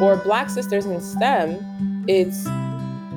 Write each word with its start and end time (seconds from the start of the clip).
For 0.00 0.16
Black 0.16 0.50
Sisters 0.50 0.86
in 0.86 1.00
STEM, 1.00 2.04
it's 2.08 2.48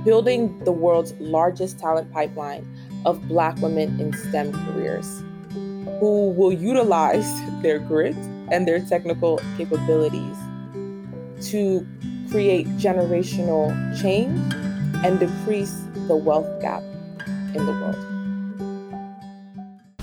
building 0.05 0.63
the 0.63 0.71
world's 0.71 1.11
largest 1.19 1.80
talent 1.80 2.14
pipeline 2.14 2.67
of 3.03 3.27
Black 3.27 3.57
women 3.64 4.00
in 4.00 4.14
STEM 4.14 4.53
careers 4.53 5.24
who 6.00 6.29
will 6.37 6.53
utilize 6.53 7.27
their 7.63 7.79
grit 7.79 8.16
and 8.52 8.68
their 8.68 8.79
technical 8.79 9.41
capabilities 9.57 10.38
to 11.50 11.86
create 12.30 12.68
generational 12.78 13.73
change 14.00 14.38
and 15.04 15.20
decrease 15.20 15.84
the 16.07 16.16
wealth 16.16 16.62
gap 16.62 16.84
in 17.55 17.66
the 17.66 17.71
world. 17.71 17.98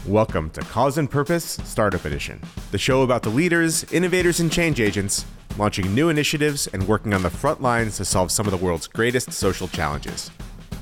Welcome 0.09 0.51
to 0.51 0.61
Cause 0.63 0.99
and 0.99 1.09
Purpose 1.09 1.45
Startup 1.63 2.05
Edition, 2.05 2.41
the 2.73 2.79
show 2.79 3.03
about 3.03 3.23
the 3.23 3.31
leaders, 3.31 3.85
innovators, 3.93 4.41
and 4.41 4.51
change 4.51 4.81
agents 4.81 5.25
launching 5.59 5.95
new 5.95 6.09
initiatives 6.09 6.67
and 6.69 6.87
working 6.89 7.15
on 7.15 7.23
the 7.23 7.31
front 7.31 7.63
lines 7.63 7.97
to 7.97 8.05
solve 8.05 8.31
some 8.31 8.47
of 8.47 8.51
the 8.51 8.65
world's 8.65 8.87
greatest 8.87 9.33
social 9.33 9.69
challenges. 9.69 10.31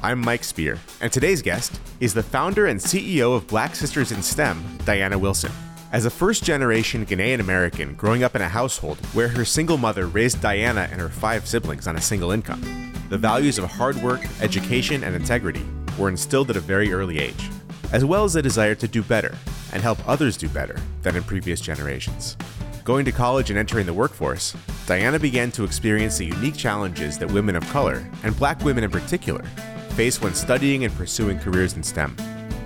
I'm 0.02 0.20
Mike 0.20 0.44
Spear, 0.44 0.78
and 1.00 1.12
today's 1.12 1.42
guest 1.42 1.80
is 2.00 2.14
the 2.14 2.22
founder 2.22 2.66
and 2.66 2.80
CEO 2.80 3.36
of 3.36 3.46
Black 3.46 3.74
Sisters 3.74 4.12
in 4.12 4.22
STEM, 4.22 4.78
Diana 4.84 5.18
Wilson. 5.18 5.52
As 5.92 6.06
a 6.06 6.10
first 6.10 6.42
generation 6.42 7.04
Ghanaian 7.04 7.40
American 7.40 7.94
growing 7.94 8.24
up 8.24 8.34
in 8.34 8.42
a 8.42 8.48
household 8.48 8.98
where 9.14 9.28
her 9.28 9.44
single 9.44 9.76
mother 9.76 10.06
raised 10.06 10.40
Diana 10.40 10.88
and 10.90 11.00
her 11.00 11.08
five 11.08 11.46
siblings 11.46 11.86
on 11.86 11.96
a 11.96 12.00
single 12.00 12.30
income, 12.30 12.92
the 13.10 13.18
values 13.18 13.58
of 13.58 13.70
hard 13.70 13.96
work, 13.96 14.22
education, 14.40 15.04
and 15.04 15.14
integrity 15.14 15.64
were 15.98 16.08
instilled 16.08 16.50
at 16.50 16.56
a 16.56 16.60
very 16.60 16.92
early 16.92 17.18
age 17.18 17.50
as 17.92 18.04
well 18.04 18.24
as 18.24 18.34
a 18.34 18.42
desire 18.42 18.74
to 18.74 18.88
do 18.88 19.02
better 19.02 19.36
and 19.72 19.82
help 19.82 19.98
others 20.08 20.36
do 20.36 20.48
better 20.48 20.76
than 21.02 21.14
in 21.14 21.22
previous 21.22 21.60
generations. 21.60 22.36
Going 22.84 23.04
to 23.04 23.12
college 23.12 23.48
and 23.50 23.58
entering 23.58 23.86
the 23.86 23.94
workforce, 23.94 24.56
Diana 24.86 25.16
began 25.16 25.52
to 25.52 25.62
experience 25.62 26.18
the 26.18 26.26
unique 26.26 26.56
challenges 26.56 27.16
that 27.18 27.30
women 27.30 27.54
of 27.54 27.64
color, 27.68 28.04
and 28.24 28.36
black 28.36 28.60
women 28.64 28.82
in 28.82 28.90
particular, 28.90 29.44
face 29.90 30.20
when 30.20 30.34
studying 30.34 30.84
and 30.84 30.92
pursuing 30.96 31.38
careers 31.38 31.74
in 31.74 31.84
STEM. 31.84 32.16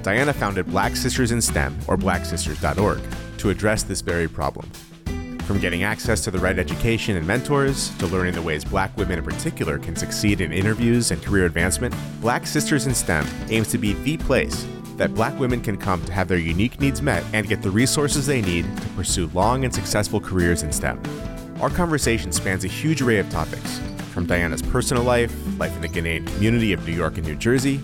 Diana 0.02 0.32
founded 0.32 0.64
Black 0.66 0.96
Sisters 0.96 1.32
in 1.32 1.42
STEM, 1.42 1.78
or 1.86 1.98
blacksisters.org, 1.98 3.00
to 3.36 3.50
address 3.50 3.82
this 3.82 4.00
very 4.00 4.26
problem. 4.26 4.70
From 5.40 5.60
getting 5.60 5.82
access 5.82 6.24
to 6.24 6.30
the 6.30 6.38
right 6.38 6.58
education 6.58 7.18
and 7.18 7.26
mentors, 7.26 7.90
to 7.98 8.06
learning 8.06 8.34
the 8.34 8.42
ways 8.42 8.64
black 8.64 8.96
women 8.96 9.18
in 9.18 9.24
particular 9.24 9.78
can 9.78 9.96
succeed 9.96 10.40
in 10.40 10.50
interviews 10.50 11.10
and 11.10 11.22
career 11.22 11.44
advancement, 11.44 11.94
Black 12.22 12.46
Sisters 12.46 12.86
in 12.86 12.94
STEM 12.94 13.26
aims 13.50 13.68
to 13.68 13.76
be 13.76 13.92
the 13.92 14.16
place 14.16 14.66
that 14.96 15.14
black 15.14 15.38
women 15.38 15.60
can 15.60 15.76
come 15.76 16.04
to 16.04 16.12
have 16.12 16.28
their 16.28 16.38
unique 16.38 16.80
needs 16.80 17.02
met 17.02 17.24
and 17.32 17.48
get 17.48 17.62
the 17.62 17.70
resources 17.70 18.26
they 18.26 18.42
need 18.42 18.64
to 18.76 18.88
pursue 18.88 19.28
long 19.28 19.64
and 19.64 19.74
successful 19.74 20.20
careers 20.20 20.62
in 20.62 20.72
STEM. 20.72 21.00
Our 21.60 21.70
conversation 21.70 22.32
spans 22.32 22.64
a 22.64 22.68
huge 22.68 23.02
array 23.02 23.18
of 23.18 23.30
topics, 23.30 23.80
from 24.12 24.26
Diana's 24.26 24.62
personal 24.62 25.02
life, 25.02 25.34
life 25.58 25.74
in 25.74 25.82
the 25.82 25.88
Ghanaian 25.88 26.26
community 26.26 26.72
of 26.72 26.86
New 26.86 26.94
York 26.94 27.18
and 27.18 27.26
New 27.26 27.36
Jersey, 27.36 27.80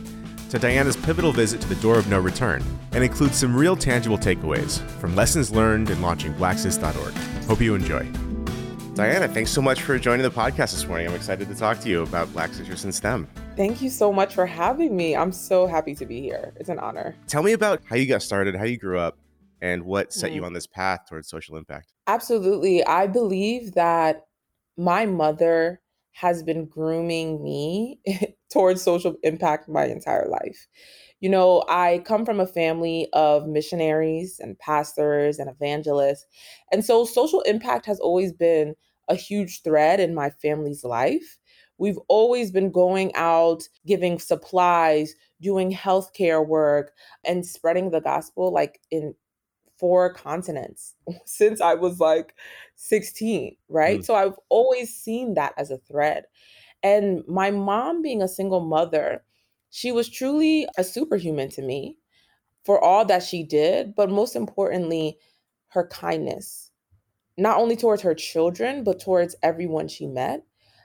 to 0.51 0.59
Diana's 0.59 0.97
pivotal 0.97 1.33
visit 1.33 1.61
to 1.63 1.69
the 1.69 1.75
door 1.77 1.99
of 1.99 2.09
no 2.09 2.19
return, 2.21 2.63
and 2.93 3.03
includes 3.03 3.37
some 3.37 3.57
real 3.57 3.77
tangible 3.77 4.19
takeaways 4.19 4.81
from 4.99 5.17
lessons 5.17 5.51
learned 5.51 5.89
in 5.89 6.03
launching 6.03 6.35
blacksis.org. 6.35 7.15
Hope 7.47 7.61
you 7.61 7.75
enjoy. 7.75 8.07
Diana, 8.95 9.27
thanks 9.27 9.51
so 9.51 9.63
much 9.63 9.81
for 9.81 9.99
joining 9.99 10.23
the 10.23 10.31
podcast 10.31 10.73
this 10.73 10.87
morning. 10.87 11.09
I'm 11.09 11.15
excited 11.15 11.49
to 11.49 11.55
talk 11.55 11.81
to 11.81 11.89
you 11.89 12.03
about 12.03 12.31
Black 12.35 12.53
Sisters 12.53 12.85
in 12.85 12.93
STEM. 12.93 13.27
Thank 13.55 13.83
you 13.83 13.91
so 13.91 14.11
much 14.11 14.34
for 14.34 14.47
having 14.47 14.97
me. 14.97 15.14
I'm 15.14 15.31
so 15.31 15.67
happy 15.67 15.95
to 15.97 16.06
be 16.06 16.22
here. 16.22 16.55
It's 16.56 16.70
an 16.70 16.78
honor. 16.78 17.14
Tell 17.27 17.42
me 17.42 17.53
about 17.53 17.83
how 17.84 17.97
you 17.97 18.06
got 18.06 18.22
started, 18.22 18.56
how 18.56 18.64
you 18.64 18.78
grew 18.78 18.98
up, 18.98 19.19
and 19.61 19.84
what 19.84 20.12
set 20.12 20.31
mm. 20.31 20.36
you 20.36 20.45
on 20.45 20.55
this 20.55 20.67
path 20.67 21.00
towards 21.06 21.28
social 21.28 21.56
impact. 21.56 21.92
Absolutely. 22.06 22.83
I 22.84 23.06
believe 23.06 23.75
that 23.75 24.25
my 24.78 25.05
mother 25.05 25.83
has 26.12 26.42
been 26.42 26.64
grooming 26.64 27.42
me 27.42 28.00
towards 28.50 28.80
social 28.80 29.17
impact 29.23 29.69
my 29.69 29.84
entire 29.84 30.28
life. 30.28 30.67
You 31.20 31.29
know, 31.29 31.62
I 31.68 32.02
come 32.07 32.24
from 32.24 32.41
a 32.41 32.46
family 32.46 33.08
of 33.12 33.46
missionaries 33.46 34.41
and 34.41 34.58
pastors 34.58 35.39
and 35.39 35.51
evangelists. 35.51 36.27
And 36.73 36.83
so 36.83 37.05
social 37.05 37.42
impact 37.42 37.85
has 37.85 38.01
always 38.01 38.33
been 38.33 38.74
a 39.08 39.14
huge 39.14 39.62
thread 39.62 40.01
in 40.01 40.14
my 40.14 40.30
family's 40.30 40.85
life. 40.85 41.39
We've 41.83 41.98
always 42.07 42.53
been 42.53 42.70
going 42.70 43.13
out, 43.17 43.65
giving 43.89 44.20
supplies, 44.20 45.17
doing 45.41 45.73
healthcare 45.73 46.47
work, 46.47 46.93
and 47.25 47.45
spreading 47.45 47.91
the 47.91 48.01
gospel 48.01 48.53
like 48.53 48.79
in 48.93 49.17
four 49.81 50.15
continents 50.15 50.95
since 51.25 51.61
I 51.61 51.75
was 51.75 51.98
like 51.98 52.37
16, 52.77 53.57
right? 53.69 53.98
Mm. 53.98 54.05
So 54.05 54.15
I've 54.15 54.39
always 54.48 54.95
seen 54.95 55.35
that 55.35 55.55
as 55.59 55.73
a 55.73 55.79
thread. 55.79 56.27
And 56.85 57.25
my 57.27 57.51
mom, 57.51 58.01
being 58.01 58.23
a 58.23 58.29
single 58.29 58.61
mother, 58.61 59.25
she 59.71 59.91
was 59.91 60.09
truly 60.09 60.69
a 60.79 60.85
superhuman 60.85 61.48
to 61.51 61.63
me 61.63 61.97
for 62.65 62.81
all 62.81 63.05
that 63.07 63.25
she 63.25 63.42
did, 63.42 63.97
but 63.97 64.09
most 64.09 64.37
importantly, 64.37 65.19
her 65.71 65.89
kindness, 65.89 66.71
not 67.37 67.59
only 67.59 67.75
towards 67.75 68.03
her 68.03 68.15
children, 68.15 68.85
but 68.85 69.01
towards 69.01 69.35
everyone 69.42 69.89
she 69.89 70.07
met. 70.07 70.45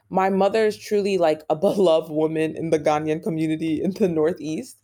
My 0.09 0.29
mother 0.29 0.66
is 0.66 0.78
truly 0.78 1.18
like 1.18 1.44
a 1.50 1.56
beloved 1.68 2.12
woman 2.12 2.56
in 2.56 2.69
the 2.69 2.79
Ghanaian 2.79 3.22
community 3.22 3.81
in 3.84 3.91
the 3.91 4.07
Northeast 4.07 4.78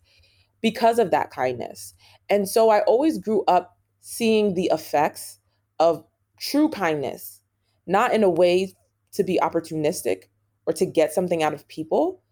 because 0.60 0.98
of 0.98 1.10
that 1.10 1.30
kindness. 1.30 1.94
And 2.30 2.48
so 2.48 2.70
I 2.70 2.80
always 2.80 3.18
grew 3.18 3.44
up 3.44 3.76
seeing 4.00 4.54
the 4.54 4.70
effects 4.72 5.38
of 5.78 6.04
true 6.38 6.68
kindness, 6.68 7.40
not 7.86 8.12
in 8.12 8.22
a 8.22 8.30
way 8.30 8.74
to 9.12 9.24
be 9.24 9.38
opportunistic 9.42 10.24
or 10.66 10.72
to 10.72 10.86
get 10.86 11.12
something 11.12 11.42
out 11.42 11.54
of 11.54 11.68
people, 11.68 12.22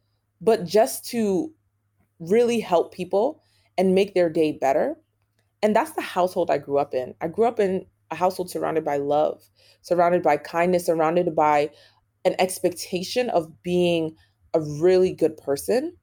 but 0.40 0.64
just 0.64 1.04
to 1.10 1.52
really 2.18 2.60
help 2.60 2.92
people 2.92 3.42
and 3.78 3.94
make 3.94 4.14
their 4.14 4.30
day 4.30 4.52
better. 4.52 4.96
And 5.62 5.74
that's 5.74 5.92
the 5.92 6.02
household 6.02 6.50
I 6.50 6.58
grew 6.58 6.78
up 6.78 6.94
in. 6.94 7.14
I 7.20 7.28
grew 7.28 7.46
up 7.46 7.60
in 7.60 7.86
a 8.10 8.14
household 8.14 8.50
surrounded 8.50 8.84
by 8.84 8.98
love, 8.98 9.42
surrounded 9.80 10.22
by 10.22 10.36
kindness, 10.36 10.86
surrounded 10.86 11.34
by 11.34 11.70
an 12.24 12.34
expectation 12.38 13.30
of 13.30 13.62
being 13.62 14.14
a 14.54 14.60
really 14.60 15.12
good 15.12 15.36
person 15.36 15.96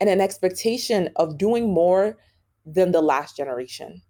and 0.00 0.08
an 0.08 0.20
expectation 0.20 1.10
of 1.16 1.38
doing 1.38 1.72
more 1.72 2.18
than 2.64 2.92
the 2.92 3.02
last 3.02 3.36
generation. 3.36 4.02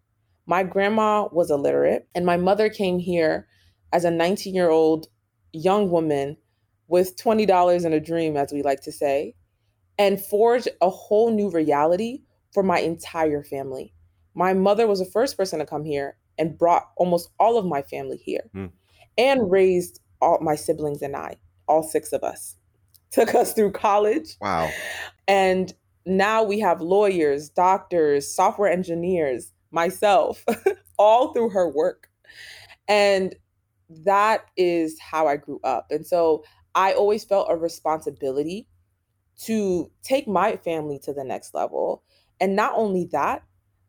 My 0.47 0.62
grandma 0.62 1.28
was 1.32 1.50
illiterate, 1.50 2.09
and 2.15 2.25
my 2.25 2.37
mother 2.37 2.69
came 2.69 2.98
here 2.98 3.47
as 3.93 4.04
a 4.04 4.10
19 4.10 4.54
year 4.54 4.71
old 4.71 5.06
young 5.53 5.91
woman 5.91 6.37
with 6.88 7.16
$20 7.16 7.84
and 7.84 7.94
a 7.94 8.00
dream, 8.00 8.37
as 8.37 8.53
we 8.53 8.62
like 8.62 8.81
to 8.82 8.92
say 8.92 9.34
and 10.00 10.19
forged 10.19 10.66
a 10.81 10.88
whole 10.88 11.31
new 11.31 11.50
reality 11.50 12.22
for 12.54 12.62
my 12.62 12.78
entire 12.78 13.44
family. 13.44 13.92
My 14.34 14.54
mother 14.54 14.87
was 14.87 14.98
the 14.98 15.04
first 15.04 15.37
person 15.37 15.59
to 15.59 15.66
come 15.66 15.84
here 15.84 16.16
and 16.38 16.56
brought 16.56 16.88
almost 16.97 17.28
all 17.38 17.59
of 17.59 17.66
my 17.66 17.82
family 17.82 18.16
here 18.16 18.48
mm. 18.56 18.71
and 19.19 19.50
raised 19.50 20.00
all 20.22 20.38
my 20.41 20.54
siblings 20.54 21.03
and 21.03 21.15
I, 21.15 21.37
all 21.70 21.82
six 21.82 22.12
of 22.12 22.22
us. 22.22 22.56
Took 23.10 23.34
us 23.34 23.54
through 23.54 23.72
college. 23.72 24.36
Wow. 24.41 24.70
And 25.26 25.72
now 26.06 26.42
we 26.42 26.60
have 26.60 26.81
lawyers, 26.81 27.48
doctors, 27.48 28.32
software 28.32 28.70
engineers, 28.70 29.53
myself, 29.70 30.44
all 30.98 31.32
through 31.32 31.50
her 31.50 31.69
work. 31.69 32.09
And 32.88 33.34
that 34.04 34.47
is 34.56 34.98
how 35.00 35.26
I 35.26 35.36
grew 35.36 35.60
up. 35.64 35.86
And 35.91 36.06
so 36.06 36.44
I 36.75 36.92
always 36.92 37.25
felt 37.25 37.48
a 37.50 37.56
responsibility 37.56 38.69
to 39.42 39.91
take 40.03 40.28
my 40.28 40.56
family 40.56 40.98
to 41.00 41.12
the 41.12 41.25
next 41.25 41.54
level. 41.54 42.03
And 42.41 42.54
not 42.54 42.72
only 42.76 43.09
that, 43.12 43.42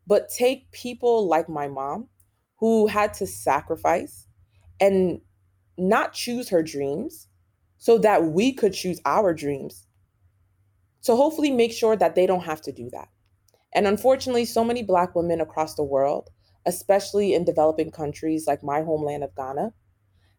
but 0.06 0.28
take 0.28 0.70
people 0.72 1.28
like 1.28 1.48
my 1.48 1.68
mom 1.68 2.08
who 2.56 2.86
had 2.86 3.14
to 3.14 3.26
sacrifice 3.26 4.26
and 4.80 5.20
not 5.78 6.12
choose 6.12 6.48
her 6.48 6.62
dreams 6.62 7.28
so 7.82 7.98
that 7.98 8.26
we 8.26 8.52
could 8.52 8.72
choose 8.72 9.00
our 9.04 9.34
dreams. 9.34 9.88
So 11.00 11.16
hopefully 11.16 11.50
make 11.50 11.72
sure 11.72 11.96
that 11.96 12.14
they 12.14 12.28
don't 12.28 12.44
have 12.44 12.62
to 12.62 12.70
do 12.70 12.88
that. 12.92 13.08
And 13.74 13.88
unfortunately, 13.88 14.44
so 14.44 14.62
many 14.62 14.84
Black 14.84 15.16
women 15.16 15.40
across 15.40 15.74
the 15.74 15.82
world, 15.82 16.30
especially 16.64 17.34
in 17.34 17.44
developing 17.44 17.90
countries 17.90 18.46
like 18.46 18.62
my 18.62 18.82
homeland 18.82 19.24
of 19.24 19.34
Ghana, 19.34 19.72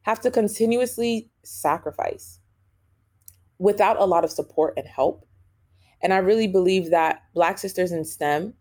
have 0.04 0.22
to 0.22 0.32
continuously 0.32 1.30
sacrifice 1.44 2.40
without 3.60 4.00
a 4.00 4.06
lot 4.06 4.24
of 4.24 4.32
support 4.32 4.76
and 4.78 4.88
help. 4.88 5.28
And 6.02 6.14
I 6.14 6.20
really 6.20 6.48
believe 6.48 6.92
that 6.92 7.24
Black 7.34 7.58
Sisters 7.58 7.92
in 7.92 8.06
STEM, 8.06 8.54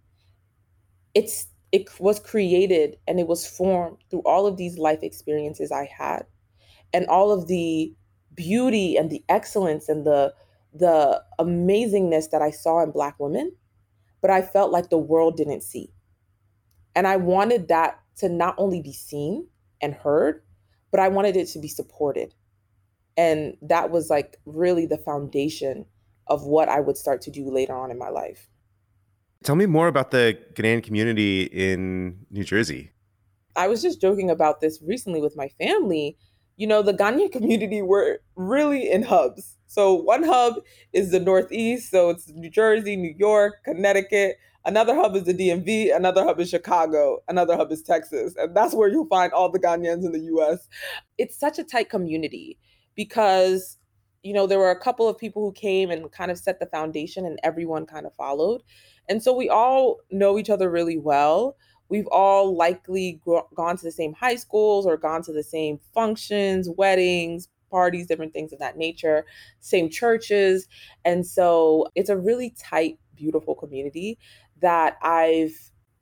it's 1.14 1.46
it 1.70 1.88
was 2.00 2.18
created 2.18 2.96
and 3.06 3.20
it 3.20 3.28
was 3.28 3.46
formed 3.46 3.98
through 4.10 4.22
all 4.24 4.44
of 4.44 4.56
these 4.56 4.76
life 4.76 5.04
experiences 5.04 5.70
I 5.70 5.88
had 5.96 6.26
and 6.92 7.06
all 7.06 7.30
of 7.30 7.46
the 7.46 7.94
beauty 8.34 8.96
and 8.96 9.10
the 9.10 9.24
excellence 9.28 9.88
and 9.88 10.06
the 10.06 10.34
the 10.74 11.22
amazingness 11.38 12.30
that 12.30 12.40
I 12.40 12.50
saw 12.50 12.82
in 12.82 12.92
black 12.92 13.20
women, 13.20 13.52
but 14.22 14.30
I 14.30 14.40
felt 14.40 14.72
like 14.72 14.88
the 14.88 14.98
world 14.98 15.36
didn't 15.36 15.62
see. 15.62 15.92
And 16.94 17.06
I 17.06 17.16
wanted 17.16 17.68
that 17.68 18.00
to 18.16 18.28
not 18.28 18.54
only 18.56 18.80
be 18.80 18.92
seen 18.92 19.48
and 19.82 19.92
heard, 19.92 20.42
but 20.90 21.00
I 21.00 21.08
wanted 21.08 21.36
it 21.36 21.48
to 21.48 21.58
be 21.58 21.68
supported. 21.68 22.34
And 23.16 23.56
that 23.60 23.90
was 23.90 24.08
like 24.08 24.38
really 24.46 24.86
the 24.86 24.98
foundation 24.98 25.84
of 26.26 26.44
what 26.44 26.68
I 26.68 26.80
would 26.80 26.96
start 26.96 27.20
to 27.22 27.30
do 27.30 27.50
later 27.50 27.74
on 27.74 27.90
in 27.90 27.98
my 27.98 28.08
life. 28.08 28.48
Tell 29.42 29.56
me 29.56 29.66
more 29.66 29.88
about 29.88 30.12
the 30.12 30.38
Ghanaian 30.54 30.82
community 30.82 31.42
in 31.42 32.24
New 32.30 32.44
Jersey. 32.44 32.92
I 33.56 33.68
was 33.68 33.82
just 33.82 34.00
joking 34.00 34.30
about 34.30 34.60
this 34.60 34.80
recently 34.80 35.20
with 35.20 35.36
my 35.36 35.48
family. 35.48 36.16
You 36.56 36.66
know, 36.66 36.82
the 36.82 36.94
Ghanaian 36.94 37.32
community 37.32 37.82
were 37.82 38.20
really 38.36 38.90
in 38.90 39.02
hubs. 39.02 39.56
So 39.66 39.94
one 39.94 40.22
hub 40.22 40.56
is 40.92 41.10
the 41.10 41.20
Northeast, 41.20 41.90
so 41.90 42.10
it's 42.10 42.28
New 42.28 42.50
Jersey, 42.50 42.94
New 42.94 43.14
York, 43.16 43.64
Connecticut. 43.64 44.36
Another 44.64 44.94
hub 44.94 45.16
is 45.16 45.24
the 45.24 45.34
DMV. 45.34 45.94
Another 45.94 46.22
hub 46.24 46.38
is 46.38 46.50
Chicago. 46.50 47.22
Another 47.26 47.56
hub 47.56 47.72
is 47.72 47.82
Texas. 47.82 48.34
And 48.36 48.54
that's 48.56 48.74
where 48.74 48.88
you'll 48.88 49.06
find 49.06 49.32
all 49.32 49.50
the 49.50 49.58
Ghanaians 49.58 50.04
in 50.04 50.12
the 50.12 50.20
US. 50.36 50.68
It's 51.18 51.36
such 51.38 51.58
a 51.58 51.64
tight 51.64 51.90
community 51.90 52.58
because, 52.94 53.78
you 54.22 54.32
know, 54.32 54.46
there 54.46 54.58
were 54.58 54.70
a 54.70 54.78
couple 54.78 55.08
of 55.08 55.18
people 55.18 55.42
who 55.42 55.52
came 55.52 55.90
and 55.90 56.12
kind 56.12 56.30
of 56.30 56.38
set 56.38 56.60
the 56.60 56.66
foundation 56.66 57.26
and 57.26 57.40
everyone 57.42 57.86
kind 57.86 58.06
of 58.06 58.14
followed. 58.14 58.62
And 59.08 59.22
so 59.22 59.32
we 59.32 59.48
all 59.48 59.98
know 60.10 60.38
each 60.38 60.50
other 60.50 60.70
really 60.70 60.98
well. 60.98 61.56
We've 61.92 62.08
all 62.10 62.56
likely 62.56 63.20
gone 63.54 63.76
to 63.76 63.84
the 63.84 63.92
same 63.92 64.14
high 64.14 64.36
schools 64.36 64.86
or 64.86 64.96
gone 64.96 65.22
to 65.24 65.32
the 65.32 65.42
same 65.42 65.78
functions, 65.92 66.66
weddings, 66.70 67.48
parties, 67.70 68.06
different 68.06 68.32
things 68.32 68.50
of 68.54 68.58
that 68.60 68.78
nature, 68.78 69.26
same 69.60 69.90
churches. 69.90 70.68
And 71.04 71.26
so 71.26 71.86
it's 71.94 72.08
a 72.08 72.16
really 72.16 72.54
tight, 72.58 72.98
beautiful 73.14 73.54
community 73.54 74.18
that 74.62 74.96
I've 75.02 75.54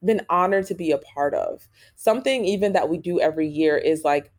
been 0.05 0.25
honored 0.31 0.67
to 0.67 0.77
be 0.77 0.93
a 0.93 0.99
part 0.99 1.35
of. 1.35 1.67
Something 1.97 2.45
even 2.45 2.73
that 2.75 2.89
we 2.89 2.97
do 2.97 3.19
every 3.19 3.49
year 3.49 3.77
is 3.77 4.05
like 4.05 4.31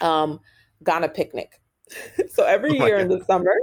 um 0.00 0.38
Ghana 0.84 1.08
picnic. 1.08 1.60
so 2.30 2.44
every 2.44 2.70
oh 2.70 2.86
year 2.86 2.98
God. 2.98 3.02
in 3.02 3.08
the 3.08 3.24
summer, 3.24 3.56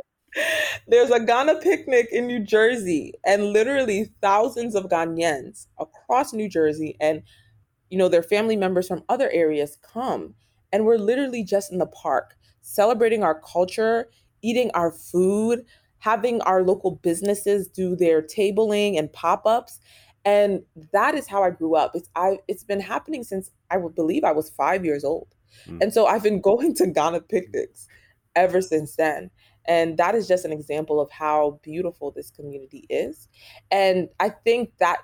there's 0.88 1.12
a 1.12 1.20
Ghana 1.20 1.56
picnic 1.62 2.08
in 2.12 2.28
New 2.28 2.40
Jersey, 2.40 3.14
and 3.26 3.54
literally 3.54 4.12
thousands 4.22 4.76
of 4.76 4.86
Ghanaians 4.86 5.68
across 5.80 6.34
New 6.34 6.50
Jersey 6.50 6.96
and 7.00 7.24
you 7.90 7.98
know 7.98 8.10
their 8.10 8.24
family 8.24 8.56
members 8.56 8.88
from 8.88 9.04
other 9.10 9.30
areas 9.31 9.78
come, 9.81 10.36
and 10.72 10.86
we're 10.86 10.98
literally 10.98 11.44
just 11.44 11.72
in 11.72 11.80
the 11.80 11.88
park 11.88 12.36
celebrating 12.62 13.24
our 13.24 13.40
culture, 13.42 14.10
eating 14.42 14.70
our 14.74 14.92
food, 14.92 15.66
having 16.00 16.42
our 16.42 16.64
local 16.64 16.92
businesses 16.98 17.68
do 17.68 17.96
their 17.96 18.22
tabling 18.22 18.98
and 18.98 19.12
pop-ups. 19.12 19.80
And 20.25 20.62
that 20.94 21.16
is 21.16 21.28
how 21.28 21.44
I 21.44 21.50
grew 21.50 21.75
up. 21.75 21.92
It's 21.96 22.10
I 22.16 22.40
it's 22.48 22.64
been 22.64 22.82
happening 22.82 23.24
since 23.24 23.52
I 23.72 23.78
would 23.78 23.96
believe 23.96 24.24
I 24.24 24.32
was 24.32 24.50
five 24.50 24.86
years 24.86 25.04
old. 25.04 25.28
Mm. 25.68 25.82
And 25.82 25.94
so 25.94 26.06
I've 26.06 26.24
been 26.24 26.42
going 26.50 26.75
to 26.75 26.88
Ghana 26.88 27.22
picnics 27.22 27.88
ever 28.36 28.62
since 28.62 28.96
then. 28.96 29.32
And 29.69 29.98
that 29.98 30.16
is 30.16 30.27
just 30.27 30.45
an 30.45 30.51
example 30.51 31.00
of 31.00 31.12
how 31.12 31.60
beautiful 31.62 32.10
this 32.10 32.31
community 32.31 32.88
is. 32.89 33.27
And 33.69 34.10
I 34.19 34.30
think 34.30 34.71
that 34.80 34.98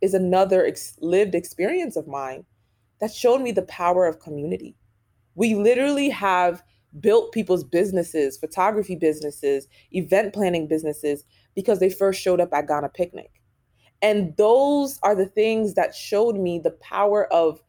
is 0.00 0.12
another 0.12 0.66
ex- 0.66 0.98
lived 1.00 1.36
experience 1.36 1.94
of 1.94 2.08
mine 2.08 2.44
that 3.00 3.12
showed 3.12 3.40
me 3.40 3.52
the 3.52 3.62
power 3.62 4.06
of 4.06 4.18
community. 4.18 4.76
We 5.36 5.54
literally 5.54 6.10
have 6.10 6.64
built 6.98 7.30
people's 7.30 7.62
businesses, 7.62 8.36
photography 8.36 8.96
businesses, 8.96 9.68
event 9.92 10.34
planning 10.34 10.66
businesses, 10.66 11.24
because 11.54 11.78
they 11.78 11.90
first 11.90 12.20
showed 12.20 12.40
up 12.40 12.52
at 12.52 12.66
Ghana 12.66 12.88
Picnic. 12.88 13.30
And 14.02 14.36
those 14.36 14.98
are 15.04 15.14
the 15.14 15.26
things 15.26 15.74
that 15.74 15.94
showed 15.94 16.36
me 16.36 16.58
the 16.58 16.72
power 16.72 17.32
of 17.32 17.62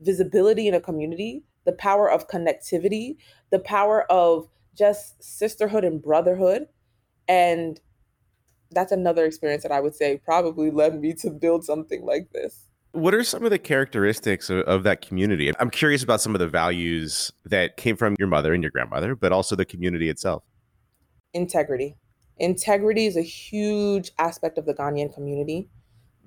visibility 0.00 0.68
in 0.68 0.74
a 0.74 0.80
community, 0.80 1.42
the 1.64 1.72
power 1.72 2.10
of 2.10 2.28
connectivity, 2.28 3.16
the 3.50 3.60
power 3.60 4.10
of 4.12 4.46
just 4.76 5.22
sisterhood 5.22 5.84
and 5.84 6.02
brotherhood. 6.02 6.66
And 7.28 7.80
that's 8.70 8.92
another 8.92 9.24
experience 9.24 9.62
that 9.62 9.72
I 9.72 9.80
would 9.80 9.94
say 9.94 10.20
probably 10.24 10.70
led 10.70 11.00
me 11.00 11.14
to 11.14 11.30
build 11.30 11.64
something 11.64 12.04
like 12.04 12.30
this. 12.32 12.66
What 12.92 13.14
are 13.14 13.24
some 13.24 13.44
of 13.44 13.50
the 13.50 13.58
characteristics 13.58 14.48
of, 14.48 14.60
of, 14.60 14.82
that 14.84 15.02
community? 15.02 15.52
I'm 15.60 15.70
curious 15.70 16.02
about 16.02 16.20
some 16.20 16.34
of 16.34 16.38
the 16.38 16.48
values 16.48 17.30
that 17.44 17.76
came 17.76 17.94
from 17.94 18.16
your 18.18 18.28
mother 18.28 18.54
and 18.54 18.62
your 18.62 18.70
grandmother, 18.70 19.14
but 19.14 19.32
also 19.32 19.54
the 19.54 19.66
community 19.66 20.08
itself. 20.08 20.42
Integrity. 21.34 21.96
Integrity 22.38 23.06
is 23.06 23.16
a 23.16 23.22
huge 23.22 24.12
aspect 24.18 24.56
of 24.56 24.64
the 24.64 24.72
Ghanaian 24.72 25.12
community. 25.12 25.68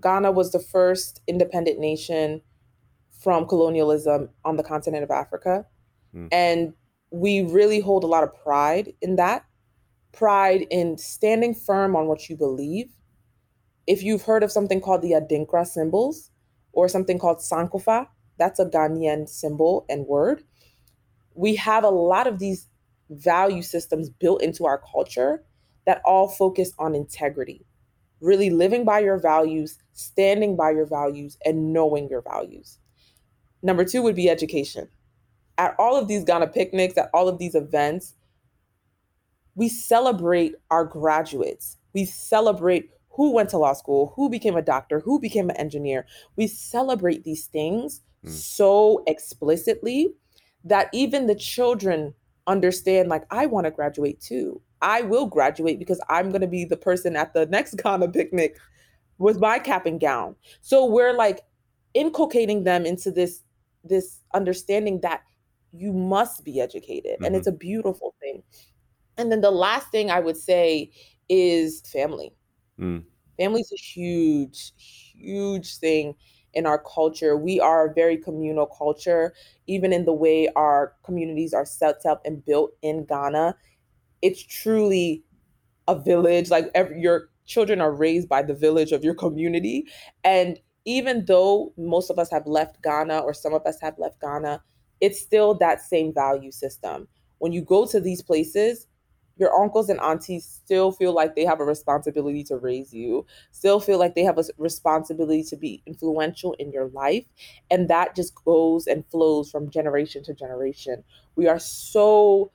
Ghana 0.01 0.31
was 0.31 0.51
the 0.51 0.59
first 0.59 1.21
independent 1.27 1.79
nation 1.79 2.41
from 3.19 3.47
colonialism 3.47 4.29
on 4.45 4.55
the 4.55 4.63
continent 4.63 5.03
of 5.03 5.11
Africa. 5.11 5.65
Mm. 6.15 6.29
And 6.31 6.73
we 7.11 7.41
really 7.41 7.79
hold 7.79 8.03
a 8.03 8.07
lot 8.07 8.23
of 8.23 8.35
pride 8.43 8.93
in 9.01 9.15
that 9.15 9.45
pride 10.11 10.65
in 10.71 10.97
standing 10.97 11.53
firm 11.53 11.95
on 11.95 12.07
what 12.07 12.29
you 12.29 12.35
believe. 12.35 12.89
If 13.87 14.03
you've 14.03 14.23
heard 14.23 14.43
of 14.43 14.51
something 14.51 14.81
called 14.81 15.01
the 15.01 15.11
Adinkra 15.11 15.65
symbols, 15.65 16.31
or 16.71 16.87
something 16.87 17.19
called 17.19 17.39
Sankofa. 17.39 18.07
That's 18.37 18.59
a 18.59 18.65
Ghanaian 18.65 19.27
symbol 19.27 19.85
and 19.89 20.05
word. 20.07 20.43
We 21.33 21.55
have 21.55 21.83
a 21.83 21.89
lot 21.89 22.27
of 22.27 22.39
these 22.39 22.67
value 23.09 23.61
systems 23.61 24.09
built 24.09 24.41
into 24.41 24.65
our 24.65 24.81
culture 24.91 25.43
that 25.85 26.01
all 26.05 26.27
focus 26.27 26.71
on 26.77 26.95
integrity, 26.95 27.65
really 28.21 28.49
living 28.49 28.85
by 28.85 28.99
your 28.99 29.17
values, 29.17 29.79
standing 29.93 30.55
by 30.55 30.71
your 30.71 30.85
values, 30.85 31.37
and 31.43 31.73
knowing 31.73 32.07
your 32.09 32.21
values. 32.21 32.77
Number 33.63 33.83
two 33.83 34.01
would 34.03 34.15
be 34.15 34.29
education. 34.29 34.87
At 35.59 35.75
all 35.77 35.97
of 35.97 36.07
these 36.07 36.23
Ghana 36.23 36.47
picnics, 36.47 36.97
at 36.97 37.09
all 37.13 37.27
of 37.27 37.37
these 37.37 37.53
events, 37.53 38.15
we 39.55 39.67
celebrate 39.67 40.55
our 40.71 40.85
graduates. 40.85 41.75
We 41.93 42.05
celebrate 42.05 42.89
who 43.09 43.33
went 43.33 43.49
to 43.49 43.57
law 43.57 43.73
school, 43.73 44.13
who 44.15 44.29
became 44.29 44.55
a 44.55 44.61
doctor, 44.61 45.01
who 45.01 45.19
became 45.19 45.49
an 45.49 45.57
engineer. 45.57 46.05
We 46.37 46.47
celebrate 46.47 47.25
these 47.25 47.47
things 47.47 48.01
mm. 48.25 48.31
so 48.31 49.03
explicitly 49.05 50.13
that 50.63 50.89
even 50.93 51.27
the 51.27 51.35
children 51.35 52.13
understand 52.47 53.09
like 53.09 53.25
I 53.29 53.45
want 53.45 53.65
to 53.65 53.71
graduate 53.71 54.21
too. 54.21 54.61
I 54.81 55.01
will 55.01 55.25
graduate 55.25 55.77
because 55.77 55.99
I'm 56.07 56.29
going 56.29 56.41
to 56.41 56.47
be 56.47 56.63
the 56.63 56.77
person 56.77 57.17
at 57.17 57.33
the 57.33 57.45
next 57.47 57.73
Ghana 57.83 58.07
picnic 58.09 58.57
with 59.17 59.41
my 59.41 59.59
cap 59.59 59.85
and 59.85 59.99
gown. 59.99 60.37
So 60.61 60.85
we're 60.85 61.13
like 61.13 61.41
inculcating 61.93 62.63
them 62.63 62.85
into 62.85 63.11
this 63.11 63.43
this 63.83 64.19
understanding 64.33 65.01
that 65.01 65.21
you 65.73 65.93
must 65.93 66.43
be 66.43 66.59
educated 66.59 67.13
mm-hmm. 67.13 67.25
and 67.25 67.35
it's 67.35 67.47
mm-hmm. 67.47 67.55
a 67.55 67.59
beautiful 67.59 68.15
thing. 68.19 68.43
And 69.17 69.31
then 69.31 69.41
the 69.41 69.51
last 69.51 69.91
thing 69.91 70.09
I 70.11 70.19
would 70.19 70.37
say 70.37 70.91
is 71.27 71.81
family. 71.81 72.33
Mm. 72.79 73.03
Family's 73.37 73.71
a 73.71 73.77
huge, 73.77 74.73
huge 74.77 75.77
thing 75.77 76.15
in 76.53 76.65
our 76.65 76.79
culture. 76.79 77.37
We 77.37 77.59
are 77.59 77.87
a 77.89 77.93
very 77.93 78.17
communal 78.17 78.65
culture, 78.65 79.33
even 79.67 79.93
in 79.93 80.05
the 80.05 80.13
way 80.13 80.49
our 80.55 80.95
communities 81.03 81.53
are 81.53 81.65
set 81.65 82.05
up 82.05 82.21
and 82.25 82.43
built 82.45 82.71
in 82.81 83.05
Ghana. 83.05 83.55
It's 84.21 84.41
truly 84.41 85.23
a 85.87 85.99
village. 85.99 86.49
Like 86.49 86.69
every, 86.73 86.99
your 87.01 87.29
children 87.45 87.81
are 87.81 87.91
raised 87.91 88.29
by 88.29 88.43
the 88.43 88.53
village 88.53 88.91
of 88.91 89.03
your 89.03 89.15
community. 89.15 89.85
And 90.23 90.59
even 90.85 91.25
though 91.25 91.73
most 91.77 92.09
of 92.09 92.17
us 92.17 92.31
have 92.31 92.47
left 92.47 92.81
Ghana 92.81 93.19
or 93.19 93.33
some 93.33 93.53
of 93.53 93.65
us 93.65 93.79
have 93.81 93.97
left 93.97 94.19
Ghana, 94.21 94.61
it's 95.01 95.19
still 95.19 95.53
that 95.55 95.81
same 95.81 96.13
value 96.13 96.51
system. 96.51 97.07
When 97.39 97.51
you 97.51 97.61
go 97.61 97.85
to 97.87 97.99
these 97.99 98.21
places, 98.21 98.87
your 99.37 99.53
uncles 99.53 99.89
and 99.89 99.99
aunties 100.01 100.45
still 100.45 100.91
feel 100.91 101.13
like 101.13 101.35
they 101.35 101.45
have 101.45 101.61
a 101.61 101.65
responsibility 101.65 102.43
to 102.43 102.57
raise 102.57 102.93
you, 102.93 103.25
still 103.51 103.79
feel 103.79 103.97
like 103.97 104.13
they 104.13 104.23
have 104.23 104.37
a 104.37 104.43
responsibility 104.57 105.43
to 105.43 105.55
be 105.55 105.81
influential 105.85 106.53
in 106.59 106.71
your 106.71 106.89
life. 106.89 107.23
And 107.71 107.89
that 107.89 108.15
just 108.15 108.35
goes 108.43 108.85
and 108.85 109.05
flows 109.07 109.49
from 109.49 109.69
generation 109.69 110.23
to 110.25 110.33
generation. 110.33 111.03
We 111.37 111.47
are 111.47 111.59
so 111.59 112.51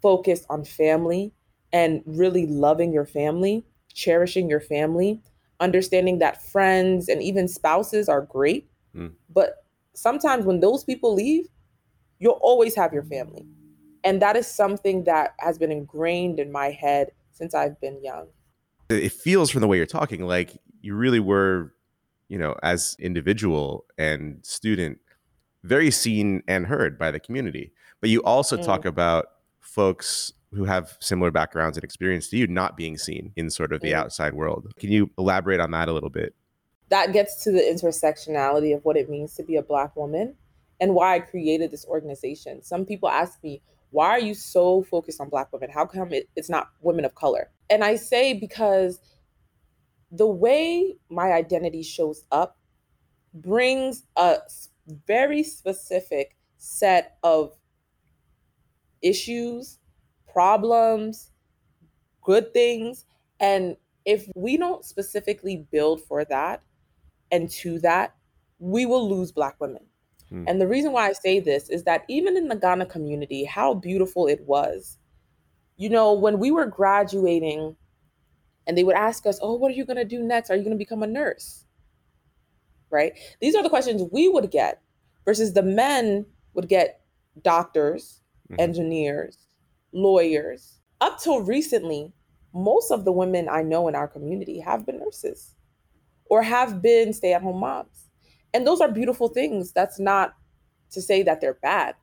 focused 0.00 0.46
on 0.48 0.64
family 0.64 1.32
and 1.72 2.02
really 2.06 2.46
loving 2.46 2.92
your 2.92 3.06
family, 3.06 3.64
cherishing 3.92 4.48
your 4.48 4.60
family, 4.60 5.20
understanding 5.60 6.20
that 6.20 6.42
friends 6.42 7.08
and 7.08 7.22
even 7.22 7.48
spouses 7.48 8.08
are 8.08 8.22
great. 8.22 8.66
Mm. 8.96 9.12
But 9.28 9.64
sometimes 9.92 10.46
when 10.46 10.60
those 10.60 10.84
people 10.84 11.14
leave, 11.14 11.48
you'll 12.18 12.40
always 12.42 12.74
have 12.74 12.92
your 12.92 13.04
family 13.04 13.46
and 14.04 14.20
that 14.20 14.36
is 14.36 14.46
something 14.46 15.04
that 15.04 15.34
has 15.38 15.58
been 15.58 15.72
ingrained 15.72 16.38
in 16.38 16.52
my 16.52 16.70
head 16.70 17.10
since 17.32 17.54
I've 17.54 17.80
been 17.80 18.00
young. 18.04 18.28
It 18.90 19.12
feels 19.12 19.50
from 19.50 19.62
the 19.62 19.66
way 19.66 19.78
you're 19.78 19.86
talking 19.86 20.26
like 20.26 20.52
you 20.82 20.94
really 20.94 21.20
were, 21.20 21.74
you 22.28 22.38
know, 22.38 22.54
as 22.62 22.96
individual 22.98 23.86
and 23.96 24.44
student, 24.44 24.98
very 25.64 25.90
seen 25.90 26.42
and 26.46 26.66
heard 26.66 26.98
by 26.98 27.10
the 27.10 27.18
community. 27.18 27.72
But 28.02 28.10
you 28.10 28.22
also 28.22 28.58
mm. 28.58 28.64
talk 28.64 28.84
about 28.84 29.26
folks 29.60 30.34
who 30.52 30.64
have 30.64 30.98
similar 31.00 31.30
backgrounds 31.30 31.78
and 31.78 31.82
experience 31.82 32.28
to 32.28 32.36
you 32.36 32.46
not 32.46 32.76
being 32.76 32.98
seen 32.98 33.32
in 33.34 33.48
sort 33.48 33.72
of 33.72 33.80
the 33.80 33.92
mm. 33.92 33.94
outside 33.94 34.34
world. 34.34 34.70
Can 34.78 34.92
you 34.92 35.10
elaborate 35.16 35.60
on 35.60 35.70
that 35.70 35.88
a 35.88 35.92
little 35.92 36.10
bit? 36.10 36.34
That 36.90 37.14
gets 37.14 37.42
to 37.44 37.50
the 37.50 37.60
intersectionality 37.60 38.76
of 38.76 38.84
what 38.84 38.98
it 38.98 39.08
means 39.08 39.34
to 39.36 39.42
be 39.42 39.56
a 39.56 39.62
black 39.62 39.96
woman 39.96 40.36
and 40.84 40.94
why 40.94 41.14
I 41.14 41.20
created 41.20 41.70
this 41.70 41.86
organization. 41.86 42.62
Some 42.62 42.84
people 42.84 43.08
ask 43.08 43.42
me, 43.42 43.62
why 43.88 44.10
are 44.10 44.20
you 44.20 44.34
so 44.34 44.82
focused 44.82 45.18
on 45.18 45.30
Black 45.30 45.50
women? 45.50 45.70
How 45.70 45.86
come 45.86 46.12
it, 46.12 46.28
it's 46.36 46.50
not 46.50 46.68
women 46.82 47.06
of 47.06 47.14
color? 47.14 47.48
And 47.70 47.82
I 47.82 47.96
say 47.96 48.34
because 48.34 49.00
the 50.12 50.26
way 50.26 50.94
my 51.08 51.32
identity 51.32 51.82
shows 51.82 52.26
up 52.30 52.58
brings 53.32 54.04
a 54.16 54.36
very 55.06 55.42
specific 55.42 56.36
set 56.58 57.16
of 57.22 57.56
issues, 59.00 59.78
problems, 60.30 61.30
good 62.22 62.52
things. 62.52 63.06
And 63.40 63.78
if 64.04 64.28
we 64.36 64.58
don't 64.58 64.84
specifically 64.84 65.66
build 65.72 66.02
for 66.02 66.26
that 66.26 66.62
and 67.32 67.48
to 67.52 67.78
that, 67.78 68.14
we 68.58 68.84
will 68.84 69.08
lose 69.08 69.32
Black 69.32 69.58
women. 69.62 69.86
Hmm. 70.34 70.44
And 70.48 70.60
the 70.60 70.66
reason 70.66 70.90
why 70.90 71.08
I 71.08 71.12
say 71.12 71.38
this 71.38 71.70
is 71.70 71.84
that 71.84 72.04
even 72.08 72.36
in 72.36 72.48
the 72.48 72.56
Ghana 72.56 72.86
community, 72.86 73.44
how 73.44 73.74
beautiful 73.74 74.26
it 74.26 74.40
was. 74.46 74.98
You 75.76 75.88
know, 75.88 76.12
when 76.12 76.40
we 76.40 76.50
were 76.50 76.66
graduating 76.66 77.76
and 78.66 78.76
they 78.76 78.82
would 78.82 78.96
ask 78.96 79.26
us, 79.26 79.38
Oh, 79.40 79.54
what 79.54 79.70
are 79.70 79.74
you 79.74 79.84
going 79.84 79.96
to 79.96 80.04
do 80.04 80.22
next? 80.22 80.50
Are 80.50 80.56
you 80.56 80.62
going 80.62 80.76
to 80.76 80.84
become 80.84 81.04
a 81.04 81.06
nurse? 81.06 81.64
Right? 82.90 83.12
These 83.40 83.54
are 83.54 83.62
the 83.62 83.68
questions 83.68 84.02
we 84.12 84.28
would 84.28 84.50
get 84.50 84.82
versus 85.24 85.52
the 85.52 85.62
men 85.62 86.26
would 86.54 86.68
get 86.68 87.00
doctors, 87.42 88.20
mm-hmm. 88.50 88.60
engineers, 88.60 89.46
lawyers. 89.92 90.80
Up 91.00 91.20
till 91.20 91.42
recently, 91.42 92.12
most 92.52 92.90
of 92.90 93.04
the 93.04 93.12
women 93.12 93.48
I 93.48 93.62
know 93.62 93.88
in 93.88 93.94
our 93.94 94.08
community 94.08 94.60
have 94.60 94.86
been 94.86 94.98
nurses 94.98 95.54
or 96.26 96.42
have 96.42 96.82
been 96.82 97.12
stay 97.12 97.32
at 97.32 97.42
home 97.42 97.60
moms. 97.60 98.03
And 98.54 98.66
those 98.66 98.80
are 98.80 98.90
beautiful 98.90 99.28
things. 99.28 99.72
That's 99.72 99.98
not 99.98 100.34
to 100.92 101.02
say 101.02 101.22
that 101.24 101.40
they're 101.40 101.58
bad. 101.60 101.96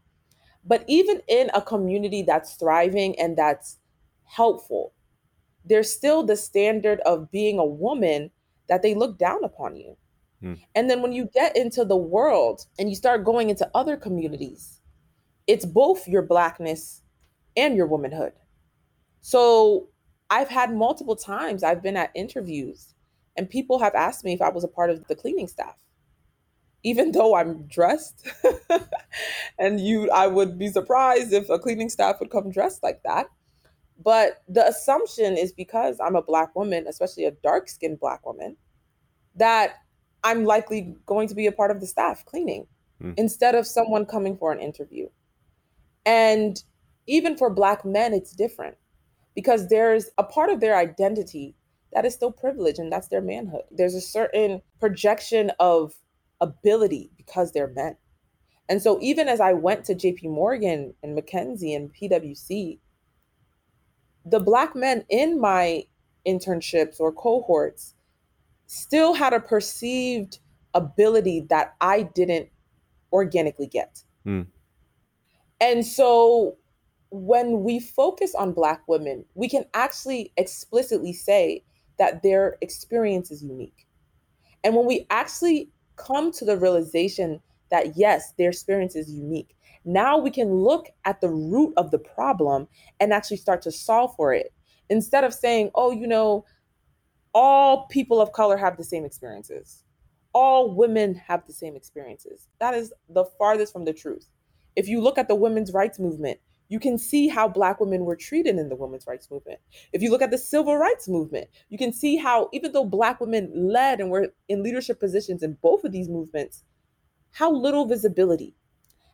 But 0.65 0.84
even 0.88 1.22
in 1.27 1.50
a 1.53 1.62
community 1.62 2.22
that's 2.22 2.53
thriving 2.55 3.20
and 3.20 3.36
that's 3.36 3.79
helpful, 4.25 4.93
there's 5.65 5.91
still 5.91 6.24
the 6.24 6.36
standard 6.36 7.00
of 7.01 7.31
being 7.31 7.58
a 7.58 7.65
woman 7.65 8.29
that 8.67 8.81
they 8.81 8.93
look 8.93 9.17
down 9.17 9.43
upon 9.43 9.75
you. 9.75 9.98
Hmm. 10.41 10.53
And 10.75 10.89
then 10.89 11.01
when 11.01 11.13
you 11.13 11.29
get 11.34 11.55
into 11.55 11.86
the 11.86 11.98
world 11.98 12.65
and 12.77 12.89
you 12.89 12.96
start 12.96 13.25
going 13.25 13.50
into 13.50 13.70
other 13.74 13.98
communities, 13.98 14.81
it's 15.48 15.65
both 15.65 16.08
your 16.08 16.22
blackness 16.22 17.01
and 17.58 17.75
your 17.75 17.88
womanhood. 17.88 18.34
So 19.22 19.89
I've 20.29 20.50
had 20.50 20.74
multiple 20.74 21.15
times 21.15 21.63
I've 21.63 21.84
been 21.84 21.98
at 21.98 22.12
interviews 22.15 22.93
and 23.38 23.50
people 23.50 23.79
have 23.79 23.96
asked 23.96 24.24
me 24.24 24.34
if 24.34 24.41
I 24.41 24.50
was 24.50 24.63
a 24.63 24.67
part 24.67 24.89
of 24.89 25.08
the 25.08 25.15
cleaning 25.15 25.48
staff. 25.48 25.75
Even 26.83 27.11
though 27.11 27.35
I'm 27.35 27.67
dressed 27.67 28.27
and 29.59 29.79
you 29.79 30.09
I 30.09 30.27
would 30.27 30.57
be 30.57 30.67
surprised 30.67 31.31
if 31.31 31.50
a 31.50 31.59
cleaning 31.59 31.89
staff 31.89 32.19
would 32.19 32.31
come 32.31 32.51
dressed 32.51 32.81
like 32.81 33.01
that. 33.03 33.27
But 34.03 34.41
the 34.47 34.65
assumption 34.65 35.38
is 35.38 35.51
because 35.51 36.00
I'm 36.00 36.15
a 36.15 36.23
black 36.23 36.55
woman, 36.55 36.88
especially 36.88 37.25
a 37.25 37.31
dark-skinned 37.31 38.00
black 38.00 38.25
woman, 38.25 38.57
that 39.35 39.75
I'm 40.23 40.45
likely 40.45 40.95
going 41.05 41.27
to 41.27 41.35
be 41.35 41.45
a 41.45 41.51
part 41.51 41.71
of 41.71 41.79
the 41.81 41.88
staff 41.88 42.25
cleaning 42.25 42.67
mm. 43.01 43.13
instead 43.17 43.55
of 43.55 43.67
someone 43.67 44.05
coming 44.05 44.38
for 44.38 44.51
an 44.51 44.59
interview. 44.59 45.07
And 46.05 46.61
even 47.07 47.38
for 47.38 47.50
Black 47.50 47.85
men, 47.85 48.13
it's 48.13 48.33
different 48.33 48.77
because 49.35 49.67
there's 49.67 50.09
a 50.17 50.23
part 50.23 50.50
of 50.50 50.59
their 50.59 50.77
identity 50.77 51.55
that 51.93 52.05
is 52.05 52.13
still 52.13 52.31
privilege 52.31 52.79
and 52.79 52.91
that's 52.91 53.09
their 53.09 53.21
manhood. 53.21 53.63
There's 53.69 53.95
a 53.95 54.01
certain 54.01 54.61
projection 54.79 55.51
of 55.59 55.93
ability 56.41 57.12
because 57.17 57.51
they're 57.51 57.69
men. 57.69 57.95
And 58.69 58.81
so 58.81 59.00
even 59.01 59.27
as 59.27 59.39
I 59.39 59.53
went 59.53 59.86
to 59.86 59.95
JP 59.95 60.25
Morgan 60.25 60.93
and 61.03 61.17
McKinsey 61.17 61.75
and 61.75 61.93
PwC, 61.93 62.79
the 64.25 64.39
black 64.39 64.75
men 64.75 65.05
in 65.10 65.39
my 65.39 65.83
internships 66.27 67.00
or 67.00 67.12
cohorts 67.12 67.95
still 68.67 69.13
had 69.13 69.33
a 69.33 69.39
perceived 69.39 70.39
ability 70.74 71.45
that 71.50 71.75
I 71.81 72.03
didn't 72.03 72.50
organically 73.12 73.67
get. 73.67 74.01
Mm. 74.25 74.48
And 75.60 75.86
so 75.86 76.57
when 77.10 77.63
we 77.63 77.79
focus 77.79 78.33
on 78.36 78.53
Black 78.53 78.81
women, 78.88 79.25
we 79.36 79.50
can 79.50 79.65
actually 79.74 80.31
explicitly 80.38 81.13
say 81.13 81.63
that 82.00 82.24
their 82.24 82.57
experience 82.62 83.31
is 83.31 83.43
unique. 83.43 83.86
And 84.63 84.75
when 84.75 84.86
we 84.86 85.05
actually 85.10 85.69
come 86.05 86.31
to 86.34 86.46
the 86.46 86.58
realization 86.58 87.41
that, 87.70 87.98
yes, 87.98 88.34
their 88.38 88.50
experience 88.50 88.96
is 88.96 89.12
unique, 89.12 89.55
now 89.86 90.17
we 90.17 90.29
can 90.29 90.53
look 90.53 90.88
at 91.05 91.22
the 91.22 91.29
root 91.29 91.74
of 91.77 91.91
the 91.91 92.00
problem 92.00 92.67
and 93.00 93.13
actually 93.13 93.38
start 93.38 93.62
to 93.63 93.72
solve 93.72 94.15
for 94.15 94.34
it 94.34 94.53
instead 94.89 95.24
of 95.24 95.34
saying, 95.34 95.72
oh, 95.75 95.91
you 95.91 96.08
know, 96.08 96.46
all 97.34 97.88
people 97.88 98.22
of 98.22 98.34
color 98.34 98.58
have 98.58 98.77
the 98.77 98.84
same 98.84 99.05
experiences. 99.05 99.84
All 100.34 100.74
women 100.74 101.15
have 101.15 101.46
the 101.46 101.53
same 101.53 101.75
experiences. 101.75 102.48
That 102.60 102.74
is 102.74 102.93
the 103.10 103.25
farthest 103.38 103.74
from 103.74 103.86
the 103.86 103.93
truth. 103.93 104.27
If 104.75 104.88
you 104.88 105.01
look 105.01 105.17
at 105.17 105.27
the 105.27 105.36
women's 105.36 105.74
rights 105.74 106.00
movement, 106.00 106.39
you 106.71 106.79
can 106.79 106.97
see 106.97 107.27
how 107.27 107.49
Black 107.49 107.81
women 107.81 108.05
were 108.05 108.15
treated 108.15 108.57
in 108.57 108.69
the 108.69 108.77
women's 108.77 109.05
rights 109.05 109.29
movement. 109.29 109.59
If 109.91 110.01
you 110.01 110.09
look 110.09 110.21
at 110.21 110.31
the 110.31 110.37
civil 110.37 110.77
rights 110.77 111.09
movement, 111.09 111.49
you 111.67 111.77
can 111.77 111.91
see 111.91 112.15
how, 112.15 112.47
even 112.53 112.71
though 112.71 112.85
Black 112.85 113.19
women 113.19 113.51
led 113.53 113.99
and 113.99 114.09
were 114.09 114.29
in 114.47 114.63
leadership 114.63 114.97
positions 114.97 115.43
in 115.43 115.57
both 115.61 115.83
of 115.83 115.91
these 115.91 116.07
movements, 116.07 116.63
how 117.31 117.51
little 117.51 117.85
visibility, 117.85 118.55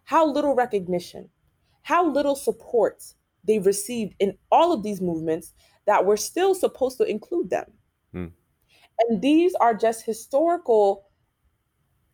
how 0.03 0.23
little 0.23 0.53
recognition, 0.53 1.29
how 1.81 2.07
little 2.07 2.35
support 2.35 3.03
they 3.43 3.57
received 3.57 4.13
in 4.19 4.37
all 4.51 4.71
of 4.71 4.83
these 4.83 5.01
movements 5.01 5.53
that 5.87 6.05
were 6.05 6.15
still 6.15 6.53
supposed 6.53 6.99
to 6.99 7.05
include 7.05 7.49
them. 7.49 7.65
Hmm. 8.13 8.27
And 8.99 9.19
these 9.19 9.55
are 9.55 9.73
just 9.73 10.05
historical 10.05 11.07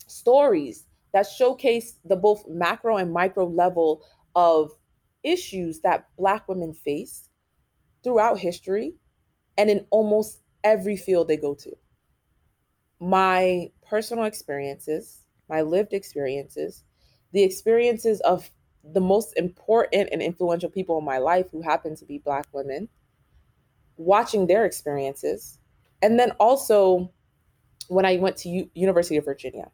stories 0.07 0.85
that 1.12 1.27
showcase 1.27 2.00
the 2.05 2.15
both 2.15 2.45
macro 2.47 2.95
and 2.95 3.12
micro 3.12 3.45
level 3.45 4.05
of 4.35 4.71
issues 5.24 5.82
that 5.82 6.08
Black 6.18 6.48
women 6.48 6.74
face 6.74 7.30
throughout 8.03 8.39
history 8.39 8.96
and 9.58 9.70
in 9.70 9.86
almost 9.89 10.42
every 10.63 10.98
field 10.98 11.27
they 11.27 11.38
go 11.38 11.53
to. 11.56 11.72
My 13.00 13.72
personal 13.88 14.25
experiences, 14.25 15.25
my 15.50 15.62
lived 15.62 15.94
experiences, 15.94 16.84
the 17.32 17.44
experiences 17.44 18.20
of 18.22 18.50
the 18.84 19.01
most 19.01 19.38
important 19.38 20.10
and 20.12 20.22
influential 20.22 20.70
people 20.70 20.98
in 20.98 21.06
my 21.06 21.18
life 21.18 21.48
who 21.51 21.62
happen 21.62 21.96
to 21.96 22.06
be 22.06 22.18
Black 22.18 22.48
women, 22.51 22.89
watching 23.98 24.48
their 24.48 24.65
experiences, 24.65 25.60
and 26.01 26.20
then 26.20 26.32
also 26.39 27.12
when 27.88 28.06
I 28.06 28.18
went 28.18 28.38
to 28.38 28.50
U- 28.50 28.70
University 28.74 29.18
of 29.18 29.25
Virginia. 29.25 29.72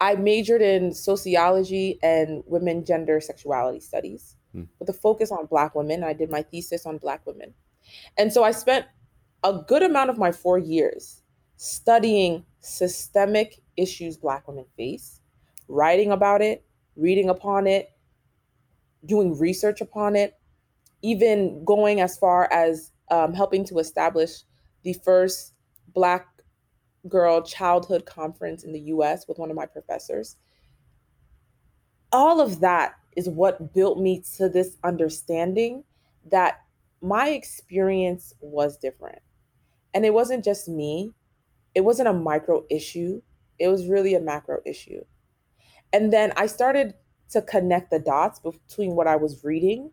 I 0.00 0.14
majored 0.14 0.62
in 0.62 0.94
sociology 0.94 1.98
and 2.02 2.44
women 2.46 2.84
gender 2.84 3.20
sexuality 3.20 3.80
studies 3.80 4.36
hmm. 4.52 4.64
with 4.78 4.88
a 4.88 4.92
focus 4.92 5.30
on 5.30 5.46
black 5.46 5.74
women. 5.74 6.04
I 6.04 6.12
did 6.12 6.30
my 6.30 6.42
thesis 6.42 6.86
on 6.86 6.98
black 6.98 7.26
women. 7.26 7.54
And 8.16 8.32
so 8.32 8.44
I 8.44 8.50
spent 8.50 8.86
a 9.44 9.60
good 9.66 9.82
amount 9.82 10.10
of 10.10 10.18
my 10.18 10.32
4 10.32 10.58
years 10.58 11.22
studying 11.56 12.44
systemic 12.60 13.60
issues 13.76 14.16
black 14.16 14.46
women 14.48 14.64
face, 14.76 15.20
writing 15.68 16.12
about 16.12 16.42
it, 16.42 16.64
reading 16.96 17.28
upon 17.28 17.66
it, 17.66 17.90
doing 19.06 19.38
research 19.38 19.80
upon 19.80 20.16
it, 20.16 20.34
even 21.02 21.64
going 21.64 22.00
as 22.00 22.18
far 22.18 22.52
as 22.52 22.92
um, 23.10 23.32
helping 23.32 23.64
to 23.64 23.78
establish 23.78 24.42
the 24.82 24.92
first 24.92 25.54
Black 25.94 26.26
girl 27.08 27.42
childhood 27.42 28.04
conference 28.06 28.64
in 28.64 28.72
the 28.72 28.80
US 28.80 29.26
with 29.26 29.38
one 29.38 29.50
of 29.50 29.56
my 29.56 29.66
professors. 29.66 30.36
All 32.10 32.40
of 32.40 32.60
that 32.60 32.94
is 33.16 33.28
what 33.28 33.74
built 33.74 33.98
me 33.98 34.22
to 34.36 34.48
this 34.48 34.76
understanding 34.84 35.84
that 36.30 36.60
my 37.00 37.30
experience 37.30 38.32
was 38.40 38.76
different. 38.78 39.20
And 39.94 40.04
it 40.04 40.14
wasn't 40.14 40.44
just 40.44 40.68
me, 40.68 41.12
it 41.74 41.82
wasn't 41.82 42.08
a 42.08 42.12
micro 42.12 42.64
issue, 42.70 43.22
it 43.58 43.68
was 43.68 43.86
really 43.88 44.14
a 44.14 44.20
macro 44.20 44.58
issue. 44.64 45.04
And 45.92 46.12
then 46.12 46.32
I 46.36 46.46
started 46.46 46.94
to 47.30 47.42
connect 47.42 47.90
the 47.90 47.98
dots 47.98 48.40
between 48.40 48.94
what 48.94 49.06
I 49.06 49.16
was 49.16 49.44
reading 49.44 49.90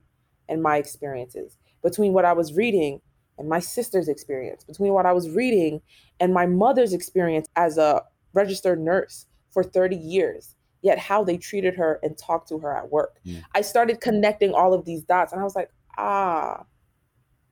and 0.47 0.61
my 0.61 0.77
experiences, 0.77 1.57
between 1.83 2.13
what 2.13 2.25
I 2.25 2.33
was 2.33 2.53
reading 2.53 3.01
and 3.37 3.49
my 3.49 3.59
sister's 3.59 4.07
experience, 4.07 4.63
between 4.63 4.93
what 4.93 5.05
I 5.05 5.11
was 5.11 5.29
reading 5.29 5.81
and 6.19 6.33
my 6.33 6.45
mother's 6.45 6.93
experience 6.93 7.47
as 7.55 7.77
a 7.77 8.03
registered 8.33 8.79
nurse 8.79 9.25
for 9.51 9.63
30 9.63 9.95
years, 9.95 10.55
yet 10.85 10.99
how 10.99 11.23
they 11.23 11.35
treated 11.35 11.75
her 11.75 11.99
and 12.03 12.15
talked 12.17 12.47
to 12.49 12.59
her 12.59 12.77
at 12.77 12.91
work. 12.91 13.17
Mm. 13.25 13.43
I 13.55 13.61
started 13.61 13.99
connecting 13.99 14.53
all 14.53 14.73
of 14.73 14.85
these 14.85 15.03
dots 15.03 15.33
and 15.33 15.41
I 15.41 15.43
was 15.43 15.55
like, 15.55 15.71
ah, 15.97 16.63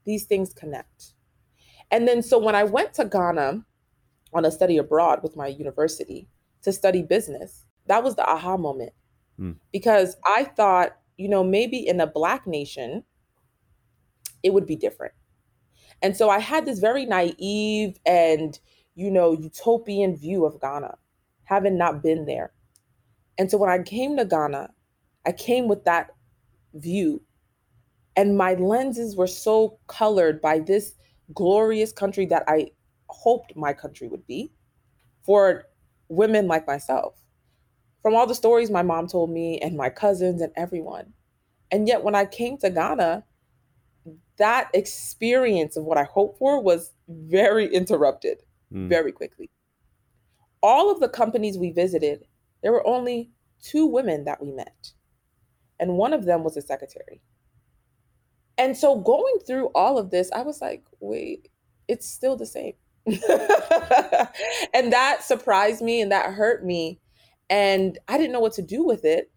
these 0.05 0.25
things 0.25 0.53
connect. 0.53 1.13
And 1.89 2.07
then 2.07 2.21
so 2.21 2.37
when 2.37 2.55
I 2.55 2.63
went 2.63 2.93
to 2.93 3.05
Ghana 3.05 3.65
on 4.33 4.45
a 4.45 4.51
study 4.51 4.77
abroad 4.77 5.21
with 5.23 5.35
my 5.35 5.47
university 5.47 6.29
to 6.61 6.71
study 6.71 7.01
business, 7.01 7.65
that 7.87 8.03
was 8.03 8.15
the 8.15 8.25
aha 8.25 8.55
moment 8.55 8.93
mm. 9.39 9.55
because 9.71 10.15
I 10.25 10.43
thought, 10.43 10.95
you 11.17 11.27
know, 11.27 11.43
maybe 11.43 11.87
in 11.87 11.99
a 11.99 12.07
Black 12.07 12.45
nation, 12.45 13.03
it 14.43 14.53
would 14.53 14.67
be 14.67 14.75
different. 14.75 15.13
And 16.03 16.15
so 16.15 16.29
I 16.29 16.39
had 16.39 16.65
this 16.65 16.79
very 16.79 17.05
naive 17.05 17.97
and, 18.05 18.59
you 18.93 19.09
know, 19.09 19.33
utopian 19.33 20.15
view 20.15 20.45
of 20.45 20.59
Ghana, 20.61 20.97
having 21.45 21.77
not 21.77 22.03
been 22.03 22.25
there. 22.25 22.51
And 23.37 23.49
so 23.49 23.57
when 23.57 23.69
I 23.69 23.81
came 23.81 24.17
to 24.17 24.25
Ghana, 24.25 24.69
I 25.25 25.31
came 25.31 25.67
with 25.67 25.85
that 25.85 26.11
view. 26.73 27.21
And 28.15 28.37
my 28.37 28.53
lenses 28.53 29.15
were 29.15 29.27
so 29.27 29.79
colored 29.87 30.41
by 30.41 30.59
this 30.59 30.93
glorious 31.33 31.91
country 31.91 32.25
that 32.27 32.43
I 32.47 32.71
hoped 33.09 33.55
my 33.55 33.73
country 33.73 34.07
would 34.07 34.25
be 34.27 34.51
for 35.25 35.65
women 36.09 36.47
like 36.47 36.67
myself. 36.67 37.15
From 38.01 38.15
all 38.15 38.27
the 38.27 38.35
stories 38.35 38.69
my 38.69 38.83
mom 38.83 39.07
told 39.07 39.31
me 39.31 39.59
and 39.59 39.77
my 39.77 39.89
cousins 39.89 40.41
and 40.41 40.51
everyone. 40.55 41.13
And 41.71 41.87
yet 41.87 42.03
when 42.03 42.15
I 42.15 42.25
came 42.25 42.57
to 42.57 42.69
Ghana, 42.69 43.23
that 44.37 44.69
experience 44.73 45.77
of 45.77 45.85
what 45.85 45.97
I 45.97 46.03
hoped 46.03 46.37
for 46.37 46.61
was 46.61 46.91
very 47.07 47.73
interrupted 47.73 48.39
mm. 48.71 48.89
very 48.89 49.11
quickly. 49.11 49.49
All 50.61 50.91
of 50.91 50.99
the 50.99 51.09
companies 51.09 51.57
we 51.57 51.71
visited, 51.71 52.25
there 52.63 52.71
were 52.71 52.85
only 52.87 53.31
two 53.61 53.85
women 53.85 54.25
that 54.25 54.41
we 54.41 54.51
met, 54.51 54.93
and 55.79 55.97
one 55.97 56.13
of 56.13 56.25
them 56.25 56.43
was 56.43 56.57
a 56.57 56.61
secretary. 56.61 57.21
And 58.57 58.77
so 58.77 58.99
going 58.99 59.39
through 59.45 59.67
all 59.75 59.97
of 59.97 60.11
this, 60.11 60.31
I 60.31 60.43
was 60.43 60.61
like, 60.61 60.83
wait, 60.99 61.49
it's 61.87 62.07
still 62.07 62.35
the 62.35 62.45
same. 62.45 62.73
and 63.05 64.93
that 64.93 65.19
surprised 65.23 65.81
me 65.81 66.01
and 66.01 66.11
that 66.11 66.33
hurt 66.33 66.65
me. 66.65 66.99
And 67.49 67.97
I 68.07 68.17
didn't 68.17 68.31
know 68.31 68.39
what 68.39 68.53
to 68.53 68.61
do 68.61 68.83
with 68.83 69.05
it. 69.05 69.31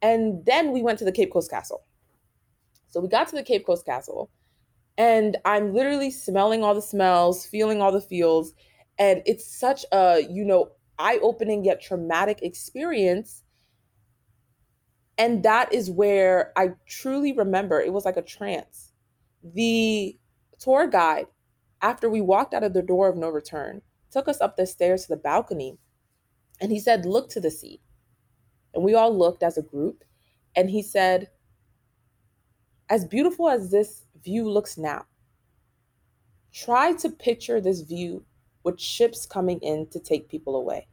And 0.00 0.44
then 0.44 0.72
we 0.72 0.82
went 0.82 0.98
to 0.98 1.04
the 1.04 1.12
Cape 1.12 1.32
Coast 1.32 1.50
Castle. 1.50 1.84
So 2.88 3.00
we 3.00 3.08
got 3.08 3.28
to 3.28 3.36
the 3.36 3.42
Cape 3.42 3.64
Coast 3.64 3.86
Castle, 3.86 4.30
and 4.98 5.38
I'm 5.46 5.72
literally 5.72 6.10
smelling 6.10 6.62
all 6.62 6.74
the 6.74 6.82
smells, 6.82 7.46
feeling 7.46 7.80
all 7.80 7.90
the 7.90 8.02
feels. 8.02 8.52
And 8.98 9.22
it's 9.24 9.46
such 9.46 9.86
a, 9.92 10.20
you 10.28 10.44
know, 10.44 10.72
eye 10.98 11.18
opening 11.22 11.64
yet 11.64 11.82
traumatic 11.82 12.40
experience. 12.42 13.42
And 15.18 15.42
that 15.42 15.72
is 15.72 15.90
where 15.90 16.52
I 16.56 16.70
truly 16.86 17.32
remember 17.32 17.80
it 17.80 17.92
was 17.92 18.04
like 18.04 18.16
a 18.16 18.22
trance. 18.22 18.92
The 19.42 20.18
tour 20.58 20.86
guide 20.86 21.26
after 21.82 22.08
we 22.08 22.20
walked 22.20 22.54
out 22.54 22.62
of 22.62 22.72
the 22.72 22.82
door 22.82 23.08
of 23.08 23.16
no 23.16 23.28
return, 23.28 23.82
took 24.10 24.28
us 24.28 24.40
up 24.40 24.56
the 24.56 24.66
stairs 24.66 25.02
to 25.02 25.08
the 25.08 25.16
balcony. 25.16 25.76
And 26.60 26.70
he 26.70 26.78
said, 26.78 27.04
Look 27.04 27.28
to 27.30 27.40
the 27.40 27.50
sea. 27.50 27.80
And 28.72 28.84
we 28.84 28.94
all 28.94 29.16
looked 29.16 29.42
as 29.42 29.58
a 29.58 29.62
group. 29.62 30.04
And 30.54 30.70
he 30.70 30.82
said, 30.82 31.28
As 32.88 33.04
beautiful 33.04 33.48
as 33.48 33.70
this 33.70 34.04
view 34.22 34.48
looks 34.48 34.78
now, 34.78 35.06
try 36.52 36.92
to 36.92 37.10
picture 37.10 37.60
this 37.60 37.80
view 37.80 38.24
with 38.64 38.80
ships 38.80 39.26
coming 39.26 39.58
in 39.60 39.86
to 39.88 39.98
take 39.98 40.28
people 40.28 40.56
away. 40.56 40.88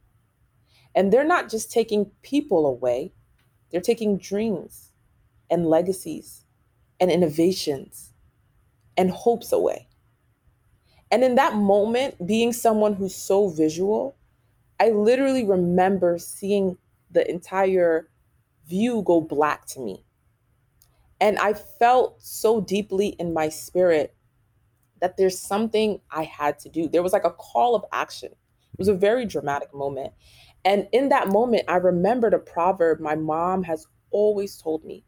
And 0.94 1.12
they're 1.12 1.24
not 1.24 1.48
just 1.48 1.70
taking 1.70 2.10
people 2.22 2.66
away, 2.66 3.12
they're 3.70 3.80
taking 3.80 4.18
dreams 4.18 4.92
and 5.50 5.66
legacies 5.66 6.44
and 6.98 7.10
innovations 7.10 8.12
and 8.96 9.10
hopes 9.10 9.52
away. 9.52 9.88
And 11.10 11.24
in 11.24 11.34
that 11.36 11.54
moment, 11.54 12.26
being 12.26 12.52
someone 12.52 12.94
who's 12.94 13.14
so 13.14 13.48
visual, 13.48 14.16
I 14.78 14.90
literally 14.90 15.44
remember 15.44 16.18
seeing 16.18 16.78
the 17.10 17.28
entire 17.28 18.08
view 18.68 19.02
go 19.04 19.20
black 19.20 19.66
to 19.66 19.80
me. 19.80 20.04
And 21.20 21.38
I 21.38 21.52
felt 21.52 22.22
so 22.22 22.60
deeply 22.60 23.08
in 23.08 23.34
my 23.34 23.48
spirit 23.48 24.14
that 25.00 25.16
there's 25.16 25.38
something 25.38 26.00
I 26.10 26.24
had 26.24 26.58
to 26.60 26.68
do. 26.68 26.88
There 26.88 27.02
was 27.02 27.12
like 27.12 27.24
a 27.24 27.30
call 27.30 27.74
of 27.74 27.84
action. 27.92 28.30
It 28.32 28.78
was 28.78 28.88
a 28.88 28.94
very 28.94 29.26
dramatic 29.26 29.74
moment. 29.74 30.12
And 30.64 30.88
in 30.92 31.08
that 31.08 31.28
moment, 31.28 31.64
I 31.68 31.76
remembered 31.76 32.34
a 32.34 32.38
proverb 32.38 33.00
my 33.00 33.14
mom 33.14 33.62
has 33.64 33.86
always 34.10 34.56
told 34.56 34.84
me 34.84 35.04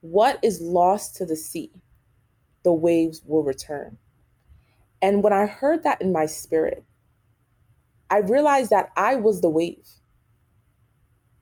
What 0.00 0.38
is 0.42 0.60
lost 0.60 1.16
to 1.16 1.26
the 1.26 1.36
sea, 1.36 1.72
the 2.62 2.72
waves 2.72 3.22
will 3.24 3.42
return. 3.42 3.98
And 5.02 5.22
when 5.22 5.32
I 5.32 5.46
heard 5.46 5.82
that 5.84 6.00
in 6.00 6.12
my 6.12 6.26
spirit, 6.26 6.84
I 8.10 8.18
realized 8.18 8.70
that 8.70 8.90
I 8.96 9.16
was 9.16 9.40
the 9.40 9.50
wave. 9.50 9.86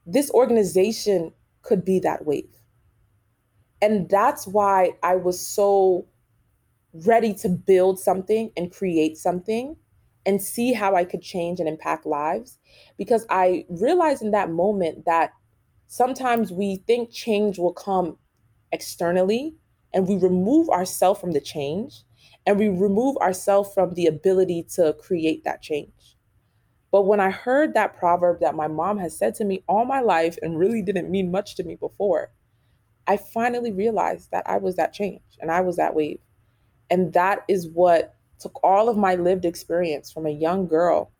This 0.05 0.31
organization 0.31 1.33
could 1.61 1.85
be 1.85 1.99
that 1.99 2.25
wave. 2.25 2.49
And 3.81 4.09
that's 4.09 4.47
why 4.47 4.93
I 5.03 5.15
was 5.15 5.39
so 5.39 6.07
ready 7.05 7.33
to 7.33 7.49
build 7.49 7.99
something 7.99 8.51
and 8.55 8.71
create 8.71 9.17
something 9.17 9.75
and 10.25 10.41
see 10.41 10.73
how 10.73 10.95
I 10.95 11.05
could 11.05 11.21
change 11.21 11.59
and 11.59 11.69
impact 11.69 12.05
lives. 12.05 12.57
Because 12.97 13.25
I 13.29 13.65
realized 13.69 14.21
in 14.21 14.31
that 14.31 14.49
moment 14.49 15.05
that 15.05 15.31
sometimes 15.87 16.51
we 16.51 16.77
think 16.87 17.11
change 17.11 17.59
will 17.59 17.73
come 17.73 18.17
externally 18.71 19.55
and 19.93 20.07
we 20.07 20.17
remove 20.17 20.69
ourselves 20.69 21.19
from 21.19 21.31
the 21.31 21.41
change 21.41 22.03
and 22.45 22.59
we 22.59 22.67
remove 22.67 23.17
ourselves 23.17 23.73
from 23.73 23.93
the 23.93 24.07
ability 24.07 24.63
to 24.75 24.93
create 24.99 25.43
that 25.43 25.61
change. 25.61 26.17
But 26.91 27.03
when 27.03 27.19
I 27.19 27.29
heard 27.29 27.73
that 27.73 27.97
proverb 27.97 28.39
that 28.39 28.55
my 28.55 28.67
mom 28.67 28.97
has 28.99 29.17
said 29.17 29.35
to 29.35 29.45
me 29.45 29.63
all 29.67 29.85
my 29.85 29.99
life 29.99 30.37
and 30.41 30.57
really 30.57 30.81
didn't 30.81 31.11
mean 31.11 31.31
much 31.31 31.55
to 31.55 31.63
me 31.63 31.75
before, 31.75 32.31
I 33.07 33.17
finally 33.17 33.71
realized 33.71 34.31
that 34.31 34.47
I 34.47 34.57
was 34.57 34.75
that 34.77 34.93
change 34.93 35.21
and 35.39 35.51
I 35.51 35.61
was 35.61 35.75
that 35.75 35.93
wave. 35.93 36.19
And 36.89 37.13
that 37.13 37.43
is 37.47 37.67
what 37.67 38.15
took 38.39 38.63
all 38.63 38.89
of 38.89 38.97
my 38.97 39.15
lived 39.15 39.45
experience 39.45 40.11
from 40.11 40.25
a 40.25 40.31
young 40.31 40.67
girl, 40.67 41.11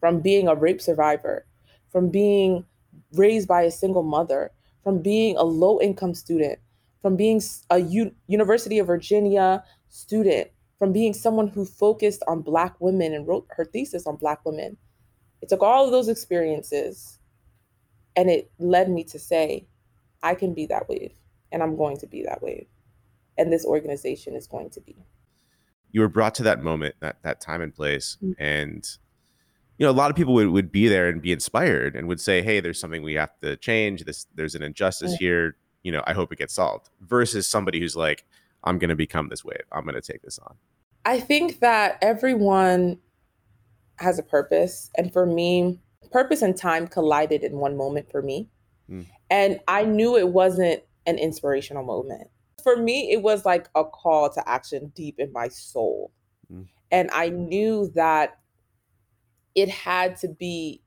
from 0.00 0.20
being 0.20 0.48
a 0.48 0.54
rape 0.54 0.80
survivor, 0.80 1.46
from 1.90 2.10
being 2.10 2.64
raised 3.12 3.48
by 3.48 3.62
a 3.62 3.70
single 3.70 4.02
mother, 4.02 4.50
from 4.82 5.00
being 5.00 5.36
a 5.36 5.42
low 5.44 5.80
income 5.80 6.14
student, 6.14 6.58
from 7.02 7.16
being 7.16 7.40
a 7.70 7.78
U- 7.78 8.14
University 8.26 8.78
of 8.78 8.86
Virginia 8.86 9.62
student, 9.88 10.50
from 10.78 10.92
being 10.92 11.14
someone 11.14 11.48
who 11.48 11.64
focused 11.64 12.22
on 12.26 12.42
Black 12.42 12.74
women 12.80 13.14
and 13.14 13.26
wrote 13.26 13.46
her 13.50 13.64
thesis 13.64 14.06
on 14.06 14.16
Black 14.16 14.44
women. 14.44 14.76
It 15.40 15.48
took 15.48 15.62
all 15.62 15.84
of 15.84 15.92
those 15.92 16.08
experiences 16.08 17.18
and 18.16 18.30
it 18.30 18.50
led 18.58 18.90
me 18.90 19.04
to 19.04 19.18
say, 19.18 19.66
I 20.22 20.34
can 20.34 20.54
be 20.54 20.66
that 20.66 20.88
wave 20.88 21.12
and 21.52 21.62
I'm 21.62 21.76
going 21.76 21.98
to 21.98 22.06
be 22.06 22.22
that 22.22 22.42
wave. 22.42 22.66
And 23.36 23.52
this 23.52 23.64
organization 23.64 24.34
is 24.34 24.46
going 24.46 24.70
to 24.70 24.80
be. 24.80 24.96
You 25.90 26.00
were 26.00 26.08
brought 26.08 26.34
to 26.36 26.42
that 26.44 26.62
moment, 26.62 26.96
that, 27.00 27.22
that 27.22 27.40
time 27.40 27.60
and 27.60 27.74
place. 27.74 28.16
Mm-hmm. 28.22 28.42
And, 28.42 28.88
you 29.78 29.86
know, 29.86 29.90
a 29.90 29.92
lot 29.92 30.10
of 30.10 30.16
people 30.16 30.34
would, 30.34 30.48
would 30.48 30.72
be 30.72 30.88
there 30.88 31.08
and 31.08 31.22
be 31.22 31.32
inspired 31.32 31.96
and 31.96 32.08
would 32.08 32.20
say, 32.20 32.42
hey, 32.42 32.60
there's 32.60 32.80
something 32.80 33.02
we 33.02 33.14
have 33.14 33.38
to 33.42 33.56
change. 33.56 34.04
This 34.04 34.26
there's 34.34 34.54
an 34.54 34.62
injustice 34.62 35.12
mm-hmm. 35.12 35.24
here. 35.24 35.56
You 35.82 35.92
know, 35.92 36.02
I 36.06 36.12
hope 36.12 36.32
it 36.32 36.38
gets 36.38 36.54
solved. 36.54 36.90
Versus 37.00 37.46
somebody 37.46 37.78
who's 37.78 37.96
like, 37.96 38.24
I'm 38.64 38.78
going 38.78 38.88
to 38.88 38.96
become 38.96 39.28
this 39.28 39.44
wave. 39.44 39.64
I'm 39.70 39.84
going 39.84 39.94
to 39.94 40.00
take 40.00 40.22
this 40.22 40.38
on. 40.38 40.56
I 41.04 41.20
think 41.20 41.60
that 41.60 41.98
everyone 42.00 42.98
has 43.98 44.18
a 44.18 44.22
purpose. 44.22 44.90
And 44.96 45.12
for 45.12 45.26
me, 45.26 45.80
purpose 46.10 46.42
and 46.42 46.56
time 46.56 46.88
collided 46.88 47.42
in 47.42 47.58
one 47.58 47.76
moment 47.76 48.10
for 48.10 48.22
me. 48.22 48.48
Mm. 48.90 49.06
And 49.30 49.60
I 49.68 49.84
knew 49.84 50.16
it 50.16 50.28
wasn't 50.28 50.82
an 51.06 51.18
inspirational 51.18 51.84
moment. 51.84 52.28
For 52.64 52.76
me, 52.76 53.12
it 53.12 53.22
was 53.22 53.44
like 53.44 53.68
a 53.76 53.84
call 53.84 54.30
to 54.30 54.48
action 54.48 54.90
deep 54.96 55.20
in 55.20 55.32
my 55.32 55.48
soul. 55.48 56.10
Mm. 56.52 56.66
And 56.90 57.10
I 57.12 57.28
knew 57.28 57.92
that 57.94 58.40
it 59.54 59.68
had 59.68 60.16
to 60.16 60.28
be 60.28 60.82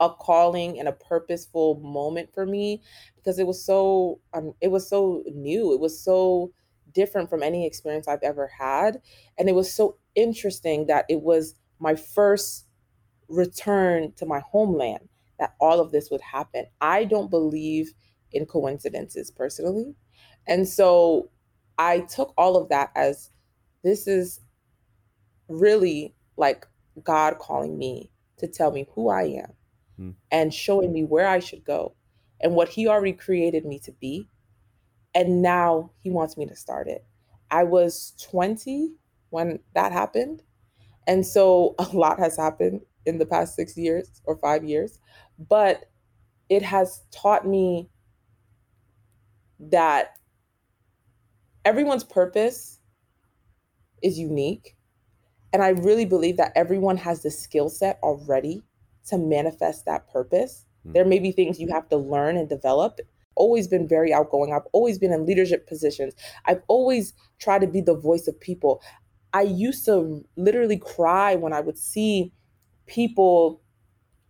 a 0.00 0.10
calling 0.10 0.78
and 0.78 0.88
a 0.88 0.92
purposeful 0.92 1.80
moment 1.80 2.32
for 2.34 2.44
me 2.44 2.82
because 3.16 3.38
it 3.38 3.46
was 3.46 3.64
so 3.64 4.20
um, 4.34 4.52
it 4.60 4.68
was 4.68 4.88
so 4.88 5.22
new 5.34 5.72
it 5.72 5.80
was 5.80 5.98
so 5.98 6.52
different 6.92 7.30
from 7.30 7.42
any 7.42 7.66
experience 7.66 8.06
i've 8.06 8.22
ever 8.22 8.46
had 8.58 9.00
and 9.38 9.48
it 9.48 9.54
was 9.54 9.72
so 9.72 9.96
interesting 10.14 10.86
that 10.86 11.04
it 11.08 11.22
was 11.22 11.54
my 11.78 11.94
first 11.94 12.66
return 13.28 14.12
to 14.16 14.26
my 14.26 14.40
homeland 14.40 15.08
that 15.38 15.54
all 15.60 15.80
of 15.80 15.92
this 15.92 16.10
would 16.10 16.20
happen 16.20 16.66
i 16.80 17.04
don't 17.04 17.30
believe 17.30 17.92
in 18.32 18.44
coincidences 18.44 19.30
personally 19.30 19.94
and 20.46 20.66
so 20.68 21.28
i 21.78 22.00
took 22.00 22.32
all 22.36 22.56
of 22.56 22.68
that 22.68 22.90
as 22.94 23.30
this 23.82 24.06
is 24.06 24.40
really 25.48 26.14
like 26.36 26.66
god 27.02 27.38
calling 27.38 27.78
me 27.78 28.10
to 28.36 28.46
tell 28.46 28.70
me 28.70 28.86
who 28.94 29.08
i 29.08 29.22
am 29.22 29.52
mm. 30.00 30.14
and 30.30 30.52
showing 30.52 30.92
me 30.92 31.04
where 31.04 31.26
I 31.26 31.38
should 31.38 31.64
go 31.64 31.94
and 32.40 32.54
what 32.54 32.68
he 32.68 32.88
already 32.88 33.12
created 33.12 33.64
me 33.64 33.78
to 33.80 33.92
be. 33.92 34.28
And 35.14 35.42
now 35.42 35.92
he 36.02 36.10
wants 36.10 36.36
me 36.36 36.46
to 36.46 36.56
start 36.56 36.88
it. 36.88 37.04
I 37.50 37.64
was 37.64 38.12
20 38.22 38.92
when 39.30 39.60
that 39.74 39.92
happened. 39.92 40.42
And 41.06 41.24
so 41.26 41.74
a 41.78 41.88
lot 41.96 42.18
has 42.18 42.36
happened 42.36 42.82
in 43.04 43.18
the 43.18 43.26
past 43.26 43.54
six 43.54 43.76
years 43.76 44.20
or 44.24 44.36
five 44.36 44.64
years. 44.64 44.98
But 45.38 45.86
it 46.48 46.62
has 46.62 47.02
taught 47.10 47.46
me 47.46 47.88
that 49.58 50.18
everyone's 51.66 52.04
purpose 52.04 52.78
is 54.02 54.18
unique. 54.18 54.76
And 55.52 55.62
I 55.62 55.70
really 55.70 56.04
believe 56.04 56.36
that 56.36 56.52
everyone 56.54 56.96
has 56.98 57.22
the 57.22 57.30
skill 57.30 57.68
set 57.68 57.98
already 58.02 58.62
to 59.08 59.18
manifest 59.18 59.84
that 59.84 60.08
purpose. 60.08 60.64
Mm-hmm. 60.80 60.92
There 60.92 61.04
may 61.04 61.18
be 61.18 61.32
things 61.32 61.58
you 61.58 61.68
have 61.72 61.88
to 61.88 61.96
learn 61.96 62.36
and 62.36 62.48
develop. 62.48 63.00
Always 63.34 63.66
been 63.66 63.88
very 63.88 64.14
outgoing. 64.14 64.52
I've 64.52 64.68
always 64.72 64.98
been 64.98 65.12
in 65.12 65.26
leadership 65.26 65.66
positions. 65.66 66.14
I've 66.44 66.62
always 66.68 67.12
tried 67.40 67.62
to 67.62 67.66
be 67.66 67.80
the 67.80 67.96
voice 67.96 68.28
of 68.28 68.40
people. 68.40 68.80
I 69.32 69.42
used 69.42 69.84
to 69.86 70.24
literally 70.36 70.78
cry 70.78 71.34
when 71.34 71.52
I 71.52 71.60
would 71.60 71.78
see 71.78 72.32
people 72.86 73.60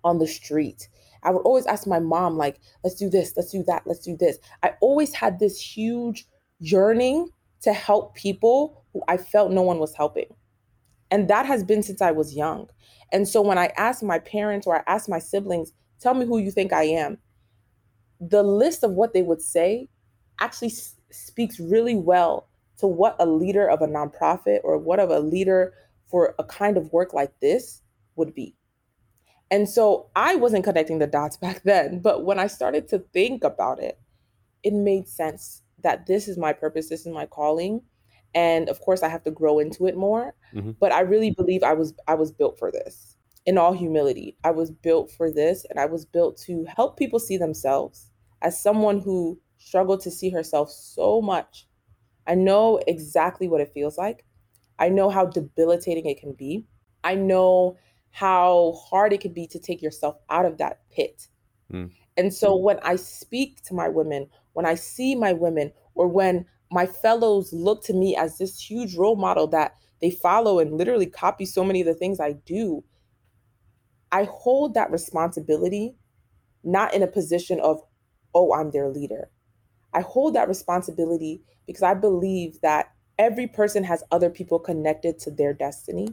on 0.05 0.19
the 0.19 0.27
street. 0.27 0.89
I 1.23 1.31
would 1.31 1.43
always 1.43 1.67
ask 1.67 1.87
my 1.87 1.99
mom, 1.99 2.39
like, 2.39 2.61
let's 2.83 2.97
do 2.97 3.11
this, 3.11 3.35
let's 3.37 3.51
do 3.51 3.63
that, 3.65 3.83
let's 3.85 4.05
do 4.05 4.17
this. 4.17 4.39
I 4.63 4.73
always 4.81 5.13
had 5.13 5.39
this 5.39 5.61
huge 5.61 6.27
yearning 6.61 7.29
to 7.63 7.73
help 7.73 8.15
people 8.15 8.85
who 8.93 9.03
I 9.09 9.17
felt 9.17 9.53
no 9.53 9.63
one 9.63 9.79
was 9.79 9.95
helping. 9.95 10.27
And 11.11 11.29
that 11.29 11.47
has 11.47 11.65
been 11.65 11.83
since 11.83 12.03
I 12.03 12.13
was 12.13 12.35
young. 12.35 12.69
And 13.13 13.29
so 13.29 13.43
when 13.43 13.59
I 13.59 13.73
ask 13.77 14.03
my 14.03 14.19
parents 14.19 14.67
or 14.67 14.79
I 14.79 14.85
ask 14.87 15.09
my 15.09 15.19
siblings, 15.21 15.73
tell 16.01 16.15
me 16.15 16.27
who 16.27 16.39
you 16.39 16.51
think 16.51 16.73
I 16.73 16.85
am, 16.85 17.19
the 18.21 18.43
list 18.43 18.83
of 18.83 18.93
what 18.93 19.13
they 19.13 19.23
would 19.23 19.43
say 19.43 19.89
actually 20.41 20.69
s- 20.69 20.97
speaks 21.11 21.61
really 21.61 21.95
well 21.95 22.49
to 22.79 22.87
what 22.87 23.17
a 23.19 23.27
leader 23.27 23.69
of 23.69 23.81
a 23.83 23.87
nonprofit 23.87 24.61
or 24.65 24.79
what 24.79 25.01
of 25.01 25.11
a 25.11 25.21
leader 25.21 25.73
for 26.07 26.35
a 26.39 26.45
kind 26.45 26.77
of 26.77 26.93
work 26.93 27.13
like 27.13 27.39
this 27.41 27.83
would 28.17 28.35
be. 28.35 28.55
And 29.51 29.69
so 29.69 30.11
I 30.17 30.37
wasn't 30.37 30.65
connecting 30.65 30.99
the 30.99 31.07
dots 31.07 31.37
back 31.39 31.63
then, 31.65 32.01
but 32.01 32.25
when 32.25 32.39
I 32.39 32.47
started 32.47 32.89
to 32.89 33.01
think 33.13 33.45
about 33.45 33.81
it, 33.81 33.99
it 34.63 34.73
made 34.75 35.09
sense 35.09 35.63
that 35.87 36.07
this 36.07 36.27
is 36.27 36.37
my 36.37 36.53
purpose, 36.53 36.89
this 36.89 37.07
is 37.07 37.13
my 37.13 37.27
calling. 37.27 37.81
And 38.35 38.69
of 38.69 38.81
course 38.81 39.05
I 39.05 39.09
have 39.09 39.23
to 39.23 39.31
grow 39.31 39.61
into 39.61 39.87
it 39.87 39.97
more, 39.97 40.35
mm-hmm. 40.53 40.73
but 40.81 40.91
I 40.93 41.01
really 41.01 41.31
believe 41.31 41.63
I 41.63 41.75
was 41.75 41.95
I 42.09 42.15
was 42.15 42.33
built 42.33 42.59
for 42.59 42.73
this. 42.73 43.17
In 43.47 43.57
all 43.57 43.73
humility, 43.73 44.37
I 44.43 44.51
was 44.51 44.73
built 44.73 45.13
for 45.13 45.31
this 45.31 45.65
and 45.71 45.79
I 45.79 45.87
was 45.87 46.05
built 46.05 46.37
to 46.47 46.67
help 46.77 46.99
people 46.99 47.21
see 47.21 47.37
themselves 47.37 48.11
as 48.43 48.61
someone 48.61 49.01
who 49.01 49.41
struggled 49.59 50.01
to 50.01 50.11
see 50.11 50.29
herself 50.29 50.71
so 50.71 51.23
much. 51.23 51.69
I 52.27 52.35
know 52.35 52.81
exactly 52.89 53.47
what 53.47 53.61
it 53.61 53.73
feels 53.73 53.97
like. 53.97 54.25
I 54.81 54.89
know 54.89 55.09
how 55.09 55.27
debilitating 55.27 56.07
it 56.07 56.19
can 56.19 56.33
be. 56.33 56.67
I 57.05 57.15
know 57.15 57.77
how 58.11 58.73
hard 58.91 59.13
it 59.13 59.21
can 59.21 59.33
be 59.33 59.47
to 59.47 59.61
take 59.61 59.81
yourself 59.81 60.17
out 60.31 60.45
of 60.45 60.59
that 60.59 60.81
pit. 60.91 61.29
Mm. 61.73 61.93
And 62.17 62.35
so 62.35 62.57
when 62.57 62.81
I 62.83 62.97
speak 62.97 63.63
to 63.65 63.75
my 63.75 63.89
women, 63.89 64.27
when 64.57 64.65
I 64.65 64.75
see 64.75 65.15
my 65.15 65.35
women, 65.35 65.71
or 65.95 66.09
when 66.09 66.47
my 66.71 66.87
fellows 66.87 67.53
look 67.53 67.85
to 67.85 67.93
me 67.93 68.17
as 68.17 68.39
this 68.39 68.59
huge 68.59 68.97
role 68.97 69.15
model 69.15 69.47
that 69.49 69.75
they 70.01 70.11
follow 70.11 70.61
and 70.61 70.79
literally 70.79 71.05
copy 71.05 71.45
so 71.45 71.63
many 71.63 71.83
of 71.83 71.87
the 71.87 71.93
things 71.93 72.21
I 72.21 72.33
do, 72.47 72.83
I 74.11 74.25
hold 74.25 74.73
that 74.73 74.91
responsibility 74.91 75.95
not 76.65 76.95
in 76.95 77.03
a 77.03 77.07
position 77.07 77.61
of, 77.61 77.83
oh, 78.35 78.55
I'm 78.55 78.71
their 78.71 78.89
leader. 78.89 79.29
I 79.93 80.01
hold 80.01 80.35
that 80.37 80.49
responsibility 80.49 81.43
because 81.67 81.83
I 81.83 81.93
believe 81.93 82.59
that 82.63 82.93
every 83.19 83.47
person 83.47 83.85
has 83.85 84.05
other 84.11 84.31
people 84.31 84.59
connected 84.59 85.19
to 85.19 85.31
their 85.31 85.53
destiny 85.53 86.09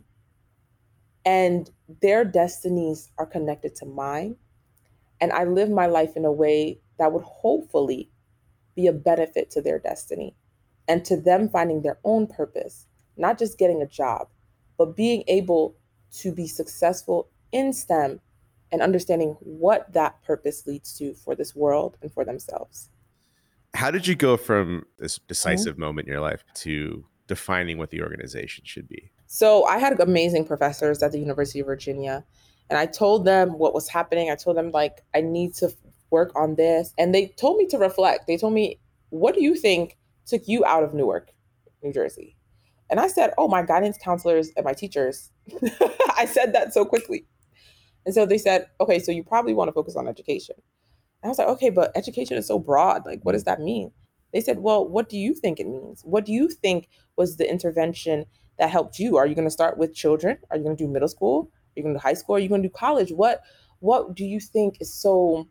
and 1.23 1.71
their 2.01 2.25
destinies 2.25 3.09
are 3.17 3.25
connected 3.25 3.73
to 3.75 3.85
mine. 3.85 4.35
And 5.21 5.31
I 5.31 5.45
live 5.45 5.69
my 5.69 5.85
life 5.85 6.17
in 6.17 6.25
a 6.25 6.31
way 6.31 6.81
that 6.99 7.13
would 7.13 7.23
hopefully 7.23 8.09
be 8.75 8.87
a 8.87 8.93
benefit 8.93 9.49
to 9.51 9.61
their 9.61 9.79
destiny 9.79 10.35
and 10.87 11.05
to 11.05 11.17
them 11.17 11.49
finding 11.49 11.81
their 11.81 11.99
own 12.03 12.27
purpose, 12.27 12.87
not 13.17 13.37
just 13.37 13.57
getting 13.57 13.81
a 13.81 13.87
job, 13.87 14.27
but 14.77 14.95
being 14.95 15.23
able 15.27 15.75
to 16.11 16.31
be 16.31 16.47
successful 16.47 17.29
in 17.51 17.73
STEM 17.73 18.19
and 18.71 18.81
understanding 18.81 19.37
what 19.39 19.91
that 19.93 20.21
purpose 20.23 20.65
leads 20.65 20.97
to 20.97 21.13
for 21.13 21.35
this 21.35 21.55
world 21.55 21.97
and 22.01 22.11
for 22.11 22.25
themselves. 22.25 22.89
How 23.75 23.91
did 23.91 24.07
you 24.07 24.15
go 24.15 24.37
from 24.37 24.85
this 24.99 25.19
decisive 25.27 25.73
mm-hmm. 25.73 25.81
moment 25.81 26.07
in 26.07 26.11
your 26.11 26.21
life 26.21 26.43
to 26.55 27.05
defining 27.27 27.77
what 27.77 27.89
the 27.89 28.01
organization 28.01 28.63
should 28.65 28.87
be? 28.87 29.11
So 29.27 29.63
I 29.65 29.79
had 29.79 29.99
amazing 29.99 30.45
professors 30.45 31.01
at 31.01 31.11
the 31.11 31.19
University 31.19 31.59
of 31.59 31.65
Virginia, 31.65 32.23
and 32.69 32.77
I 32.77 32.85
told 32.85 33.25
them 33.25 33.57
what 33.57 33.73
was 33.73 33.89
happening. 33.89 34.29
I 34.29 34.35
told 34.35 34.57
them 34.57 34.71
like 34.71 35.01
I 35.15 35.21
need 35.21 35.53
to 35.55 35.71
work 36.13 36.31
on 36.35 36.55
this, 36.55 36.93
and 36.97 37.13
they 37.13 37.27
told 37.37 37.57
me 37.57 37.65
to 37.67 37.77
reflect. 37.77 38.27
They 38.27 38.37
told 38.37 38.53
me, 38.53 38.79
"What 39.09 39.33
do 39.33 39.43
you 39.43 39.55
think 39.55 39.97
took 40.25 40.47
you 40.47 40.63
out 40.63 40.83
of 40.83 40.93
Newark, 40.93 41.31
New 41.81 41.91
Jersey?" 41.91 42.37
And 42.89 42.99
I 42.99 43.07
said, 43.07 43.33
"Oh, 43.37 43.47
my 43.47 43.63
guidance 43.63 43.97
counselors 43.97 44.51
and 44.55 44.63
my 44.63 44.73
teachers." 44.73 45.31
I 46.17 46.25
said 46.25 46.53
that 46.53 46.73
so 46.73 46.85
quickly. 46.85 47.25
And 48.05 48.13
so 48.15 48.25
they 48.25 48.37
said, 48.37 48.67
"Okay, 48.79 48.99
so 48.99 49.11
you 49.11 49.23
probably 49.23 49.55
want 49.55 49.67
to 49.69 49.73
focus 49.73 49.95
on 49.95 50.07
education." 50.07 50.55
And 51.21 51.27
I 51.27 51.29
was 51.29 51.39
like, 51.39 51.47
"Okay, 51.55 51.71
but 51.71 51.91
education 51.95 52.37
is 52.37 52.47
so 52.47 52.59
broad. 52.59 53.05
Like, 53.05 53.21
what 53.23 53.33
does 53.33 53.45
that 53.45 53.59
mean?" 53.59 53.91
They 54.31 54.41
said, 54.41 54.59
"Well, 54.59 54.87
what 54.87 55.09
do 55.09 55.17
you 55.17 55.33
think 55.33 55.59
it 55.59 55.67
means? 55.67 56.03
What 56.05 56.25
do 56.25 56.31
you 56.31 56.47
think 56.49 56.87
was 57.17 57.37
the 57.37 57.49
intervention 57.49 58.25
that 58.59 58.69
helped 58.69 58.99
you? 58.99 59.17
Are 59.17 59.27
you 59.27 59.35
going 59.35 59.47
to 59.47 59.59
start 59.59 59.77
with 59.77 59.95
children? 59.95 60.37
Are 60.49 60.57
you 60.57 60.63
going 60.63 60.77
to 60.77 60.83
do 60.83 60.91
middle 60.91 61.07
school? 61.07 61.49
Are 61.51 61.73
you 61.75 61.83
going 61.83 61.95
to 61.95 61.99
do 61.99 62.03
high 62.03 62.13
school? 62.13 62.35
Are 62.35 62.39
you 62.39 62.49
going 62.49 62.61
to 62.61 62.69
do 62.69 62.73
college? 62.73 63.11
What 63.11 63.41
what 63.79 64.15
do 64.15 64.23
you 64.23 64.39
think 64.39 64.77
is 64.79 64.93
so 64.93 65.47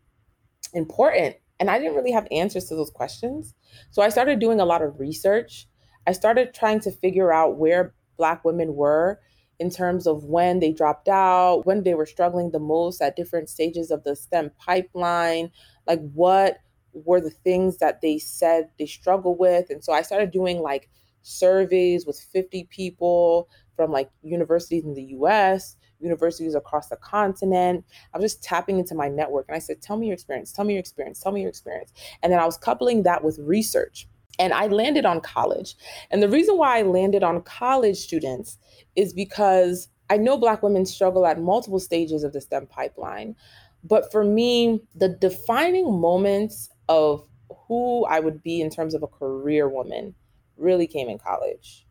important? 0.73 1.35
And 1.59 1.69
I 1.69 1.79
didn't 1.79 1.95
really 1.95 2.11
have 2.11 2.27
answers 2.31 2.65
to 2.65 2.75
those 2.75 2.89
questions. 2.89 3.53
So 3.91 4.01
I 4.01 4.09
started 4.09 4.39
doing 4.39 4.59
a 4.59 4.65
lot 4.65 4.81
of 4.81 4.99
research. 4.99 5.67
I 6.05 6.11
started 6.11 6.53
trying 6.53 6.81
to 6.81 6.91
figure 6.91 7.31
out 7.31 7.57
where 7.57 7.93
black 8.17 8.43
women 8.43 8.75
were 8.75 9.19
in 9.59 9.69
terms 9.69 10.07
of 10.07 10.25
when 10.25 10.59
they 10.59 10.71
dropped 10.71 11.07
out, 11.07 11.65
when 11.65 11.83
they 11.83 11.93
were 11.93 12.05
struggling 12.05 12.51
the 12.51 12.59
most 12.59 13.01
at 13.01 13.15
different 13.15 13.49
stages 13.49 13.91
of 13.91 14.03
the 14.03 14.15
STEM 14.15 14.51
pipeline, 14.57 15.51
like 15.87 16.01
what 16.13 16.57
were 16.93 17.21
the 17.21 17.29
things 17.29 17.77
that 17.77 18.01
they 18.01 18.17
said 18.17 18.69
they 18.77 18.85
struggle 18.85 19.37
with. 19.37 19.69
And 19.69 19.83
so 19.83 19.93
I 19.93 20.01
started 20.01 20.31
doing 20.31 20.59
like 20.59 20.89
surveys 21.21 22.05
with 22.05 22.19
50 22.19 22.67
people 22.69 23.47
from 23.75 23.91
like 23.91 24.09
universities 24.21 24.83
in 24.83 24.93
the 24.93 25.15
US, 25.19 25.75
universities 26.03 26.55
across 26.55 26.89
the 26.89 26.97
continent. 26.97 27.85
I 28.13 28.17
was 28.17 28.33
just 28.33 28.43
tapping 28.43 28.79
into 28.79 28.95
my 28.95 29.09
network 29.09 29.45
and 29.47 29.55
I 29.55 29.59
said, 29.59 29.81
Tell 29.81 29.97
me 29.97 30.07
your 30.07 30.13
experience, 30.13 30.51
tell 30.51 30.65
me 30.65 30.73
your 30.73 30.79
experience, 30.79 31.19
tell 31.19 31.31
me 31.31 31.41
your 31.41 31.49
experience. 31.49 31.93
And 32.21 32.31
then 32.31 32.39
I 32.39 32.45
was 32.45 32.57
coupling 32.57 33.03
that 33.03 33.23
with 33.23 33.39
research. 33.39 34.07
And 34.39 34.51
I 34.51 34.67
landed 34.67 35.05
on 35.05 35.21
college. 35.21 35.75
And 36.09 36.21
the 36.21 36.29
reason 36.29 36.57
why 36.57 36.79
I 36.79 36.81
landed 36.81 37.23
on 37.23 37.41
college 37.43 37.97
students 37.97 38.57
is 38.95 39.13
because 39.13 39.89
I 40.09 40.17
know 40.17 40.37
Black 40.37 40.63
women 40.63 40.85
struggle 40.85 41.25
at 41.25 41.39
multiple 41.39 41.79
stages 41.79 42.23
of 42.23 42.33
the 42.33 42.41
STEM 42.41 42.67
pipeline. 42.67 43.35
But 43.83 44.11
for 44.11 44.23
me, 44.23 44.81
the 44.95 45.09
defining 45.09 45.99
moments 45.99 46.69
of 46.89 47.25
who 47.67 48.05
I 48.05 48.19
would 48.19 48.41
be 48.41 48.61
in 48.61 48.69
terms 48.69 48.93
of 48.93 49.03
a 49.03 49.07
career 49.07 49.69
woman 49.69 50.15
really 50.57 50.87
came 50.87 51.09
in 51.09 51.19
college. 51.19 51.85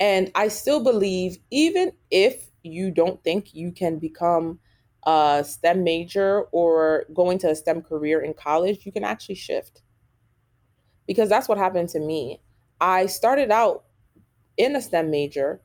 And 0.00 0.30
I 0.34 0.48
still 0.48 0.82
believe, 0.82 1.38
even 1.50 1.92
if 2.10 2.48
you 2.62 2.90
don't 2.90 3.22
think 3.24 3.54
you 3.54 3.72
can 3.72 3.98
become 3.98 4.58
a 5.04 5.44
STEM 5.46 5.82
major 5.82 6.42
or 6.52 7.04
going 7.12 7.38
to 7.38 7.50
a 7.50 7.56
STEM 7.56 7.82
career 7.82 8.20
in 8.20 8.34
college, 8.34 8.86
you 8.86 8.92
can 8.92 9.04
actually 9.04 9.34
shift. 9.34 9.82
Because 11.06 11.28
that's 11.28 11.48
what 11.48 11.58
happened 11.58 11.88
to 11.90 12.00
me. 12.00 12.40
I 12.80 13.06
started 13.06 13.50
out 13.50 13.84
in 14.56 14.76
a 14.76 14.80
STEM 14.80 15.10
major, 15.10 15.60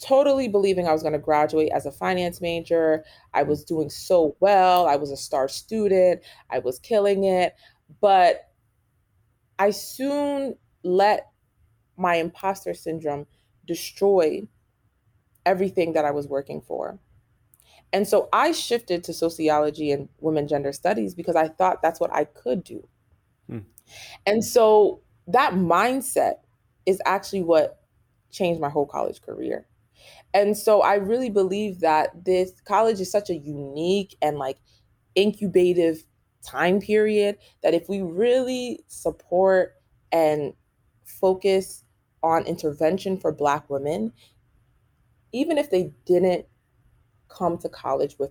totally 0.00 0.48
believing 0.48 0.88
I 0.88 0.92
was 0.92 1.02
going 1.02 1.12
to 1.12 1.18
graduate 1.18 1.70
as 1.72 1.86
a 1.86 1.92
finance 1.92 2.40
major. 2.40 3.04
I 3.34 3.42
was 3.44 3.64
doing 3.64 3.90
so 3.90 4.36
well. 4.40 4.86
I 4.86 4.96
was 4.96 5.10
a 5.10 5.16
star 5.16 5.48
student. 5.48 6.22
I 6.50 6.58
was 6.58 6.78
killing 6.78 7.24
it. 7.24 7.54
But 8.00 8.48
I 9.58 9.70
soon 9.70 10.56
let 10.82 11.28
my 11.96 12.16
imposter 12.16 12.74
syndrome 12.74 13.26
destroy 13.66 14.48
everything 15.46 15.92
that 15.94 16.04
I 16.04 16.10
was 16.10 16.26
working 16.26 16.60
for. 16.60 16.98
And 17.92 18.06
so 18.06 18.28
I 18.32 18.52
shifted 18.52 19.02
to 19.04 19.12
sociology 19.12 19.90
and 19.90 20.08
women 20.20 20.46
gender 20.46 20.72
studies 20.72 21.14
because 21.14 21.36
I 21.36 21.48
thought 21.48 21.82
that's 21.82 21.98
what 21.98 22.14
I 22.14 22.24
could 22.24 22.62
do. 22.62 22.86
Hmm. 23.48 23.58
And 24.26 24.44
so 24.44 25.00
that 25.26 25.54
mindset 25.54 26.34
is 26.86 27.00
actually 27.04 27.42
what 27.42 27.80
changed 28.30 28.60
my 28.60 28.68
whole 28.68 28.86
college 28.86 29.20
career. 29.22 29.66
And 30.32 30.56
so 30.56 30.82
I 30.82 30.94
really 30.94 31.30
believe 31.30 31.80
that 31.80 32.24
this 32.24 32.52
college 32.64 33.00
is 33.00 33.10
such 33.10 33.30
a 33.30 33.36
unique 33.36 34.16
and 34.22 34.38
like 34.38 34.58
incubative 35.16 36.04
time 36.42 36.80
period 36.80 37.36
that 37.62 37.74
if 37.74 37.88
we 37.88 38.00
really 38.00 38.80
support 38.86 39.74
and 40.12 40.54
focus 41.04 41.84
on 42.22 42.44
intervention 42.44 43.18
for 43.18 43.32
Black 43.32 43.68
women, 43.68 44.12
even 45.32 45.58
if 45.58 45.70
they 45.70 45.92
didn't 46.04 46.46
come 47.28 47.58
to 47.58 47.68
college 47.68 48.18
with 48.18 48.30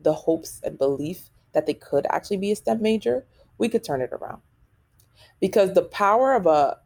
the 0.00 0.12
hopes 0.12 0.60
and 0.62 0.78
belief 0.78 1.30
that 1.52 1.66
they 1.66 1.74
could 1.74 2.06
actually 2.10 2.36
be 2.36 2.52
a 2.52 2.56
STEM 2.56 2.82
major, 2.82 3.26
we 3.58 3.68
could 3.68 3.84
turn 3.84 4.00
it 4.00 4.10
around. 4.12 4.42
Because 5.40 5.74
the 5.74 5.82
power 5.82 6.34
of 6.34 6.46
a, 6.46 6.78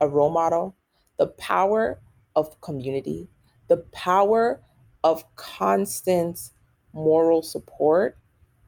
a 0.00 0.08
role 0.08 0.30
model, 0.30 0.76
the 1.18 1.26
power 1.26 2.00
of 2.34 2.60
community, 2.60 3.28
the 3.68 3.78
power 3.92 4.60
of 5.04 5.24
constant 5.36 6.50
moral 6.92 7.42
support 7.42 8.18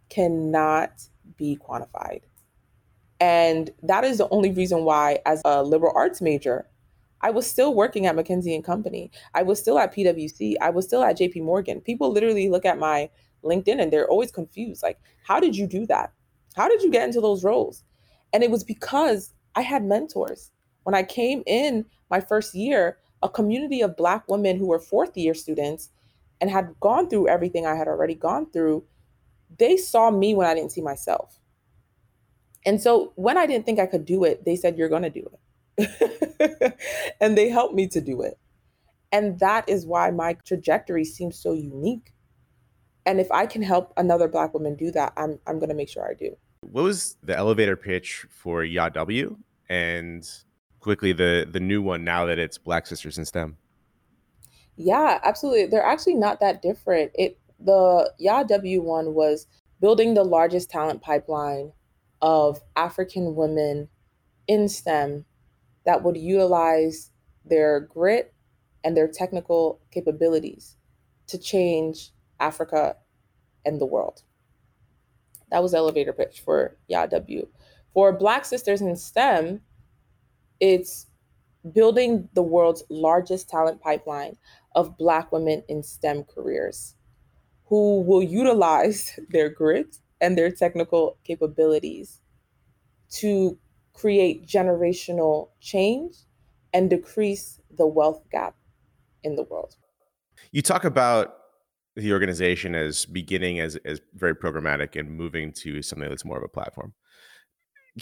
cannot 0.08 1.08
be 1.36 1.56
quantified. 1.56 2.22
And 3.20 3.70
that 3.82 4.04
is 4.04 4.18
the 4.18 4.28
only 4.28 4.52
reason 4.52 4.84
why, 4.84 5.20
as 5.24 5.40
a 5.44 5.62
liberal 5.62 5.92
arts 5.94 6.20
major, 6.20 6.68
I 7.24 7.30
was 7.30 7.50
still 7.50 7.72
working 7.74 8.04
at 8.04 8.14
McKinsey 8.14 8.54
and 8.54 8.62
Company. 8.62 9.10
I 9.32 9.42
was 9.44 9.58
still 9.58 9.78
at 9.78 9.94
PwC. 9.94 10.56
I 10.60 10.68
was 10.68 10.84
still 10.84 11.02
at 11.02 11.16
JP 11.16 11.42
Morgan. 11.42 11.80
People 11.80 12.12
literally 12.12 12.50
look 12.50 12.66
at 12.66 12.78
my 12.78 13.08
LinkedIn 13.42 13.80
and 13.80 13.90
they're 13.90 14.06
always 14.06 14.30
confused. 14.30 14.82
Like, 14.82 15.00
how 15.22 15.40
did 15.40 15.56
you 15.56 15.66
do 15.66 15.86
that? 15.86 16.12
How 16.54 16.68
did 16.68 16.82
you 16.82 16.90
get 16.90 17.08
into 17.08 17.22
those 17.22 17.42
roles? 17.42 17.82
And 18.34 18.42
it 18.42 18.50
was 18.50 18.62
because 18.62 19.32
I 19.54 19.62
had 19.62 19.86
mentors. 19.86 20.50
When 20.82 20.94
I 20.94 21.02
came 21.02 21.42
in 21.46 21.86
my 22.10 22.20
first 22.20 22.54
year, 22.54 22.98
a 23.22 23.28
community 23.30 23.80
of 23.80 23.96
Black 23.96 24.28
women 24.28 24.58
who 24.58 24.66
were 24.66 24.78
fourth 24.78 25.16
year 25.16 25.32
students 25.32 25.88
and 26.42 26.50
had 26.50 26.74
gone 26.80 27.08
through 27.08 27.28
everything 27.28 27.64
I 27.64 27.74
had 27.74 27.88
already 27.88 28.16
gone 28.16 28.50
through, 28.50 28.84
they 29.58 29.78
saw 29.78 30.10
me 30.10 30.34
when 30.34 30.46
I 30.46 30.54
didn't 30.54 30.72
see 30.72 30.82
myself. 30.82 31.40
And 32.66 32.82
so 32.82 33.14
when 33.14 33.38
I 33.38 33.46
didn't 33.46 33.64
think 33.64 33.78
I 33.78 33.86
could 33.86 34.04
do 34.04 34.24
it, 34.24 34.44
they 34.44 34.56
said, 34.56 34.76
You're 34.76 34.90
going 34.90 35.04
to 35.04 35.10
do 35.10 35.20
it. 35.32 35.40
and 37.20 37.36
they 37.36 37.48
helped 37.48 37.74
me 37.74 37.88
to 37.88 38.00
do 38.00 38.22
it. 38.22 38.38
And 39.12 39.38
that 39.40 39.68
is 39.68 39.86
why 39.86 40.10
my 40.10 40.34
trajectory 40.44 41.04
seems 41.04 41.38
so 41.38 41.52
unique. 41.52 42.12
And 43.06 43.20
if 43.20 43.30
I 43.30 43.46
can 43.46 43.62
help 43.62 43.92
another 43.96 44.28
Black 44.28 44.54
woman 44.54 44.76
do 44.76 44.90
that, 44.92 45.12
I'm, 45.16 45.38
I'm 45.46 45.58
going 45.58 45.68
to 45.68 45.74
make 45.74 45.88
sure 45.88 46.08
I 46.08 46.14
do. 46.14 46.36
What 46.62 46.82
was 46.82 47.16
the 47.22 47.36
elevator 47.36 47.76
pitch 47.76 48.26
for 48.30 48.64
YAW 48.64 49.36
and 49.68 50.28
quickly 50.80 51.12
the, 51.12 51.46
the 51.50 51.60
new 51.60 51.82
one 51.82 52.02
now 52.02 52.24
that 52.26 52.38
it's 52.38 52.58
Black 52.58 52.86
Sisters 52.86 53.18
in 53.18 53.24
STEM? 53.24 53.56
Yeah, 54.76 55.20
absolutely. 55.22 55.66
They're 55.66 55.84
actually 55.84 56.14
not 56.14 56.40
that 56.40 56.62
different. 56.62 57.12
It 57.14 57.38
the 57.60 58.12
YAW 58.20 58.82
one 58.82 59.14
was 59.14 59.46
building 59.80 60.14
the 60.14 60.24
largest 60.24 60.70
talent 60.70 61.02
pipeline 61.02 61.72
of 62.20 62.60
African 62.74 63.34
women 63.34 63.88
in 64.48 64.68
STEM 64.68 65.24
that 65.84 66.02
would 66.02 66.16
utilize 66.16 67.10
their 67.44 67.80
grit 67.80 68.34
and 68.82 68.96
their 68.96 69.08
technical 69.08 69.80
capabilities 69.90 70.76
to 71.26 71.38
change 71.38 72.10
Africa 72.40 72.96
and 73.64 73.80
the 73.80 73.86
world. 73.86 74.22
That 75.50 75.62
was 75.62 75.74
elevator 75.74 76.12
pitch 76.12 76.40
for 76.44 76.76
YAW. 76.88 77.46
For 77.92 78.12
Black 78.12 78.44
Sisters 78.44 78.80
in 78.80 78.96
STEM, 78.96 79.60
it's 80.60 81.06
building 81.72 82.28
the 82.34 82.42
world's 82.42 82.84
largest 82.90 83.48
talent 83.48 83.80
pipeline 83.80 84.36
of 84.74 84.98
Black 84.98 85.32
women 85.32 85.62
in 85.68 85.82
STEM 85.82 86.24
careers 86.24 86.96
who 87.66 88.02
will 88.02 88.22
utilize 88.22 89.18
their 89.30 89.48
grit 89.48 89.98
and 90.20 90.36
their 90.36 90.50
technical 90.50 91.16
capabilities 91.24 92.20
to 93.10 93.58
create 93.94 94.46
generational 94.46 95.50
change 95.60 96.16
and 96.72 96.90
decrease 96.90 97.60
the 97.76 97.86
wealth 97.86 98.22
gap 98.30 98.56
in 99.22 99.36
the 99.36 99.44
world. 99.44 99.76
You 100.52 100.60
talk 100.60 100.84
about 100.84 101.36
the 101.96 102.12
organization 102.12 102.74
as 102.74 103.06
beginning 103.06 103.60
as, 103.60 103.76
as 103.84 104.00
very 104.14 104.34
programmatic 104.34 104.98
and 104.98 105.16
moving 105.16 105.52
to 105.52 105.80
something 105.80 106.08
that's 106.08 106.24
more 106.24 106.36
of 106.36 106.42
a 106.42 106.48
platform. 106.48 106.92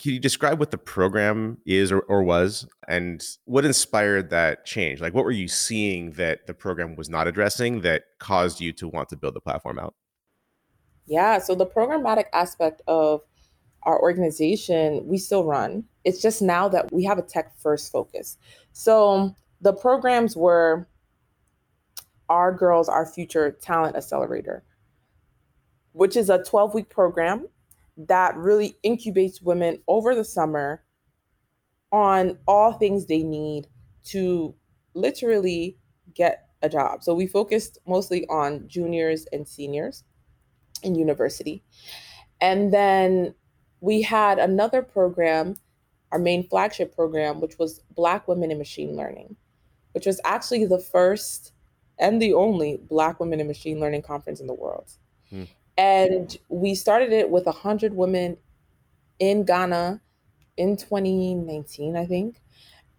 Can 0.01 0.15
you 0.15 0.19
describe 0.19 0.59
what 0.59 0.71
the 0.71 0.79
program 0.79 1.59
is 1.67 1.93
or, 1.93 2.01
or 2.01 2.23
was 2.23 2.67
and 2.89 3.23
what 3.45 3.67
inspired 3.67 4.31
that 4.31 4.65
change? 4.65 5.03
Like, 5.03 5.13
what 5.13 5.27
were 5.27 5.31
you 5.31 5.49
seeing 5.49 6.13
that 6.13 6.47
the 6.47 6.55
program 6.55 6.97
was 6.97 7.11
not 7.11 7.29
addressing 7.29 7.83
that 7.83 8.05
caused 8.19 8.59
you 8.59 8.73
to 8.73 8.89
want 8.89 9.11
to 9.11 9.17
build 9.17 9.35
the 9.35 9.41
platform 9.41 9.79
out? 9.79 9.95
Yeah, 11.05 11.39
so 11.39 11.55
the 11.55 11.67
programmatic 11.67 12.27
aspect 12.33 12.81
of 12.87 13.21
our 13.85 14.01
organization, 14.01 15.07
we 15.07 15.19
still 15.19 15.45
run. 15.45 15.85
It's 16.05 16.21
just 16.21 16.43
now 16.43 16.69
that 16.69 16.93
we 16.93 17.05
have 17.05 17.19
a 17.19 17.23
tech 17.23 17.57
first 17.59 17.91
focus. 17.91 18.39
So 18.73 19.09
um, 19.09 19.37
the 19.61 19.73
programs 19.73 20.37
were 20.37 20.89
Our 22.29 22.53
Girls, 22.53 22.89
Our 22.89 23.07
Future 23.07 23.53
Talent 23.61 23.97
Accelerator, 23.97 24.65
which 25.93 26.17
is 26.17 26.31
a 26.31 26.43
12 26.43 26.75
week 26.75 26.89
program 26.89 27.47
that 27.97 28.37
really 28.37 28.77
incubates 28.85 29.43
women 29.43 29.79
over 29.87 30.15
the 30.15 30.25
summer 30.25 30.83
on 31.91 32.39
all 32.49 32.73
things 32.73 33.07
they 33.07 33.23
need 33.23 33.67
to 34.05 34.55
literally 34.95 35.77
get 36.15 36.49
a 36.63 36.69
job. 36.69 37.03
So 37.03 37.15
we 37.15 37.27
focused 37.27 37.79
mostly 37.87 38.27
on 38.29 38.67
juniors 38.67 39.27
and 39.33 39.47
seniors 39.47 40.05
in 40.83 40.95
university. 40.95 41.63
And 42.41 42.73
then 42.73 43.35
we 43.83 44.01
had 44.01 44.39
another 44.39 44.81
program, 44.81 45.57
our 46.13 46.19
main 46.19 46.49
flagship 46.49 46.95
program, 46.95 47.41
which 47.41 47.59
was 47.59 47.81
Black 47.95 48.29
Women 48.29 48.53
in 48.53 48.57
Machine 48.57 48.97
Learning, 48.97 49.37
which 49.91 50.07
was 50.07 50.21
actually 50.25 50.65
the 50.65 50.79
first 50.79 51.53
and 51.99 52.23
the 52.23 52.33
only 52.33 52.81
Black 52.89 53.19
Women 53.19 53.41
in 53.41 53.49
Machine 53.49 53.81
Learning 53.81 54.01
conference 54.01 54.41
in 54.41 54.47
the 54.47 54.55
world. 54.55 54.93
Hmm. 55.31 55.45
And 55.77 56.39
we 56.49 56.77
started 56.77 57.13
it 57.13 57.29
with 57.29 57.45
100 57.45 57.93
women 57.95 58.37
in 59.19 59.45
Ghana 59.45 60.01
in 60.57 60.77
2019, 60.77 61.97
I 61.97 62.07
think. 62.07 62.41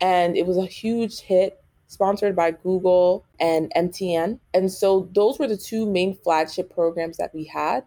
And 0.02 0.36
it 0.36 0.46
was 0.46 0.58
a 0.58 0.66
huge 0.66 1.22
hit, 1.22 1.64
sponsored 1.88 2.36
by 2.36 2.52
Google 2.52 3.26
and 3.40 3.72
MTN. 3.74 4.38
And 4.54 4.70
so 4.70 5.08
those 5.14 5.40
were 5.40 5.48
the 5.48 5.56
two 5.56 5.90
main 5.90 6.18
flagship 6.18 6.74
programs 6.74 7.16
that 7.18 7.34
we 7.34 7.46
had. 7.46 7.86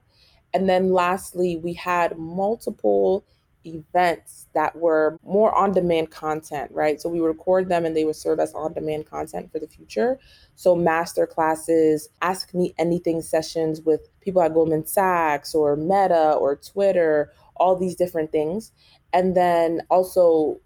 And 0.56 0.70
then 0.70 0.90
lastly, 0.90 1.58
we 1.58 1.74
had 1.74 2.16
multiple 2.16 3.26
events 3.66 4.46
that 4.54 4.74
were 4.74 5.18
more 5.22 5.54
on 5.54 5.72
demand 5.72 6.10
content, 6.10 6.70
right? 6.72 6.98
So 6.98 7.10
we 7.10 7.20
record 7.20 7.68
them 7.68 7.84
and 7.84 7.94
they 7.94 8.06
would 8.06 8.16
serve 8.16 8.40
as 8.40 8.54
on 8.54 8.72
demand 8.72 9.04
content 9.04 9.52
for 9.52 9.58
the 9.58 9.66
future. 9.66 10.18
So 10.54 10.74
master 10.74 11.26
classes, 11.26 12.08
ask 12.22 12.54
me 12.54 12.74
anything 12.78 13.20
sessions 13.20 13.82
with 13.82 14.08
people 14.22 14.40
at 14.40 14.54
Goldman 14.54 14.86
Sachs 14.86 15.54
or 15.54 15.76
Meta 15.76 16.38
or 16.40 16.56
Twitter, 16.56 17.34
all 17.56 17.76
these 17.76 17.96
different 17.96 18.32
things. 18.32 18.72
And 19.12 19.36
then 19.36 19.82
also 19.90 20.58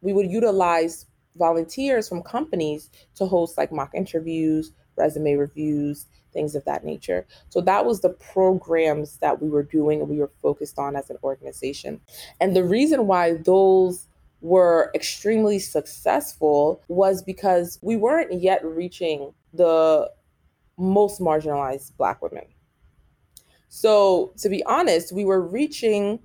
we 0.00 0.14
would 0.14 0.30
utilize 0.30 1.04
volunteers 1.36 2.08
from 2.08 2.22
companies 2.22 2.88
to 3.16 3.26
host 3.26 3.58
like 3.58 3.70
mock 3.70 3.94
interviews, 3.94 4.72
resume 4.96 5.34
reviews, 5.34 6.06
things 6.32 6.54
of 6.54 6.64
that 6.64 6.84
nature. 6.84 7.26
So 7.48 7.60
that 7.62 7.84
was 7.84 8.00
the 8.00 8.10
programs 8.10 9.18
that 9.18 9.40
we 9.40 9.48
were 9.48 9.62
doing 9.62 10.00
and 10.00 10.08
we 10.08 10.18
were 10.18 10.30
focused 10.40 10.78
on 10.78 10.96
as 10.96 11.10
an 11.10 11.18
organization. 11.22 12.00
And 12.40 12.56
the 12.56 12.64
reason 12.64 13.06
why 13.06 13.34
those 13.34 14.08
were 14.40 14.90
extremely 14.94 15.58
successful 15.58 16.82
was 16.88 17.22
because 17.22 17.78
we 17.80 17.96
weren't 17.96 18.40
yet 18.42 18.64
reaching 18.64 19.32
the 19.54 20.10
most 20.76 21.20
marginalized 21.20 21.96
Black 21.96 22.20
women. 22.20 22.44
So, 23.68 24.32
to 24.38 24.48
be 24.48 24.62
honest, 24.64 25.12
we 25.12 25.24
were 25.24 25.40
reaching 25.40 26.18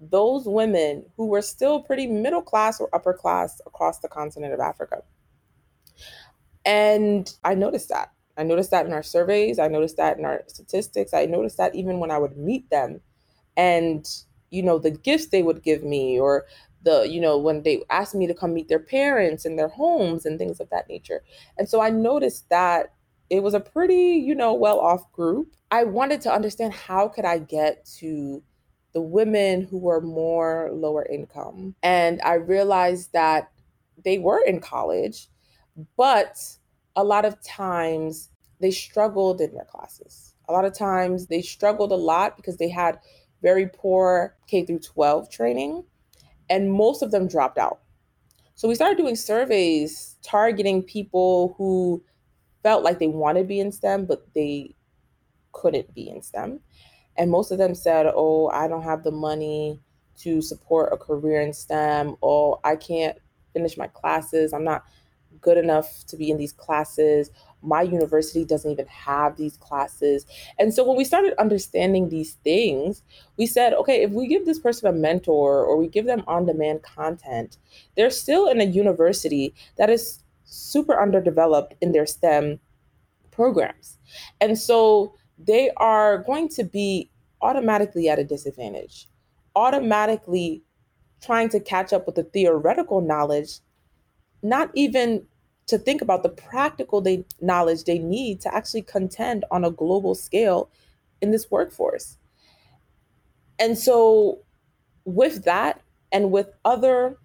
those 0.00 0.46
women 0.46 1.04
who 1.16 1.26
were 1.26 1.42
still 1.42 1.80
pretty 1.80 2.06
middle 2.06 2.42
class 2.42 2.80
or 2.80 2.88
upper 2.92 3.12
class 3.12 3.60
across 3.66 3.98
the 3.98 4.08
continent 4.08 4.54
of 4.54 4.60
Africa. 4.60 5.02
And 6.64 7.32
I 7.44 7.54
noticed 7.54 7.88
that. 7.90 8.12
I 8.38 8.44
noticed 8.44 8.70
that 8.70 8.86
in 8.86 8.92
our 8.92 9.02
surveys. 9.02 9.58
I 9.58 9.68
noticed 9.68 9.96
that 9.96 10.18
in 10.18 10.24
our 10.24 10.44
statistics. 10.46 11.12
I 11.12 11.26
noticed 11.26 11.56
that 11.58 11.74
even 11.74 11.98
when 11.98 12.10
I 12.10 12.18
would 12.18 12.36
meet 12.36 12.70
them 12.70 13.00
and, 13.56 14.08
you 14.50 14.62
know, 14.62 14.78
the 14.78 14.92
gifts 14.92 15.26
they 15.26 15.42
would 15.42 15.62
give 15.62 15.82
me 15.82 16.18
or 16.18 16.46
the, 16.82 17.02
you 17.02 17.20
know, 17.20 17.36
when 17.36 17.64
they 17.64 17.82
asked 17.90 18.14
me 18.14 18.26
to 18.28 18.34
come 18.34 18.54
meet 18.54 18.68
their 18.68 18.78
parents 18.78 19.44
in 19.44 19.56
their 19.56 19.68
homes 19.68 20.24
and 20.24 20.38
things 20.38 20.60
of 20.60 20.70
that 20.70 20.88
nature. 20.88 21.22
And 21.58 21.68
so 21.68 21.80
I 21.80 21.90
noticed 21.90 22.48
that 22.48 22.94
it 23.28 23.42
was 23.42 23.54
a 23.54 23.60
pretty, 23.60 24.22
you 24.24 24.34
know, 24.34 24.54
well 24.54 24.78
off 24.78 25.10
group. 25.12 25.54
I 25.70 25.84
wanted 25.84 26.20
to 26.22 26.32
understand 26.32 26.72
how 26.72 27.08
could 27.08 27.24
I 27.24 27.38
get 27.38 27.84
to 27.98 28.42
the 28.94 29.02
women 29.02 29.62
who 29.62 29.78
were 29.78 30.00
more 30.00 30.70
lower 30.72 31.04
income. 31.04 31.74
And 31.82 32.20
I 32.22 32.34
realized 32.34 33.12
that 33.12 33.50
they 34.04 34.18
were 34.18 34.40
in 34.46 34.60
college, 34.60 35.28
but 35.96 36.38
a 36.98 37.04
lot 37.04 37.24
of 37.24 37.40
times 37.42 38.28
they 38.60 38.72
struggled 38.72 39.40
in 39.40 39.54
their 39.54 39.64
classes. 39.64 40.34
A 40.48 40.52
lot 40.52 40.64
of 40.64 40.74
times 40.76 41.28
they 41.28 41.40
struggled 41.40 41.92
a 41.92 41.96
lot 41.96 42.36
because 42.36 42.56
they 42.56 42.68
had 42.68 42.98
very 43.40 43.68
poor 43.68 44.36
K 44.48 44.66
through 44.66 44.80
12 44.80 45.30
training, 45.30 45.84
and 46.50 46.72
most 46.72 47.02
of 47.02 47.12
them 47.12 47.28
dropped 47.28 47.56
out. 47.56 47.78
So 48.56 48.66
we 48.66 48.74
started 48.74 48.98
doing 48.98 49.14
surveys 49.14 50.16
targeting 50.22 50.82
people 50.82 51.54
who 51.56 52.02
felt 52.64 52.82
like 52.82 52.98
they 52.98 53.06
wanted 53.06 53.42
to 53.42 53.46
be 53.46 53.60
in 53.60 53.70
STEM, 53.70 54.06
but 54.06 54.26
they 54.34 54.74
couldn't 55.52 55.94
be 55.94 56.10
in 56.10 56.20
STEM. 56.20 56.58
And 57.16 57.30
most 57.30 57.52
of 57.52 57.58
them 57.58 57.76
said, 57.76 58.06
Oh, 58.12 58.48
I 58.48 58.66
don't 58.66 58.82
have 58.82 59.04
the 59.04 59.12
money 59.12 59.80
to 60.18 60.42
support 60.42 60.92
a 60.92 60.96
career 60.96 61.42
in 61.42 61.52
STEM. 61.52 62.16
Oh, 62.24 62.58
I 62.64 62.74
can't 62.74 63.16
finish 63.52 63.76
my 63.76 63.86
classes. 63.86 64.52
I'm 64.52 64.64
not 64.64 64.82
good 65.40 65.58
enough 65.58 66.04
to 66.06 66.16
be 66.16 66.30
in 66.30 66.36
these 66.36 66.52
classes. 66.52 67.30
My 67.62 67.82
university 67.82 68.44
doesn't 68.44 68.70
even 68.70 68.86
have 68.86 69.36
these 69.36 69.56
classes. 69.56 70.26
And 70.58 70.72
so 70.72 70.86
when 70.86 70.96
we 70.96 71.04
started 71.04 71.34
understanding 71.38 72.08
these 72.08 72.34
things, 72.44 73.02
we 73.36 73.46
said, 73.46 73.74
okay, 73.74 74.02
if 74.02 74.10
we 74.12 74.28
give 74.28 74.46
this 74.46 74.58
person 74.58 74.88
a 74.88 74.92
mentor 74.92 75.64
or 75.64 75.76
we 75.76 75.88
give 75.88 76.06
them 76.06 76.22
on 76.26 76.46
demand 76.46 76.82
content, 76.82 77.58
they're 77.96 78.10
still 78.10 78.48
in 78.48 78.60
a 78.60 78.64
university 78.64 79.54
that 79.76 79.90
is 79.90 80.22
super 80.44 81.00
underdeveloped 81.00 81.74
in 81.80 81.92
their 81.92 82.06
STEM 82.06 82.60
programs. 83.30 83.98
And 84.40 84.58
so 84.58 85.14
they 85.38 85.70
are 85.76 86.18
going 86.18 86.48
to 86.50 86.64
be 86.64 87.10
automatically 87.40 88.08
at 88.08 88.18
a 88.18 88.24
disadvantage, 88.24 89.08
automatically 89.54 90.62
trying 91.20 91.48
to 91.50 91.60
catch 91.60 91.92
up 91.92 92.06
with 92.06 92.14
the 92.14 92.24
theoretical 92.24 93.00
knowledge 93.00 93.60
not 94.42 94.70
even 94.74 95.26
to 95.66 95.78
think 95.78 96.00
about 96.00 96.22
the 96.22 96.28
practical 96.30 97.00
they, 97.00 97.24
knowledge 97.40 97.84
they 97.84 97.98
need 97.98 98.40
to 98.40 98.54
actually 98.54 98.82
contend 98.82 99.44
on 99.50 99.64
a 99.64 99.70
global 99.70 100.14
scale 100.14 100.70
in 101.20 101.30
this 101.30 101.50
workforce. 101.50 102.16
And 103.58 103.76
so, 103.76 104.40
with 105.04 105.44
that, 105.44 105.82
and 106.12 106.30
with 106.30 106.48
other 106.64 107.18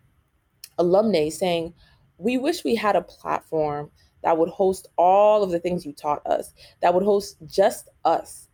alumni 0.77 1.29
saying, 1.29 1.73
we 2.17 2.37
wish 2.37 2.63
we 2.63 2.75
had 2.75 2.95
a 2.95 3.01
platform 3.01 3.91
that 4.23 4.37
would 4.37 4.49
host 4.49 4.87
all 4.97 5.43
of 5.43 5.51
the 5.51 5.59
things 5.59 5.85
you 5.85 5.93
taught 5.93 6.25
us, 6.25 6.53
that 6.81 6.93
would 6.93 7.03
host 7.03 7.37
just 7.45 7.89
us. 8.05 8.47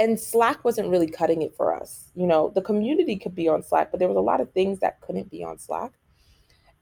And 0.00 0.18
Slack 0.18 0.64
wasn't 0.64 0.88
really 0.88 1.06
cutting 1.06 1.42
it 1.42 1.54
for 1.56 1.74
us. 1.74 2.10
You 2.14 2.26
know, 2.26 2.50
the 2.54 2.62
community 2.62 3.16
could 3.16 3.34
be 3.34 3.48
on 3.48 3.62
Slack, 3.62 3.90
but 3.90 4.00
there 4.00 4.08
was 4.08 4.16
a 4.16 4.20
lot 4.20 4.40
of 4.40 4.52
things 4.52 4.80
that 4.80 5.00
couldn't 5.00 5.30
be 5.30 5.44
on 5.44 5.58
Slack. 5.58 5.92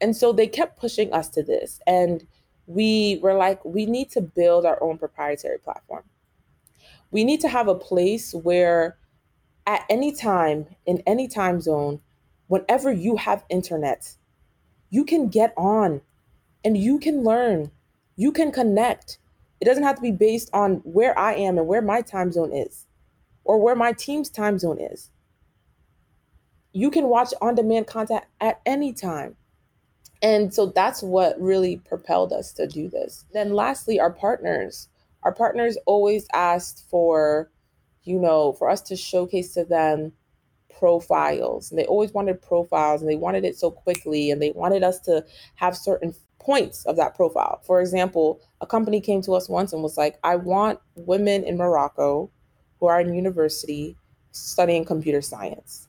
And 0.03 0.17
so 0.17 0.33
they 0.33 0.49
kept 0.49 0.79
pushing 0.79 1.13
us 1.13 1.29
to 1.31 1.43
this. 1.43 1.81
And 1.87 2.27
we 2.67 3.21
were 3.23 3.35
like, 3.35 3.65
we 3.65 3.87
need 3.87 4.11
to 4.11 4.21
build 4.21 4.67
our 4.67 4.83
own 4.83 4.99
proprietary 4.99 5.59
platform. 5.59 6.03
We 7.13 7.25
need 7.25 7.41
to 7.41 7.49
have 7.49 7.69
a 7.69 7.75
place 7.75 8.35
where 8.35 8.99
at 9.67 9.85
any 9.89 10.13
time, 10.13 10.67
in 10.87 11.03
any 11.07 11.29
time 11.29 11.61
zone, 11.61 12.01
whenever 12.49 12.93
you 12.93 13.17
have 13.17 13.45
internet, 13.49 14.17
you 14.91 15.05
can 15.05 15.29
get 15.29 15.55
on 15.57 16.01
and 16.65 16.77
you 16.77 16.99
can 16.99 17.23
learn, 17.23 17.71
you 18.17 18.33
can 18.33 18.51
connect. 18.51 19.19
It 19.61 19.67
doesn't 19.67 19.85
have 19.85 19.97
to 19.97 20.03
be 20.03 20.11
based 20.11 20.51
on 20.53 20.77
where 20.85 21.17
I 21.17 21.35
am 21.35 21.59
and 21.59 21.69
where 21.69 21.83
my 21.83 22.03
time 22.03 22.33
zone 22.33 22.53
is 22.53 22.87
or 23.45 23.63
where 23.63 23.77
my 23.77 23.93
team's 23.93 24.31
time 24.31 24.59
zone 24.59 24.81
is. 24.81 25.11
You 26.73 26.91
can 26.91 27.07
watch 27.07 27.33
on 27.41 27.55
demand 27.55 27.87
content 27.87 28.25
at 28.41 28.61
any 28.67 28.93
time. 28.93 29.37
And 30.23 30.55
so 30.55 30.67
that's 30.67 31.03
what 31.03 31.41
really 31.41 31.79
propelled 31.79 32.33
us 32.33 32.53
to 32.53 32.67
do 32.67 32.89
this. 32.89 33.25
Then, 33.33 33.55
lastly, 33.55 33.99
our 33.99 34.13
partners. 34.13 34.89
Our 35.25 35.35
partners 35.35 35.77
always 35.85 36.27
asked 36.33 36.85
for, 36.89 37.51
you 38.05 38.19
know, 38.19 38.53
for 38.53 38.71
us 38.71 38.81
to 38.83 38.97
showcase 38.97 39.55
to 39.55 39.65
them 39.65 40.13
profiles. 40.79 41.71
And 41.71 41.79
they 41.79 41.87
always 41.87 42.13
wanted 42.13 42.41
profiles 42.41 43.03
and 43.03 43.11
they 43.11 43.17
wanted 43.17 43.45
it 43.45 43.57
so 43.57 43.71
quickly 43.71 44.31
and 44.31 44.41
they 44.41 44.53
wanted 44.53 44.83
us 44.83 44.99
to 45.01 45.25
have 45.57 45.77
certain 45.77 46.15
points 46.39 46.85
of 46.87 46.97
that 46.97 47.15
profile. 47.15 47.61
For 47.65 47.81
example, 47.81 48.41
a 48.61 48.67
company 48.67 49.01
came 49.01 49.23
to 49.23 49.35
us 49.35 49.49
once 49.49 49.73
and 49.73 49.83
was 49.83 49.97
like, 49.97 50.19
I 50.25 50.37
want 50.37 50.81
women 50.97 51.45
in 51.45 51.57
Morocco 51.57 52.31
who 52.81 52.87
are 52.87 53.01
in 53.01 53.15
university 53.15 53.97
studying 54.33 54.85
computer 54.85 55.21
science. 55.21 55.89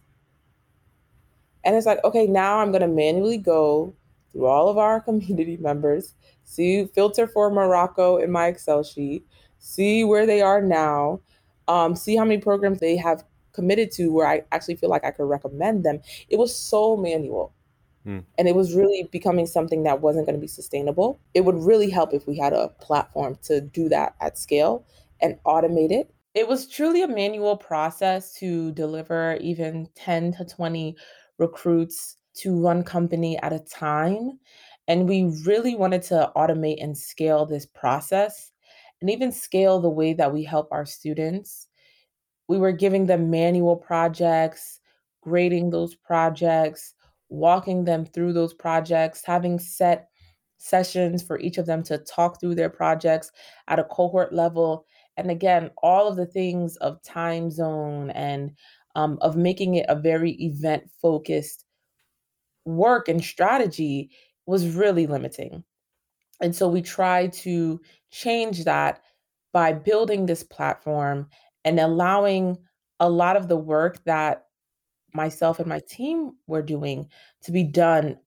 And 1.63 1.75
it's 1.75 1.85
like, 1.85 2.03
okay, 2.03 2.27
now 2.27 2.59
I'm 2.59 2.71
going 2.71 2.81
to 2.81 2.87
manually 2.87 3.37
go 3.37 3.95
through 4.33 4.47
all 4.47 4.67
of 4.67 4.77
our 4.77 4.99
community 5.07 5.57
members, 5.57 6.15
see 6.43 6.85
filter 6.85 7.27
for 7.27 7.49
Morocco 7.49 8.17
in 8.17 8.31
my 8.31 8.47
Excel 8.47 8.83
sheet, 8.83 9.25
see 9.59 10.03
where 10.03 10.25
they 10.25 10.41
are 10.41 10.61
now, 10.61 11.21
um, 11.67 11.95
see 11.95 12.17
how 12.17 12.25
many 12.25 12.41
programs 12.41 12.79
they 12.79 12.97
have 12.97 13.23
committed 13.53 13.91
to 13.91 14.11
where 14.11 14.27
I 14.27 14.43
actually 14.51 14.75
feel 14.75 14.89
like 14.89 15.05
I 15.05 15.11
could 15.11 15.25
recommend 15.29 15.85
them. 15.85 16.01
It 16.27 16.37
was 16.37 16.53
so 16.53 16.97
manual. 16.97 17.53
Hmm. 18.03 18.19
And 18.37 18.47
it 18.47 18.55
was 18.55 18.75
really 18.75 19.07
becoming 19.11 19.45
something 19.45 19.83
that 19.83 20.01
wasn't 20.01 20.25
going 20.25 20.35
to 20.35 20.41
be 20.41 20.47
sustainable. 20.47 21.21
It 21.33 21.41
would 21.41 21.63
really 21.63 21.89
help 21.89 22.13
if 22.13 22.27
we 22.27 22.37
had 22.37 22.51
a 22.51 22.69
platform 22.81 23.37
to 23.43 23.61
do 23.61 23.87
that 23.89 24.15
at 24.19 24.37
scale 24.37 24.85
and 25.21 25.37
automate 25.45 25.91
it. 25.91 26.13
It 26.33 26.47
was 26.47 26.67
truly 26.67 27.03
a 27.03 27.07
manual 27.07 27.55
process 27.55 28.33
to 28.39 28.71
deliver 28.71 29.37
even 29.39 29.87
10 29.95 30.33
to 30.33 30.45
20 30.45 30.97
recruits 31.37 32.17
to 32.35 32.55
one 32.55 32.83
company 32.83 33.37
at 33.41 33.53
a 33.53 33.59
time. 33.59 34.39
And 34.87 35.07
we 35.07 35.33
really 35.45 35.75
wanted 35.75 36.01
to 36.03 36.31
automate 36.35 36.83
and 36.83 36.97
scale 36.97 37.45
this 37.45 37.65
process 37.65 38.51
and 39.01 39.09
even 39.09 39.31
scale 39.31 39.79
the 39.79 39.89
way 39.89 40.13
that 40.13 40.31
we 40.31 40.43
help 40.43 40.69
our 40.71 40.85
students. 40.85 41.67
We 42.47 42.57
were 42.57 42.71
giving 42.71 43.05
them 43.05 43.29
manual 43.29 43.75
projects, 43.75 44.79
grading 45.21 45.69
those 45.69 45.95
projects, 45.95 46.93
walking 47.29 47.83
them 47.83 48.05
through 48.05 48.33
those 48.33 48.53
projects, 48.53 49.23
having 49.25 49.59
set 49.59 50.09
sessions 50.57 51.21
for 51.21 51.39
each 51.39 51.57
of 51.57 51.65
them 51.65 51.83
to 51.83 51.97
talk 51.97 52.39
through 52.39 52.55
their 52.55 52.69
projects 52.69 53.31
at 53.67 53.79
a 53.79 53.83
cohort 53.83 54.33
level. 54.33 54.85
And 55.17 55.29
again, 55.29 55.69
all 55.81 56.07
of 56.07 56.15
the 56.15 56.25
things 56.25 56.77
of 56.77 57.01
time 57.03 57.51
zone 57.51 58.09
and 58.11 58.51
um, 58.95 59.17
of 59.21 59.35
making 59.35 59.75
it 59.75 59.85
a 59.89 59.95
very 59.95 60.31
event 60.41 60.89
focused 61.01 61.65
work 62.65 63.07
and 63.07 63.23
strategy 63.23 64.11
was 64.45 64.75
really 64.75 65.07
limiting. 65.07 65.63
And 66.41 66.55
so 66.55 66.67
we 66.67 66.81
tried 66.81 67.33
to 67.33 67.79
change 68.11 68.63
that 68.65 69.01
by 69.53 69.73
building 69.73 70.25
this 70.25 70.43
platform 70.43 71.29
and 71.63 71.79
allowing 71.79 72.57
a 72.99 73.09
lot 73.09 73.37
of 73.37 73.47
the 73.47 73.57
work 73.57 74.03
that 74.05 74.45
myself 75.13 75.59
and 75.59 75.67
my 75.67 75.79
team 75.87 76.31
were 76.47 76.61
doing 76.61 77.07
to 77.43 77.51
be 77.51 77.63
done 77.63 78.17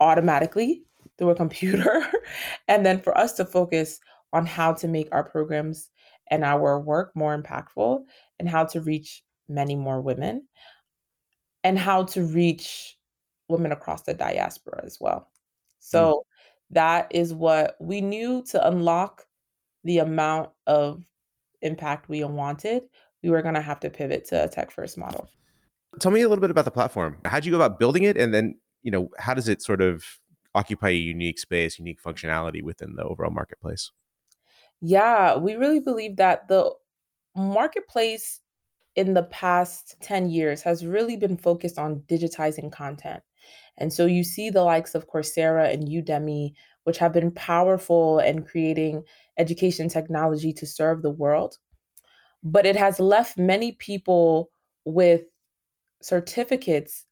automatically 0.00 0.82
through 1.16 1.30
a 1.30 1.34
computer. 1.34 2.04
and 2.68 2.84
then 2.84 3.00
for 3.00 3.16
us 3.16 3.32
to 3.34 3.44
focus 3.44 4.00
on 4.32 4.44
how 4.44 4.72
to 4.72 4.88
make 4.88 5.08
our 5.12 5.24
programs 5.24 5.90
and 6.30 6.44
our 6.44 6.80
work 6.80 7.12
more 7.14 7.40
impactful 7.40 8.02
and 8.38 8.48
how 8.48 8.64
to 8.64 8.80
reach 8.80 9.22
many 9.48 9.76
more 9.76 10.00
women 10.00 10.46
and 11.62 11.78
how 11.78 12.02
to 12.02 12.24
reach 12.24 12.96
women 13.48 13.72
across 13.72 14.02
the 14.02 14.14
diaspora 14.14 14.82
as 14.84 14.98
well. 15.00 15.20
Mm. 15.20 15.24
So 15.78 16.12
mm. 16.12 16.22
that 16.70 17.08
is 17.10 17.34
what 17.34 17.76
we 17.80 18.00
knew 18.00 18.42
to 18.50 18.66
unlock 18.66 19.26
the 19.84 19.98
amount 19.98 20.50
of 20.66 21.04
impact 21.62 22.08
we 22.08 22.24
wanted. 22.24 22.84
We 23.22 23.30
were 23.30 23.42
going 23.42 23.54
to 23.54 23.60
have 23.60 23.80
to 23.80 23.90
pivot 23.90 24.26
to 24.28 24.44
a 24.44 24.48
tech 24.48 24.70
first 24.70 24.98
model. 24.98 25.28
Tell 26.00 26.10
me 26.10 26.22
a 26.22 26.28
little 26.28 26.40
bit 26.40 26.50
about 26.50 26.64
the 26.64 26.70
platform. 26.70 27.18
How'd 27.24 27.44
you 27.44 27.52
go 27.52 27.56
about 27.60 27.78
building 27.78 28.02
it? 28.02 28.16
And 28.16 28.34
then, 28.34 28.56
you 28.82 28.90
know, 28.90 29.08
how 29.18 29.34
does 29.34 29.48
it 29.48 29.62
sort 29.62 29.80
of 29.80 30.04
occupy 30.54 30.90
a 30.90 30.92
unique 30.92 31.38
space, 31.38 31.78
unique 31.78 32.02
functionality 32.02 32.62
within 32.62 32.96
the 32.96 33.04
overall 33.04 33.30
marketplace? 33.30 33.92
Yeah, 34.80 35.36
we 35.36 35.54
really 35.54 35.80
believe 35.80 36.16
that 36.16 36.48
the 36.48 36.70
marketplace 37.36 38.40
in 38.96 39.14
the 39.14 39.24
past 39.24 39.96
10 40.02 40.28
years 40.28 40.62
has 40.62 40.86
really 40.86 41.16
been 41.16 41.36
focused 41.36 41.78
on 41.78 42.00
digitizing 42.08 42.70
content. 42.70 43.22
And 43.78 43.92
so 43.92 44.06
you 44.06 44.22
see 44.24 44.50
the 44.50 44.62
likes 44.62 44.94
of 44.94 45.08
Coursera 45.08 45.72
and 45.72 45.88
Udemy, 45.88 46.52
which 46.84 46.98
have 46.98 47.12
been 47.12 47.30
powerful 47.32 48.18
in 48.20 48.44
creating 48.44 49.02
education 49.38 49.88
technology 49.88 50.52
to 50.52 50.66
serve 50.66 51.02
the 51.02 51.10
world. 51.10 51.58
But 52.42 52.66
it 52.66 52.76
has 52.76 53.00
left 53.00 53.38
many 53.38 53.72
people 53.72 54.50
with 54.84 55.22
certificates 56.02 57.06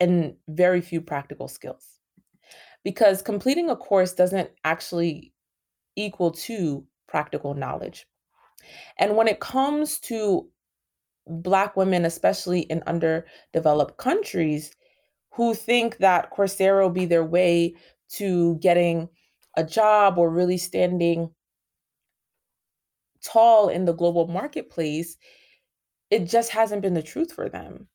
and 0.00 0.34
very 0.48 0.80
few 0.80 1.00
practical 1.00 1.48
skills. 1.48 1.98
Because 2.84 3.20
completing 3.20 3.68
a 3.68 3.76
course 3.76 4.14
doesn't 4.14 4.50
actually 4.64 5.32
equal 5.96 6.30
to 6.30 6.84
practical 7.08 7.54
knowledge. 7.54 8.06
And 8.98 9.16
when 9.16 9.28
it 9.28 9.40
comes 9.40 9.98
to 10.00 10.48
Black 11.26 11.76
women, 11.76 12.04
especially 12.04 12.60
in 12.60 12.82
underdeveloped 12.86 13.98
countries, 13.98 14.70
who 15.38 15.54
think 15.54 15.98
that 15.98 16.32
Coursera 16.32 16.82
will 16.82 16.90
be 16.90 17.06
their 17.06 17.24
way 17.24 17.74
to 18.10 18.56
getting 18.56 19.08
a 19.56 19.64
job 19.64 20.18
or 20.18 20.30
really 20.30 20.58
standing 20.58 21.30
tall 23.24 23.68
in 23.68 23.86
the 23.86 23.94
global 23.94 24.26
marketplace, 24.28 25.16
it 26.10 26.26
just 26.26 26.50
hasn't 26.50 26.82
been 26.82 26.94
the 26.94 27.02
truth 27.02 27.32
for 27.32 27.48
them. 27.48 27.88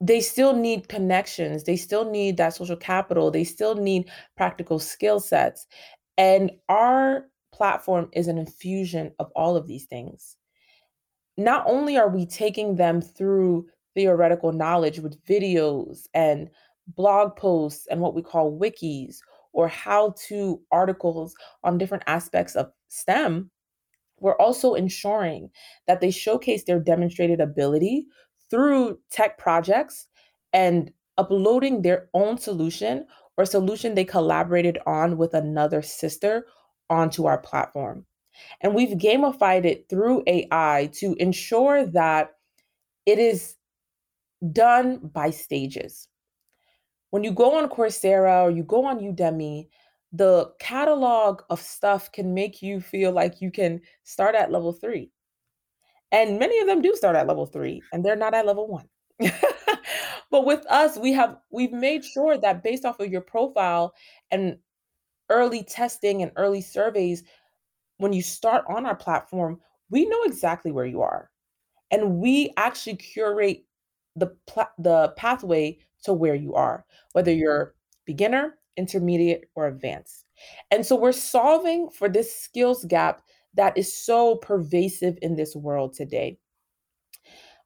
They 0.00 0.20
still 0.20 0.54
need 0.54 0.88
connections, 0.88 1.64
they 1.64 1.76
still 1.76 2.10
need 2.10 2.36
that 2.36 2.54
social 2.54 2.76
capital, 2.76 3.30
they 3.30 3.44
still 3.44 3.74
need 3.76 4.10
practical 4.36 4.78
skill 4.78 5.20
sets. 5.20 5.66
And 6.18 6.52
our 6.68 7.26
platform 7.52 8.10
is 8.12 8.28
an 8.28 8.38
infusion 8.38 9.12
of 9.18 9.30
all 9.34 9.56
of 9.56 9.66
these 9.66 9.86
things. 9.86 10.36
not 11.38 11.64
only 11.66 11.96
are 11.96 12.08
we 12.08 12.26
taking 12.26 12.76
them 12.76 13.00
through 13.00 13.66
theoretical 13.98 14.52
knowledge 14.52 15.00
with 15.00 15.20
videos 15.24 16.06
and 16.14 16.48
blog 16.86 17.34
posts 17.34 17.88
and 17.90 18.00
what 18.00 18.14
we 18.14 18.22
call 18.22 18.56
wikis 18.56 19.16
or 19.52 19.66
how 19.66 20.14
to 20.28 20.60
articles 20.70 21.34
on 21.64 21.78
different 21.78 22.04
aspects 22.06 22.54
of 22.54 22.70
STEM, 22.86 23.50
we're 24.20 24.36
also 24.36 24.74
ensuring 24.74 25.50
that 25.88 26.00
they 26.00 26.12
showcase 26.12 26.62
their 26.62 26.78
demonstrated 26.78 27.40
ability 27.40 28.06
through 28.50 29.00
tech 29.10 29.36
projects 29.36 30.06
and 30.52 30.92
uploading 31.16 31.82
their 31.82 32.08
own 32.14 32.38
solution 32.38 33.04
or 33.36 33.44
solution 33.44 33.96
they 33.96 34.04
collaborated 34.04 34.78
on 34.86 35.16
with 35.16 35.34
another 35.34 35.82
sister 35.82 36.46
onto 36.88 37.26
our 37.26 37.38
platform. 37.38 38.06
And 38.60 38.76
we've 38.76 38.96
gamified 38.96 39.64
it 39.64 39.88
through 39.90 40.22
AI 40.28 40.88
to 40.94 41.16
ensure 41.18 41.84
that 41.86 42.30
it 43.06 43.18
is 43.18 43.57
done 44.52 44.98
by 45.12 45.30
stages. 45.30 46.08
When 47.10 47.24
you 47.24 47.32
go 47.32 47.56
on 47.56 47.68
Coursera 47.68 48.42
or 48.42 48.50
you 48.50 48.62
go 48.62 48.84
on 48.84 49.00
Udemy, 49.00 49.68
the 50.12 50.52
catalog 50.58 51.42
of 51.50 51.60
stuff 51.60 52.10
can 52.12 52.34
make 52.34 52.62
you 52.62 52.80
feel 52.80 53.12
like 53.12 53.40
you 53.40 53.50
can 53.50 53.80
start 54.04 54.34
at 54.34 54.50
level 54.50 54.72
three. 54.72 55.10
And 56.12 56.38
many 56.38 56.58
of 56.60 56.66
them 56.66 56.80
do 56.80 56.94
start 56.94 57.16
at 57.16 57.26
level 57.26 57.46
three, 57.46 57.82
and 57.92 58.04
they're 58.04 58.16
not 58.16 58.34
at 58.34 58.46
level 58.46 58.66
one. 58.66 58.88
but 60.30 60.46
with 60.46 60.64
us, 60.70 60.96
we 60.96 61.12
have 61.12 61.36
we've 61.50 61.72
made 61.72 62.04
sure 62.04 62.38
that 62.38 62.62
based 62.62 62.84
off 62.84 63.00
of 63.00 63.10
your 63.10 63.20
profile 63.20 63.92
and 64.30 64.58
early 65.28 65.62
testing 65.62 66.22
and 66.22 66.32
early 66.36 66.62
surveys, 66.62 67.24
when 67.98 68.12
you 68.12 68.22
start 68.22 68.64
on 68.68 68.86
our 68.86 68.94
platform, 68.96 69.60
we 69.90 70.06
know 70.06 70.22
exactly 70.24 70.72
where 70.72 70.86
you 70.86 71.02
are. 71.02 71.30
And 71.90 72.16
we 72.18 72.52
actually 72.56 72.96
curate 72.96 73.64
the 74.18 74.36
pla- 74.46 74.70
the 74.78 75.12
pathway 75.16 75.78
to 76.04 76.12
where 76.12 76.34
you 76.34 76.54
are, 76.54 76.84
whether 77.12 77.32
you're 77.32 77.74
beginner, 78.04 78.58
intermediate, 78.76 79.50
or 79.54 79.66
advanced. 79.66 80.24
And 80.70 80.84
so 80.84 80.96
we're 80.96 81.12
solving 81.12 81.90
for 81.90 82.08
this 82.08 82.34
skills 82.34 82.84
gap 82.84 83.22
that 83.54 83.76
is 83.76 83.92
so 83.92 84.36
pervasive 84.36 85.18
in 85.22 85.34
this 85.34 85.56
world 85.56 85.94
today. 85.94 86.38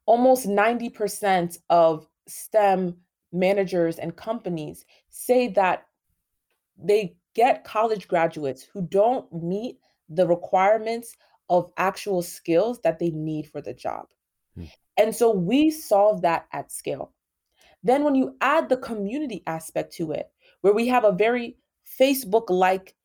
Almost 0.05 0.47
90% 0.47 1.57
of 1.69 2.07
STEM 2.27 2.97
managers 3.31 3.99
and 3.99 4.15
companies 4.15 4.85
say 5.09 5.47
that 5.49 5.85
they 6.77 7.15
get 7.35 7.63
college 7.63 8.07
graduates 8.07 8.63
who 8.63 8.81
don't 8.81 9.31
meet 9.31 9.79
the 10.09 10.27
requirements 10.27 11.15
of 11.49 11.71
actual 11.77 12.21
skills 12.21 12.79
that 12.81 12.99
they 12.99 13.09
need 13.09 13.47
for 13.47 13.61
the 13.61 13.73
job. 13.73 14.07
Hmm. 14.55 14.65
And 14.97 15.15
so 15.15 15.31
we 15.31 15.71
solve 15.71 16.21
that 16.21 16.47
at 16.51 16.71
scale. 16.71 17.13
Then, 17.83 18.03
when 18.03 18.15
you 18.15 18.37
add 18.39 18.69
the 18.69 18.77
community 18.77 19.43
aspect 19.45 19.93
to 19.95 20.11
it, 20.11 20.27
where 20.61 20.73
we 20.73 20.87
have 20.87 21.03
a 21.03 21.11
very 21.11 21.57
Facebook 21.99 22.49
like 22.49 22.95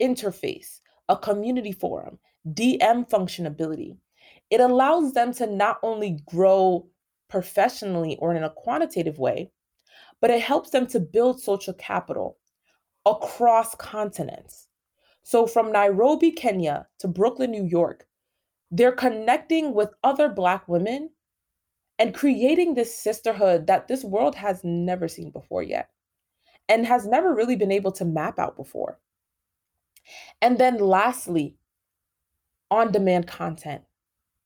interface, 0.00 0.80
a 1.08 1.16
community 1.16 1.72
forum, 1.72 2.18
DM 2.48 3.08
functionality, 3.10 3.96
it 4.50 4.60
allows 4.60 5.12
them 5.12 5.34
to 5.34 5.46
not 5.46 5.78
only 5.82 6.18
grow 6.26 6.86
professionally 7.28 8.16
or 8.20 8.34
in 8.34 8.44
a 8.44 8.50
quantitative 8.50 9.18
way, 9.18 9.50
but 10.20 10.30
it 10.30 10.40
helps 10.40 10.70
them 10.70 10.86
to 10.86 11.00
build 11.00 11.40
social 11.40 11.74
capital 11.74 12.38
across 13.04 13.74
continents. 13.74 14.68
So 15.22 15.46
from 15.46 15.72
Nairobi, 15.72 16.30
Kenya 16.30 16.86
to 17.00 17.08
Brooklyn, 17.08 17.50
New 17.50 17.64
York, 17.64 18.06
they're 18.70 18.92
connecting 18.92 19.74
with 19.74 19.90
other 20.04 20.28
Black 20.28 20.68
women 20.68 21.10
and 21.98 22.14
creating 22.14 22.74
this 22.74 22.94
sisterhood 22.94 23.66
that 23.66 23.88
this 23.88 24.04
world 24.04 24.34
has 24.34 24.62
never 24.62 25.08
seen 25.08 25.30
before 25.30 25.62
yet 25.62 25.90
and 26.68 26.86
has 26.86 27.06
never 27.06 27.34
really 27.34 27.56
been 27.56 27.72
able 27.72 27.92
to 27.92 28.04
map 28.04 28.38
out 28.38 28.56
before. 28.56 28.98
And 30.40 30.58
then 30.58 30.78
lastly, 30.78 31.56
on 32.70 32.92
demand 32.92 33.26
content. 33.26 33.82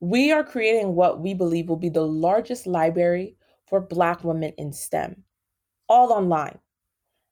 We 0.01 0.33
are 0.33 0.45
creating 0.45 0.95
what 0.95 1.20
we 1.20 1.35
believe 1.35 1.68
will 1.68 1.77
be 1.77 1.89
the 1.89 2.07
largest 2.07 2.66
library 2.66 3.37
for 3.68 3.81
Black 3.81 4.25
women 4.25 4.53
in 4.59 4.73
STEM, 4.73 5.23
all 5.89 6.12
online, 6.12 6.59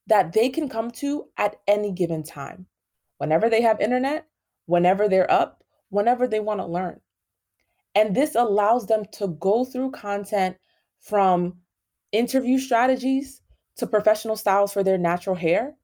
that 0.06 0.32
they 0.32 0.48
can 0.48 0.68
come 0.68 0.90
to 0.92 1.26
at 1.36 1.56
any 1.66 1.92
given 1.92 2.22
time, 2.22 2.66
whenever 3.18 3.48
they 3.48 3.60
have 3.60 3.80
internet, 3.80 4.26
whenever 4.66 5.08
they're 5.08 5.30
up, 5.30 5.62
whenever 5.90 6.26
they 6.26 6.40
want 6.40 6.60
to 6.60 6.66
learn. 6.66 7.00
And 7.94 8.14
this 8.14 8.34
allows 8.34 8.86
them 8.86 9.04
to 9.12 9.28
go 9.28 9.64
through 9.64 9.90
content 9.90 10.56
from 11.00 11.58
interview 12.12 12.58
strategies 12.58 13.42
to 13.76 13.86
professional 13.86 14.36
styles 14.36 14.72
for 14.72 14.82
their 14.82 14.98
natural 14.98 15.36
hair 15.36 15.74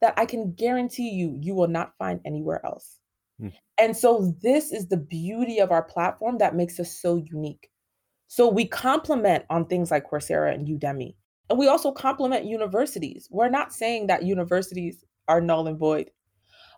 that 0.00 0.14
I 0.16 0.26
can 0.26 0.52
guarantee 0.52 1.10
you, 1.10 1.38
you 1.40 1.54
will 1.54 1.68
not 1.68 1.96
find 1.96 2.20
anywhere 2.24 2.64
else. 2.66 2.98
Mm. 3.40 3.52
And 3.78 3.96
so, 3.96 4.34
this 4.42 4.72
is 4.72 4.88
the 4.88 4.96
beauty 4.96 5.60
of 5.60 5.70
our 5.70 5.82
platform 5.82 6.38
that 6.38 6.56
makes 6.56 6.78
us 6.80 7.00
so 7.00 7.16
unique. 7.16 7.70
So, 8.26 8.48
we 8.48 8.66
complement 8.66 9.44
on 9.48 9.66
things 9.66 9.90
like 9.90 10.10
Coursera 10.10 10.52
and 10.52 10.66
Udemy. 10.66 11.14
And 11.48 11.58
we 11.58 11.68
also 11.68 11.92
complement 11.92 12.46
universities. 12.46 13.28
We're 13.30 13.48
not 13.48 13.72
saying 13.72 14.08
that 14.08 14.24
universities 14.24 15.04
are 15.28 15.40
null 15.40 15.68
and 15.68 15.78
void, 15.78 16.10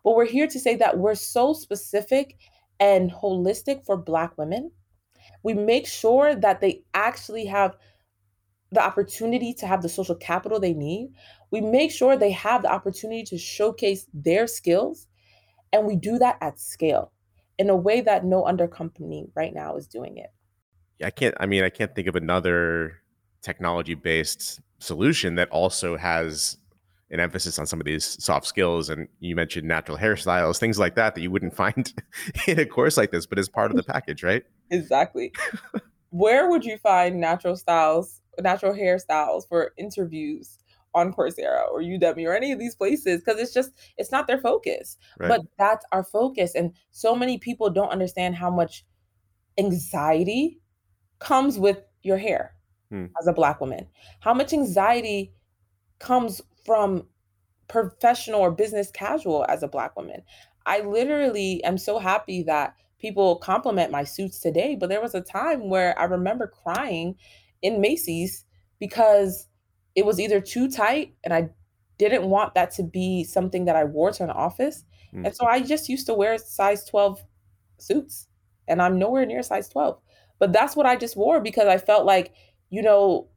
but 0.02 0.16
we're 0.16 0.26
here 0.26 0.46
to 0.46 0.60
say 0.60 0.76
that 0.76 0.98
we're 0.98 1.14
so 1.14 1.54
specific 1.54 2.36
and 2.80 3.10
holistic 3.10 3.84
for 3.84 3.96
Black 3.96 4.36
women. 4.36 4.70
We 5.42 5.54
make 5.54 5.86
sure 5.86 6.34
that 6.34 6.60
they 6.60 6.82
actually 6.94 7.46
have 7.46 7.76
the 8.72 8.84
opportunity 8.84 9.54
to 9.54 9.66
have 9.66 9.82
the 9.82 9.88
social 9.88 10.14
capital 10.14 10.58
they 10.58 10.74
need. 10.74 11.12
We 11.50 11.60
make 11.60 11.92
sure 11.92 12.16
they 12.16 12.32
have 12.32 12.62
the 12.62 12.72
opportunity 12.72 13.22
to 13.24 13.38
showcase 13.38 14.06
their 14.12 14.46
skills. 14.46 15.06
And 15.72 15.86
we 15.86 15.96
do 15.96 16.18
that 16.18 16.38
at 16.40 16.58
scale 16.58 17.12
in 17.58 17.70
a 17.70 17.76
way 17.76 18.00
that 18.00 18.24
no 18.24 18.46
under 18.46 18.66
company 18.66 19.26
right 19.34 19.54
now 19.54 19.76
is 19.76 19.86
doing 19.86 20.18
it. 20.18 20.32
Yeah, 20.98 21.06
I 21.08 21.10
can't, 21.10 21.34
I 21.38 21.46
mean, 21.46 21.62
I 21.62 21.70
can't 21.70 21.94
think 21.94 22.08
of 22.08 22.16
another 22.16 23.00
technology 23.42 23.94
based 23.94 24.60
solution 24.78 25.36
that 25.36 25.48
also 25.50 25.96
has 25.96 26.58
an 27.14 27.20
emphasis 27.20 27.58
on 27.58 27.66
some 27.66 27.80
of 27.80 27.86
these 27.86 28.22
soft 28.22 28.46
skills 28.46 28.90
and 28.90 29.08
you 29.20 29.34
mentioned 29.36 29.66
natural 29.66 29.96
hairstyles 29.96 30.58
things 30.58 30.78
like 30.78 30.96
that 30.96 31.14
that 31.14 31.20
you 31.22 31.30
wouldn't 31.30 31.54
find 31.62 31.94
in 32.46 32.58
a 32.58 32.66
course 32.66 32.96
like 32.96 33.10
this 33.10 33.24
but 33.24 33.38
as 33.38 33.48
part 33.48 33.70
of 33.70 33.76
the 33.76 33.82
package 33.94 34.22
right 34.22 34.44
exactly 34.70 35.32
where 36.10 36.50
would 36.50 36.64
you 36.64 36.76
find 36.78 37.18
natural 37.18 37.56
styles 37.56 38.20
natural 38.40 38.74
hairstyles 38.74 39.48
for 39.48 39.72
interviews 39.78 40.58
on 40.94 41.12
Coursera 41.12 41.68
or 41.70 41.80
Udemy 41.80 42.26
or 42.26 42.34
any 42.34 42.52
of 42.52 42.58
these 42.58 42.76
places 42.76 43.20
because 43.20 43.40
it's 43.40 43.52
just 43.52 43.72
it's 43.98 44.12
not 44.12 44.26
their 44.28 44.38
focus. 44.38 44.96
Right. 45.18 45.28
But 45.28 45.40
that's 45.58 45.84
our 45.90 46.04
focus 46.04 46.54
and 46.54 46.72
so 46.92 47.16
many 47.16 47.38
people 47.38 47.68
don't 47.70 47.88
understand 47.88 48.36
how 48.36 48.50
much 48.50 48.84
anxiety 49.58 50.60
comes 51.18 51.58
with 51.58 51.82
your 52.02 52.18
hair 52.18 52.54
hmm. 52.90 53.06
as 53.20 53.26
a 53.26 53.32
black 53.32 53.60
woman. 53.60 53.86
How 54.20 54.34
much 54.34 54.52
anxiety 54.52 55.34
comes 55.98 56.40
from 56.64 57.06
professional 57.68 58.40
or 58.40 58.50
business 58.50 58.90
casual 58.90 59.44
as 59.48 59.62
a 59.62 59.68
black 59.68 59.96
woman. 59.96 60.22
I 60.66 60.80
literally 60.80 61.62
am 61.64 61.78
so 61.78 61.98
happy 61.98 62.42
that 62.44 62.74
people 62.98 63.36
compliment 63.36 63.90
my 63.90 64.04
suits 64.04 64.38
today, 64.40 64.76
but 64.76 64.88
there 64.88 65.00
was 65.00 65.14
a 65.14 65.20
time 65.20 65.68
where 65.68 65.98
I 65.98 66.04
remember 66.04 66.46
crying 66.46 67.16
in 67.62 67.80
Macy's 67.80 68.44
because 68.78 69.48
it 69.94 70.06
was 70.06 70.18
either 70.18 70.40
too 70.40 70.70
tight 70.70 71.14
and 71.22 71.32
I 71.32 71.50
didn't 71.98 72.24
want 72.24 72.54
that 72.54 72.70
to 72.72 72.82
be 72.82 73.24
something 73.24 73.66
that 73.66 73.76
I 73.76 73.84
wore 73.84 74.10
to 74.12 74.24
an 74.24 74.30
office. 74.30 74.84
Mm. 75.14 75.26
And 75.26 75.36
so 75.36 75.46
I 75.46 75.60
just 75.60 75.88
used 75.88 76.06
to 76.06 76.14
wear 76.14 76.38
size 76.38 76.84
12 76.84 77.22
suits 77.78 78.28
and 78.66 78.80
I'm 78.80 78.98
nowhere 78.98 79.26
near 79.26 79.42
size 79.42 79.68
12. 79.68 80.00
But 80.38 80.52
that's 80.52 80.74
what 80.74 80.86
I 80.86 80.96
just 80.96 81.16
wore 81.16 81.40
because 81.40 81.68
I 81.68 81.78
felt 81.78 82.04
like, 82.04 82.32
you 82.70 82.82
know, 82.82 83.28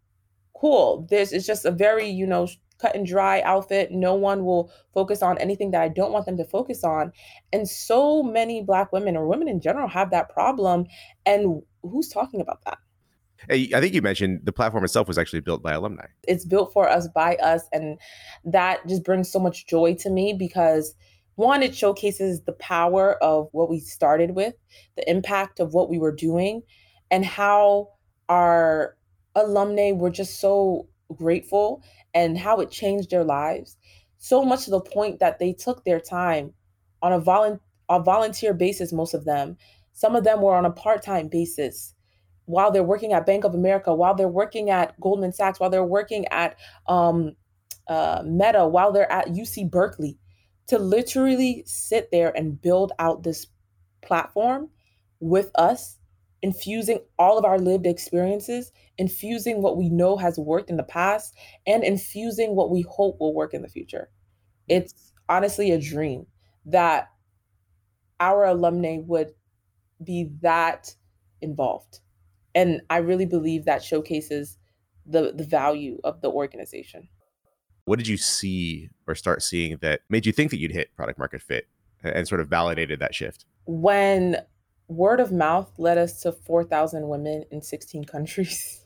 cool. 0.56 1.06
This 1.10 1.32
is 1.32 1.46
just 1.46 1.66
a 1.66 1.72
very, 1.72 2.10
you 2.10 2.26
know, 2.26 2.48
cut 2.80 2.96
and 2.96 3.06
dry 3.06 3.42
outfit. 3.42 3.92
No 3.92 4.14
one 4.14 4.46
will 4.46 4.72
focus 4.94 5.22
on 5.22 5.38
anything 5.38 5.72
that 5.72 5.82
I 5.82 5.88
don't 5.88 6.12
want 6.12 6.26
them 6.26 6.38
to 6.38 6.46
focus 6.46 6.84
on. 6.84 7.12
And 7.52 7.68
so 7.68 8.24
many 8.24 8.62
Black 8.62 8.92
women 8.92 9.18
or 9.18 9.28
women 9.28 9.48
in 9.48 9.62
general 9.62 9.88
have 9.88 10.12
that 10.12 10.30
problem. 10.30 10.86
And 11.26 11.62
who's 11.84 12.10
talking 12.10 12.42
about 12.42 12.64
that? 12.66 12.78
I 13.50 13.80
think 13.80 13.94
you 13.94 14.02
mentioned 14.02 14.42
the 14.44 14.52
platform 14.52 14.84
itself 14.84 15.08
was 15.08 15.18
actually 15.18 15.42
built 15.42 15.62
by 15.62 15.74
alumni. 15.74 16.06
It's 16.28 16.44
built 16.44 16.74
for 16.74 16.90
us 16.90 17.08
by 17.08 17.36
us. 17.36 17.64
And 17.72 18.00
that 18.46 18.86
just 18.88 19.04
brings 19.04 19.32
so 19.32 19.40
much 19.40 19.68
joy 19.68 19.96
to 20.00 20.10
me 20.10 20.34
because 20.34 20.96
one, 21.36 21.62
it 21.62 21.76
showcases 21.76 22.42
the 22.42 22.54
power 22.54 23.24
of 23.24 23.48
what 23.52 23.70
we 23.70 23.80
started 23.80 24.32
with, 24.32 24.56
the 24.96 25.08
impact 25.10 25.60
of 25.60 25.74
what 25.74 25.88
we 25.88 26.00
were 26.00 26.12
doing, 26.12 26.64
and 27.12 27.24
how 27.24 27.90
our 28.28 28.98
alumni 29.36 29.92
were 29.92 30.10
just 30.10 30.40
so 30.40 30.88
grateful 31.16 31.84
and 32.18 32.38
how 32.38 32.60
it 32.60 32.72
changed 32.72 33.12
their 33.12 33.24
lives. 33.24 33.78
So 34.18 34.44
much 34.44 34.66
to 34.66 34.72
the 34.72 34.82
point 34.82 35.20
that 35.20 35.38
they 35.40 35.54
took 35.54 35.84
their 35.86 36.00
time 36.00 36.54
on 37.04 37.14
a, 37.14 37.22
volu- 37.22 37.60
a 37.90 38.02
volunteer 38.02 38.54
basis, 38.54 38.92
most 38.92 39.14
of 39.14 39.26
them, 39.26 39.58
Some 39.94 40.16
of 40.16 40.24
them 40.24 40.42
were 40.42 40.56
on 40.56 40.66
a 40.66 40.72
part 40.72 41.04
time 41.04 41.28
basis 41.28 41.94
while 42.46 42.72
they're 42.72 42.84
working 42.84 43.14
at 43.14 43.26
Bank 43.26 43.44
of 43.44 43.54
America, 43.54 43.94
while 43.94 44.16
they're 44.16 44.28
working 44.28 44.70
at 44.70 45.00
Goldman 45.00 45.34
Sachs, 45.34 45.60
while 45.60 45.70
they're 45.70 45.84
working 45.84 46.26
at 46.30 46.56
um, 46.88 47.36
uh, 47.88 48.24
Meta, 48.26 48.68
while 48.68 48.92
they're 48.92 49.12
at 49.12 49.28
UC 49.28 49.70
Berkeley, 49.70 50.18
to 50.68 50.80
literally 50.80 51.64
sit 51.68 52.10
there 52.12 52.36
and 52.36 52.62
build 52.62 52.94
out 53.00 53.24
this 53.24 53.48
platform 54.02 54.70
with 55.20 55.52
us, 55.56 55.97
infusing 56.42 57.00
all 57.18 57.38
of 57.38 57.46
our 57.46 57.58
lived 57.58 57.86
experiences, 57.86 58.72
infusing 58.98 59.62
what 59.62 59.78
we 59.78 59.90
know 59.90 60.18
has 60.18 60.38
worked 60.38 60.70
in 60.70 60.78
the 60.78 60.84
past, 60.84 61.36
and 61.66 61.84
infusing 61.84 62.56
what 62.56 62.70
we 62.70 62.86
hope 62.90 63.20
will 63.20 63.34
work 63.34 63.54
in 63.54 63.62
the 63.62 63.70
future. 63.70 64.10
It's 64.68 65.14
honestly 65.30 65.72
a 65.72 65.80
dream 65.80 66.28
that 66.66 67.10
our 68.20 68.46
alumni 68.46 68.98
would 69.02 69.32
be 70.04 70.30
that 70.42 70.94
involved. 71.42 72.00
And 72.56 72.82
I 72.90 72.98
really 72.98 73.26
believe 73.26 73.66
that 73.66 73.84
showcases 73.84 74.58
the 75.06 75.32
the 75.34 75.44
value 75.44 76.00
of 76.04 76.22
the 76.22 76.30
organization. 76.30 77.08
What 77.86 77.98
did 77.98 78.08
you 78.08 78.18
see 78.18 78.90
or 79.08 79.16
start 79.16 79.42
seeing 79.42 79.78
that 79.78 80.02
made 80.10 80.26
you 80.26 80.34
think 80.34 80.52
that 80.52 80.58
you'd 80.58 80.74
hit 80.74 80.94
product 80.96 81.18
market 81.18 81.42
fit 81.42 81.68
and 82.04 82.28
sort 82.28 82.42
of 82.42 82.50
validated 82.50 83.00
that 83.00 83.16
shift? 83.16 83.46
When 83.66 84.38
word 84.88 85.20
of 85.20 85.32
mouth 85.32 85.72
led 85.78 85.98
us 85.98 86.22
to 86.22 86.32
4,000 86.32 87.08
women 87.08 87.44
in 87.52 87.62
16 87.62 88.06
countries. 88.06 88.82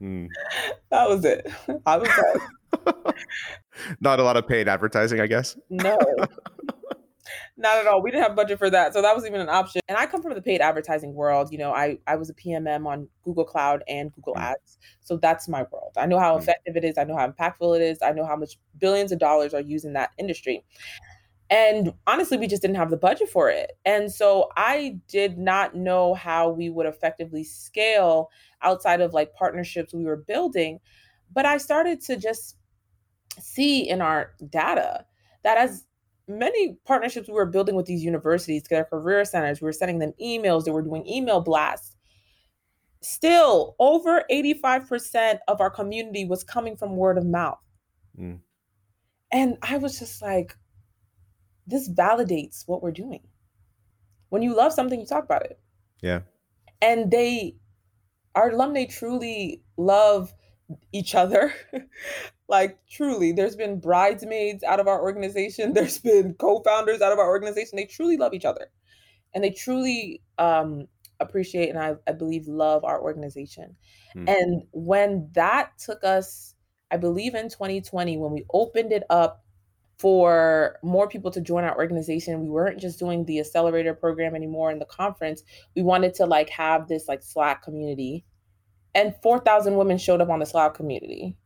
mm. 0.00 0.28
That 0.90 1.08
was 1.08 1.24
it. 1.24 1.50
I 1.86 1.96
was 1.96 2.08
like, 2.84 3.16
not 4.00 4.20
a 4.20 4.22
lot 4.22 4.36
of 4.36 4.46
paid 4.46 4.68
advertising, 4.68 5.20
I 5.20 5.26
guess. 5.26 5.56
No, 5.70 5.96
not 7.56 7.78
at 7.78 7.86
all. 7.86 8.02
We 8.02 8.10
didn't 8.10 8.24
have 8.24 8.36
budget 8.36 8.58
for 8.58 8.68
that. 8.70 8.92
So 8.92 9.02
that 9.02 9.14
was 9.14 9.24
even 9.24 9.40
an 9.40 9.48
option. 9.48 9.80
And 9.88 9.96
I 9.96 10.06
come 10.06 10.22
from 10.22 10.34
the 10.34 10.42
paid 10.42 10.60
advertising 10.60 11.14
world. 11.14 11.50
You 11.50 11.58
know, 11.58 11.72
I, 11.72 11.98
I 12.06 12.16
was 12.16 12.28
a 12.28 12.34
PMM 12.34 12.86
on 12.86 13.08
Google 13.24 13.44
Cloud 13.44 13.82
and 13.88 14.12
Google 14.12 14.34
mm. 14.34 14.40
Ads. 14.42 14.78
So 15.00 15.16
that's 15.16 15.48
my 15.48 15.64
world. 15.70 15.92
I 15.96 16.06
know 16.06 16.18
how 16.18 16.36
mm. 16.36 16.40
effective 16.40 16.76
it 16.76 16.84
is. 16.84 16.98
I 16.98 17.04
know 17.04 17.16
how 17.16 17.26
impactful 17.26 17.76
it 17.76 17.82
is. 17.82 17.98
I 18.02 18.12
know 18.12 18.26
how 18.26 18.36
much 18.36 18.58
billions 18.78 19.12
of 19.12 19.18
dollars 19.18 19.54
are 19.54 19.60
used 19.60 19.84
in 19.84 19.94
that 19.94 20.10
industry. 20.18 20.64
And 21.52 21.92
honestly, 22.06 22.38
we 22.38 22.46
just 22.46 22.62
didn't 22.62 22.78
have 22.78 22.88
the 22.88 22.96
budget 22.96 23.28
for 23.28 23.50
it. 23.50 23.72
And 23.84 24.10
so 24.10 24.48
I 24.56 24.96
did 25.06 25.36
not 25.36 25.74
know 25.74 26.14
how 26.14 26.48
we 26.48 26.70
would 26.70 26.86
effectively 26.86 27.44
scale 27.44 28.30
outside 28.62 29.02
of 29.02 29.12
like 29.12 29.34
partnerships 29.34 29.92
we 29.92 30.06
were 30.06 30.16
building. 30.16 30.80
But 31.30 31.44
I 31.44 31.58
started 31.58 32.00
to 32.06 32.16
just 32.16 32.56
see 33.38 33.86
in 33.86 34.00
our 34.00 34.32
data 34.48 35.04
that 35.44 35.58
as 35.58 35.84
many 36.26 36.78
partnerships 36.86 37.28
we 37.28 37.34
were 37.34 37.44
building 37.44 37.74
with 37.74 37.84
these 37.84 38.02
universities, 38.02 38.62
their 38.70 38.84
career 38.84 39.22
centers, 39.26 39.60
we 39.60 39.66
were 39.66 39.72
sending 39.72 39.98
them 39.98 40.14
emails, 40.18 40.64
they 40.64 40.70
were 40.70 40.80
doing 40.80 41.06
email 41.06 41.42
blasts. 41.42 41.96
Still, 43.02 43.76
over 43.78 44.24
85% 44.30 45.40
of 45.48 45.60
our 45.60 45.68
community 45.68 46.24
was 46.24 46.44
coming 46.44 46.78
from 46.78 46.96
word 46.96 47.18
of 47.18 47.26
mouth. 47.26 47.58
Mm. 48.18 48.38
And 49.30 49.58
I 49.60 49.76
was 49.76 49.98
just 49.98 50.22
like, 50.22 50.56
this 51.72 51.88
validates 51.88 52.62
what 52.66 52.82
we're 52.82 52.92
doing. 52.92 53.20
When 54.28 54.42
you 54.42 54.54
love 54.54 54.72
something, 54.72 55.00
you 55.00 55.06
talk 55.06 55.24
about 55.24 55.44
it. 55.44 55.58
Yeah. 56.00 56.20
And 56.80 57.10
they, 57.10 57.56
our 58.34 58.50
alumni 58.50 58.84
truly 58.84 59.62
love 59.76 60.32
each 60.92 61.14
other. 61.14 61.52
like 62.48 62.78
truly, 62.88 63.32
there's 63.32 63.56
been 63.56 63.80
bridesmaids 63.80 64.62
out 64.62 64.80
of 64.80 64.86
our 64.86 65.02
organization. 65.02 65.72
There's 65.74 65.98
been 65.98 66.34
co-founders 66.34 67.00
out 67.00 67.12
of 67.12 67.18
our 67.18 67.28
organization. 67.28 67.76
They 67.76 67.84
truly 67.84 68.16
love 68.16 68.34
each 68.34 68.44
other, 68.44 68.70
and 69.34 69.42
they 69.42 69.50
truly 69.50 70.22
um, 70.38 70.86
appreciate 71.20 71.70
and 71.70 71.78
I, 71.78 71.94
I 72.06 72.12
believe 72.12 72.46
love 72.46 72.84
our 72.84 73.00
organization. 73.00 73.76
Hmm. 74.12 74.28
And 74.28 74.62
when 74.72 75.30
that 75.32 75.78
took 75.78 76.04
us, 76.04 76.54
I 76.90 76.98
believe 76.98 77.34
in 77.34 77.48
2020, 77.48 78.18
when 78.18 78.32
we 78.32 78.44
opened 78.52 78.92
it 78.92 79.04
up 79.08 79.44
for 80.02 80.80
more 80.82 81.08
people 81.08 81.30
to 81.30 81.40
join 81.40 81.62
our 81.62 81.76
organization. 81.76 82.42
We 82.42 82.50
weren't 82.50 82.80
just 82.80 82.98
doing 82.98 83.24
the 83.24 83.38
accelerator 83.38 83.94
program 83.94 84.34
anymore 84.34 84.72
in 84.72 84.80
the 84.80 84.84
conference. 84.84 85.44
We 85.76 85.82
wanted 85.82 86.12
to 86.14 86.26
like 86.26 86.50
have 86.50 86.88
this 86.88 87.06
like 87.06 87.22
Slack 87.22 87.62
community 87.62 88.24
and 88.96 89.14
4,000 89.22 89.76
women 89.76 89.98
showed 89.98 90.20
up 90.20 90.28
on 90.28 90.40
the 90.40 90.44
Slack 90.44 90.74
community. 90.74 91.36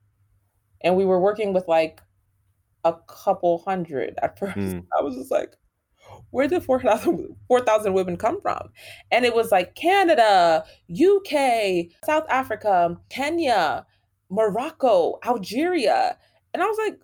And 0.81 0.97
we 0.97 1.05
were 1.05 1.21
working 1.21 1.53
with 1.53 1.69
like 1.69 2.01
a 2.83 2.95
couple 3.07 3.59
hundred 3.59 4.19
at 4.23 4.39
first. 4.39 4.57
Mm. 4.57 4.87
I 4.99 5.03
was 5.03 5.17
just 5.17 5.31
like, 5.31 5.53
where 6.31 6.49
did 6.49 6.63
4,000 6.63 7.37
4, 7.49 7.93
women 7.93 8.17
come 8.17 8.41
from? 8.41 8.71
And 9.13 9.27
it 9.27 9.35
was 9.35 9.53
like 9.53 9.75
Canada, 9.75 10.65
UK, 10.91 11.93
South 12.07 12.25
Africa, 12.31 12.97
Kenya, 13.11 13.85
Morocco, 14.31 15.19
Algeria. 15.27 16.17
And 16.55 16.63
I 16.63 16.67
was 16.67 16.79
like, 16.79 16.99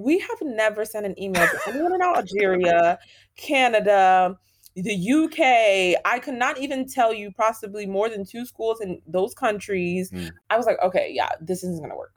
we 0.00 0.18
have 0.18 0.38
never 0.42 0.84
sent 0.84 1.06
an 1.06 1.20
email 1.20 1.46
to 1.46 1.58
anyone 1.68 1.94
in 1.94 2.02
Algeria, 2.02 2.98
Canada, 3.36 4.38
the 4.74 5.12
UK, 5.12 6.00
I 6.10 6.18
could 6.18 6.34
not 6.34 6.58
even 6.58 6.88
tell 6.88 7.12
you 7.12 7.30
possibly 7.32 7.86
more 7.86 8.08
than 8.08 8.24
two 8.24 8.46
schools 8.46 8.80
in 8.80 9.02
those 9.06 9.34
countries. 9.34 10.10
Mm. 10.10 10.30
I 10.50 10.56
was 10.56 10.66
like, 10.66 10.78
okay, 10.82 11.10
yeah, 11.12 11.28
this 11.40 11.62
isn't 11.62 11.78
going 11.78 11.90
to 11.90 11.96
work. 11.96 12.14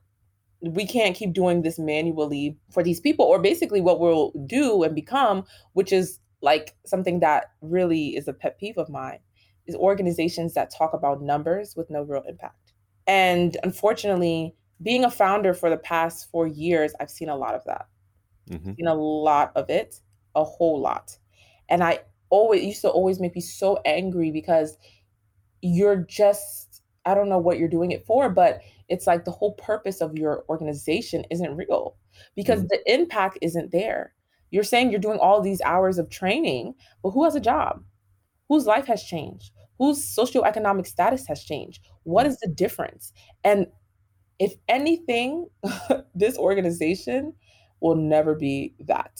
We 0.61 0.87
can't 0.87 1.15
keep 1.15 1.33
doing 1.33 1.63
this 1.63 1.77
manually 1.77 2.57
for 2.71 2.81
these 2.81 2.99
people, 2.99 3.25
or 3.25 3.39
basically 3.39 3.81
what 3.81 3.99
we'll 3.99 4.31
do 4.47 4.83
and 4.83 4.95
become, 4.95 5.43
which 5.73 5.91
is 5.91 6.19
like 6.41 6.75
something 6.85 7.19
that 7.19 7.47
really 7.61 8.15
is 8.15 8.27
a 8.27 8.33
pet 8.33 8.57
peeve 8.57 8.77
of 8.77 8.89
mine, 8.89 9.19
is 9.67 9.75
organizations 9.75 10.53
that 10.53 10.73
talk 10.73 10.93
about 10.93 11.21
numbers 11.21 11.75
with 11.75 11.89
no 11.89 12.03
real 12.03 12.23
impact. 12.27 12.73
And 13.05 13.57
unfortunately, 13.63 14.55
being 14.81 15.03
a 15.03 15.11
founder 15.11 15.53
for 15.53 15.69
the 15.69 15.77
past 15.77 16.29
four 16.31 16.47
years, 16.47 16.93
I've 16.99 17.09
seen 17.09 17.29
a 17.29 17.35
lot 17.35 17.55
of 17.55 17.63
that. 17.65 17.87
Mm-hmm. 18.49 18.73
Seen 18.73 18.87
a 18.87 18.95
lot 18.95 19.51
of 19.55 19.69
it, 19.69 19.99
a 20.35 20.43
whole 20.43 20.79
lot. 20.79 21.17
And 21.69 21.83
I 21.83 21.99
always 22.29 22.63
used 22.63 22.81
to 22.81 22.89
always 22.89 23.19
make 23.19 23.35
me 23.35 23.41
so 23.41 23.79
angry 23.85 24.31
because 24.31 24.77
you're 25.61 25.95
just 25.95 26.81
I 27.05 27.13
don't 27.13 27.29
know 27.29 27.37
what 27.37 27.59
you're 27.59 27.69
doing 27.69 27.91
it 27.91 28.05
for, 28.05 28.29
but 28.29 28.61
it's 28.89 29.05
like 29.05 29.25
the 29.25 29.31
whole 29.31 29.53
purpose 29.53 30.01
of 30.01 30.17
your 30.17 30.43
organization 30.49 31.23
isn't 31.29 31.55
real 31.55 31.95
because 32.35 32.61
mm. 32.61 32.67
the 32.69 32.81
impact 32.91 33.37
isn't 33.41 33.71
there. 33.71 34.13
You're 34.49 34.63
saying 34.63 34.89
you're 34.89 34.99
doing 34.99 35.19
all 35.19 35.41
these 35.41 35.61
hours 35.61 35.97
of 35.97 36.09
training, 36.09 36.73
but 37.03 37.11
who 37.11 37.23
has 37.23 37.35
a 37.35 37.39
job? 37.39 37.83
Whose 38.49 38.65
life 38.65 38.85
has 38.87 39.03
changed? 39.03 39.51
Whose 39.77 39.99
socioeconomic 39.99 40.87
status 40.87 41.27
has 41.27 41.43
changed? 41.43 41.81
What 42.03 42.25
mm. 42.25 42.29
the 42.39 42.49
difference? 42.49 43.13
And 43.43 43.67
if 44.39 44.53
anything, 44.67 45.47
this 46.15 46.37
organization 46.37 47.33
will 47.79 47.95
never 47.95 48.35
be 48.35 48.73
that. 48.87 49.19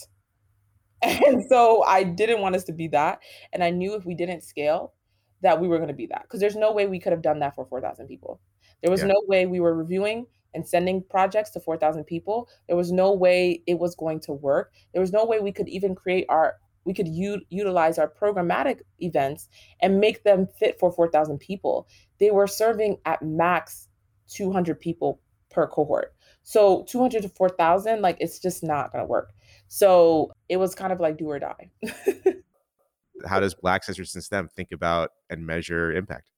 And 1.01 1.45
so 1.49 1.83
I 1.83 2.03
didn't 2.03 2.41
want 2.41 2.55
us 2.55 2.63
to 2.65 2.73
be 2.73 2.87
that. 2.89 3.19
And 3.53 3.63
I 3.63 3.69
knew 3.69 3.93
if 3.93 4.05
we 4.05 4.15
didn't 4.15 4.41
scale, 4.41 4.93
that 5.41 5.59
we 5.59 5.67
were 5.67 5.77
going 5.77 5.89
to 5.89 5.93
be 5.93 6.07
that. 6.07 6.23
Because 6.23 6.39
there's 6.39 6.55
no 6.55 6.71
way 6.71 6.87
we 6.87 6.99
could 6.99 7.11
have 7.11 7.21
done 7.21 7.39
that 7.39 7.53
for 7.53 7.65
4,000 7.65 8.07
people. 8.07 8.39
There 8.81 8.89
was 8.91 9.01
yeah. 9.01 9.07
no 9.07 9.21
way 9.27 9.45
we 9.45 9.59
were 9.59 9.75
reviewing 9.75 10.25
and 10.55 10.67
sending 10.67 11.03
projects 11.09 11.51
to 11.51 11.59
4,000 11.59 12.03
people. 12.05 12.49
There 12.67 12.77
was 12.77 12.91
no 12.91 13.13
way 13.13 13.61
it 13.67 13.77
was 13.77 13.95
going 13.95 14.21
to 14.21 14.33
work. 14.33 14.73
There 14.93 15.01
was 15.01 15.11
no 15.11 15.25
way 15.25 15.39
we 15.39 15.51
could 15.51 15.67
even 15.67 15.93
create 15.93 16.25
our, 16.29 16.55
we 16.85 16.93
could 16.93 17.07
u- 17.07 17.41
utilize 17.49 17.99
our 17.99 18.09
programmatic 18.09 18.79
events 18.99 19.49
and 19.81 19.99
make 19.99 20.23
them 20.23 20.47
fit 20.57 20.79
for 20.79 20.91
4,000 20.91 21.37
people. 21.37 21.87
They 22.19 22.31
were 22.31 22.47
serving 22.47 22.97
at 23.05 23.21
max 23.21 23.84
200 24.29 24.79
people 24.79 25.21
per 25.49 25.67
cohort. 25.67 26.13
So 26.43 26.83
200 26.89 27.23
to 27.23 27.29
4,000, 27.29 28.01
like 28.01 28.17
it's 28.19 28.39
just 28.39 28.63
not 28.63 28.91
going 28.91 29.03
to 29.03 29.07
work. 29.07 29.33
So 29.67 30.31
it 30.49 30.57
was 30.57 30.75
kind 30.75 30.93
of 30.93 30.99
like 30.99 31.17
do 31.17 31.29
or 31.29 31.39
die. 31.39 31.71
How 33.25 33.39
does 33.39 33.55
Black 33.55 33.83
Sisters 33.83 34.13
in 34.15 34.21
STEM 34.21 34.49
think 34.49 34.71
about 34.71 35.11
and 35.29 35.45
measure 35.45 35.91
impact? 35.91 36.29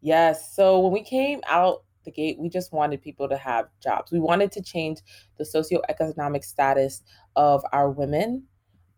Yes. 0.00 0.54
So 0.54 0.80
when 0.80 0.92
we 0.92 1.02
came 1.02 1.40
out 1.48 1.84
the 2.04 2.10
gate, 2.10 2.38
we 2.38 2.48
just 2.48 2.72
wanted 2.72 3.02
people 3.02 3.28
to 3.28 3.36
have 3.36 3.66
jobs. 3.82 4.10
We 4.10 4.20
wanted 4.20 4.52
to 4.52 4.62
change 4.62 5.00
the 5.36 5.44
socioeconomic 5.44 6.44
status 6.44 7.02
of 7.36 7.62
our 7.72 7.90
women 7.90 8.44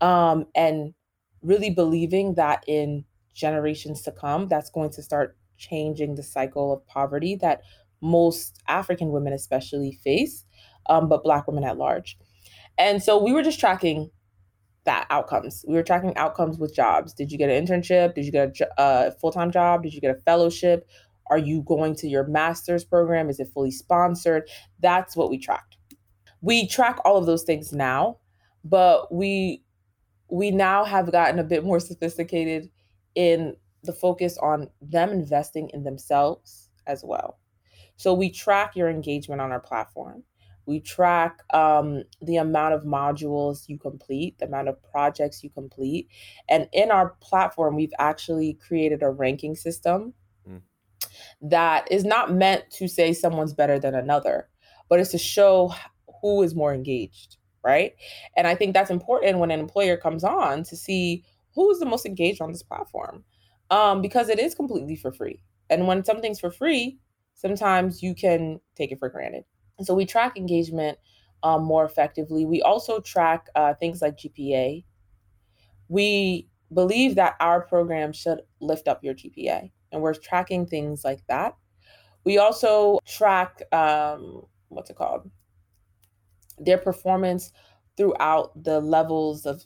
um, 0.00 0.46
and 0.54 0.94
really 1.42 1.70
believing 1.70 2.34
that 2.34 2.62
in 2.68 3.04
generations 3.34 4.02
to 4.02 4.12
come, 4.12 4.48
that's 4.48 4.70
going 4.70 4.90
to 4.90 5.02
start 5.02 5.36
changing 5.56 6.14
the 6.14 6.22
cycle 6.22 6.72
of 6.72 6.86
poverty 6.86 7.36
that 7.36 7.62
most 8.02 8.60
African 8.68 9.10
women, 9.10 9.32
especially, 9.32 9.98
face, 10.04 10.44
um, 10.90 11.08
but 11.08 11.22
Black 11.22 11.46
women 11.46 11.64
at 11.64 11.78
large. 11.78 12.18
And 12.78 13.02
so 13.02 13.22
we 13.22 13.32
were 13.32 13.42
just 13.42 13.60
tracking 13.60 14.10
that 14.84 15.06
outcomes. 15.10 15.64
We 15.68 15.74
were 15.74 15.82
tracking 15.82 16.16
outcomes 16.16 16.58
with 16.58 16.74
jobs. 16.74 17.14
Did 17.14 17.30
you 17.30 17.38
get 17.38 17.50
an 17.50 17.64
internship? 17.64 18.14
Did 18.14 18.24
you 18.24 18.32
get 18.32 18.58
a 18.60 18.80
uh, 18.80 19.10
full-time 19.12 19.52
job? 19.52 19.84
Did 19.84 19.94
you 19.94 20.00
get 20.00 20.16
a 20.16 20.20
fellowship? 20.20 20.88
Are 21.28 21.38
you 21.38 21.62
going 21.62 21.94
to 21.96 22.08
your 22.08 22.26
master's 22.26 22.84
program? 22.84 23.30
Is 23.30 23.38
it 23.38 23.48
fully 23.54 23.70
sponsored? 23.70 24.48
That's 24.80 25.16
what 25.16 25.30
we 25.30 25.38
tracked. 25.38 25.76
We 26.40 26.66
track 26.66 26.98
all 27.04 27.16
of 27.16 27.26
those 27.26 27.44
things 27.44 27.72
now, 27.72 28.18
but 28.64 29.14
we 29.14 29.62
we 30.28 30.50
now 30.50 30.84
have 30.84 31.12
gotten 31.12 31.38
a 31.38 31.44
bit 31.44 31.62
more 31.62 31.78
sophisticated 31.78 32.70
in 33.14 33.54
the 33.84 33.92
focus 33.92 34.38
on 34.38 34.68
them 34.80 35.10
investing 35.10 35.70
in 35.72 35.84
themselves 35.84 36.70
as 36.86 37.04
well. 37.04 37.38
So 37.96 38.14
we 38.14 38.30
track 38.30 38.76
your 38.76 38.88
engagement 38.88 39.40
on 39.40 39.52
our 39.52 39.60
platform. 39.60 40.24
We 40.66 40.80
track 40.80 41.40
um, 41.52 42.04
the 42.20 42.36
amount 42.36 42.74
of 42.74 42.82
modules 42.82 43.68
you 43.68 43.78
complete, 43.78 44.38
the 44.38 44.46
amount 44.46 44.68
of 44.68 44.82
projects 44.82 45.42
you 45.42 45.50
complete. 45.50 46.08
And 46.48 46.68
in 46.72 46.90
our 46.90 47.16
platform, 47.20 47.74
we've 47.74 47.92
actually 47.98 48.54
created 48.54 49.02
a 49.02 49.10
ranking 49.10 49.56
system 49.56 50.14
mm. 50.48 50.60
that 51.42 51.90
is 51.90 52.04
not 52.04 52.32
meant 52.32 52.70
to 52.72 52.86
say 52.86 53.12
someone's 53.12 53.52
better 53.52 53.78
than 53.78 53.94
another, 53.94 54.48
but 54.88 55.00
it's 55.00 55.10
to 55.10 55.18
show 55.18 55.74
who 56.20 56.42
is 56.42 56.54
more 56.54 56.72
engaged, 56.72 57.38
right? 57.64 57.94
And 58.36 58.46
I 58.46 58.54
think 58.54 58.72
that's 58.72 58.90
important 58.90 59.38
when 59.38 59.50
an 59.50 59.58
employer 59.58 59.96
comes 59.96 60.22
on 60.22 60.62
to 60.64 60.76
see 60.76 61.24
who 61.54 61.70
is 61.72 61.80
the 61.80 61.86
most 61.86 62.06
engaged 62.06 62.40
on 62.40 62.52
this 62.52 62.62
platform 62.62 63.24
um, 63.70 64.00
because 64.00 64.28
it 64.28 64.38
is 64.38 64.54
completely 64.54 64.94
for 64.94 65.12
free. 65.12 65.42
And 65.70 65.88
when 65.88 66.04
something's 66.04 66.38
for 66.38 66.50
free, 66.50 66.98
sometimes 67.42 68.02
you 68.02 68.14
can 68.14 68.60
take 68.76 68.92
it 68.92 68.98
for 69.00 69.08
granted. 69.08 69.44
And 69.76 69.86
so 69.86 69.94
we 69.94 70.06
track 70.06 70.36
engagement 70.36 70.96
um, 71.42 71.64
more 71.64 71.84
effectively. 71.84 72.46
We 72.46 72.62
also 72.62 73.00
track 73.00 73.48
uh, 73.56 73.74
things 73.74 74.00
like 74.00 74.16
GPA. 74.16 74.84
We 75.88 76.48
believe 76.72 77.16
that 77.16 77.34
our 77.40 77.60
program 77.60 78.12
should 78.12 78.42
lift 78.60 78.86
up 78.86 79.02
your 79.02 79.14
GPA, 79.14 79.70
and 79.90 80.00
we're 80.00 80.14
tracking 80.14 80.66
things 80.66 81.04
like 81.04 81.26
that. 81.26 81.56
We 82.24 82.38
also 82.38 83.00
track 83.04 83.60
um, 83.72 84.46
what's 84.68 84.88
it 84.88 84.96
called? 84.96 85.28
Their 86.58 86.78
performance 86.78 87.52
throughout 87.96 88.62
the 88.62 88.80
levels 88.80 89.44
of 89.44 89.64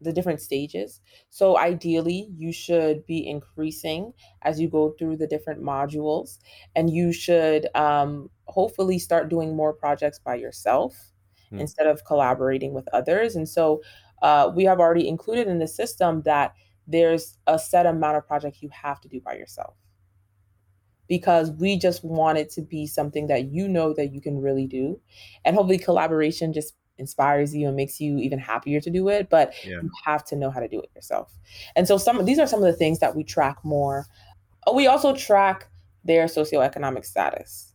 the 0.00 0.12
different 0.12 0.40
stages. 0.40 1.00
So 1.30 1.58
ideally, 1.58 2.28
you 2.36 2.52
should 2.52 3.06
be 3.06 3.26
increasing 3.26 4.12
as 4.42 4.60
you 4.60 4.68
go 4.68 4.94
through 4.98 5.16
the 5.16 5.26
different 5.26 5.62
modules, 5.62 6.38
and 6.74 6.90
you 6.90 7.12
should 7.12 7.68
um, 7.74 8.30
hopefully 8.44 8.98
start 8.98 9.28
doing 9.28 9.56
more 9.56 9.72
projects 9.72 10.18
by 10.18 10.34
yourself 10.34 11.12
hmm. 11.50 11.60
instead 11.60 11.86
of 11.86 12.04
collaborating 12.04 12.74
with 12.74 12.86
others. 12.92 13.36
And 13.36 13.48
so 13.48 13.82
uh, 14.22 14.50
we 14.54 14.64
have 14.64 14.80
already 14.80 15.08
included 15.08 15.48
in 15.48 15.58
the 15.58 15.68
system 15.68 16.22
that 16.22 16.54
there's 16.86 17.38
a 17.46 17.58
set 17.58 17.86
amount 17.86 18.16
of 18.16 18.26
projects 18.26 18.62
you 18.62 18.70
have 18.70 19.00
to 19.00 19.08
do 19.08 19.20
by 19.20 19.34
yourself 19.34 19.74
because 21.08 21.50
we 21.52 21.78
just 21.78 22.04
want 22.04 22.38
it 22.38 22.50
to 22.50 22.62
be 22.62 22.86
something 22.86 23.26
that 23.28 23.52
you 23.52 23.68
know 23.68 23.92
that 23.92 24.12
you 24.12 24.20
can 24.20 24.40
really 24.40 24.66
do 24.66 25.00
and 25.44 25.56
hopefully 25.56 25.78
collaboration 25.78 26.52
just 26.52 26.74
inspires 26.98 27.54
you 27.54 27.66
and 27.66 27.76
makes 27.76 28.00
you 28.00 28.18
even 28.18 28.38
happier 28.38 28.80
to 28.80 28.90
do 28.90 29.08
it 29.08 29.28
but 29.28 29.52
yeah. 29.64 29.80
you 29.82 29.90
have 30.04 30.24
to 30.24 30.36
know 30.36 30.50
how 30.50 30.60
to 30.60 30.68
do 30.68 30.80
it 30.80 30.90
yourself. 30.94 31.32
And 31.74 31.86
so 31.86 31.98
some 31.98 32.24
these 32.24 32.38
are 32.38 32.46
some 32.46 32.60
of 32.60 32.66
the 32.66 32.78
things 32.78 32.98
that 33.00 33.14
we 33.14 33.24
track 33.24 33.58
more. 33.62 34.06
Uh, 34.66 34.72
we 34.72 34.86
also 34.86 35.14
track 35.14 35.68
their 36.04 36.26
socioeconomic 36.26 37.04
status. 37.04 37.72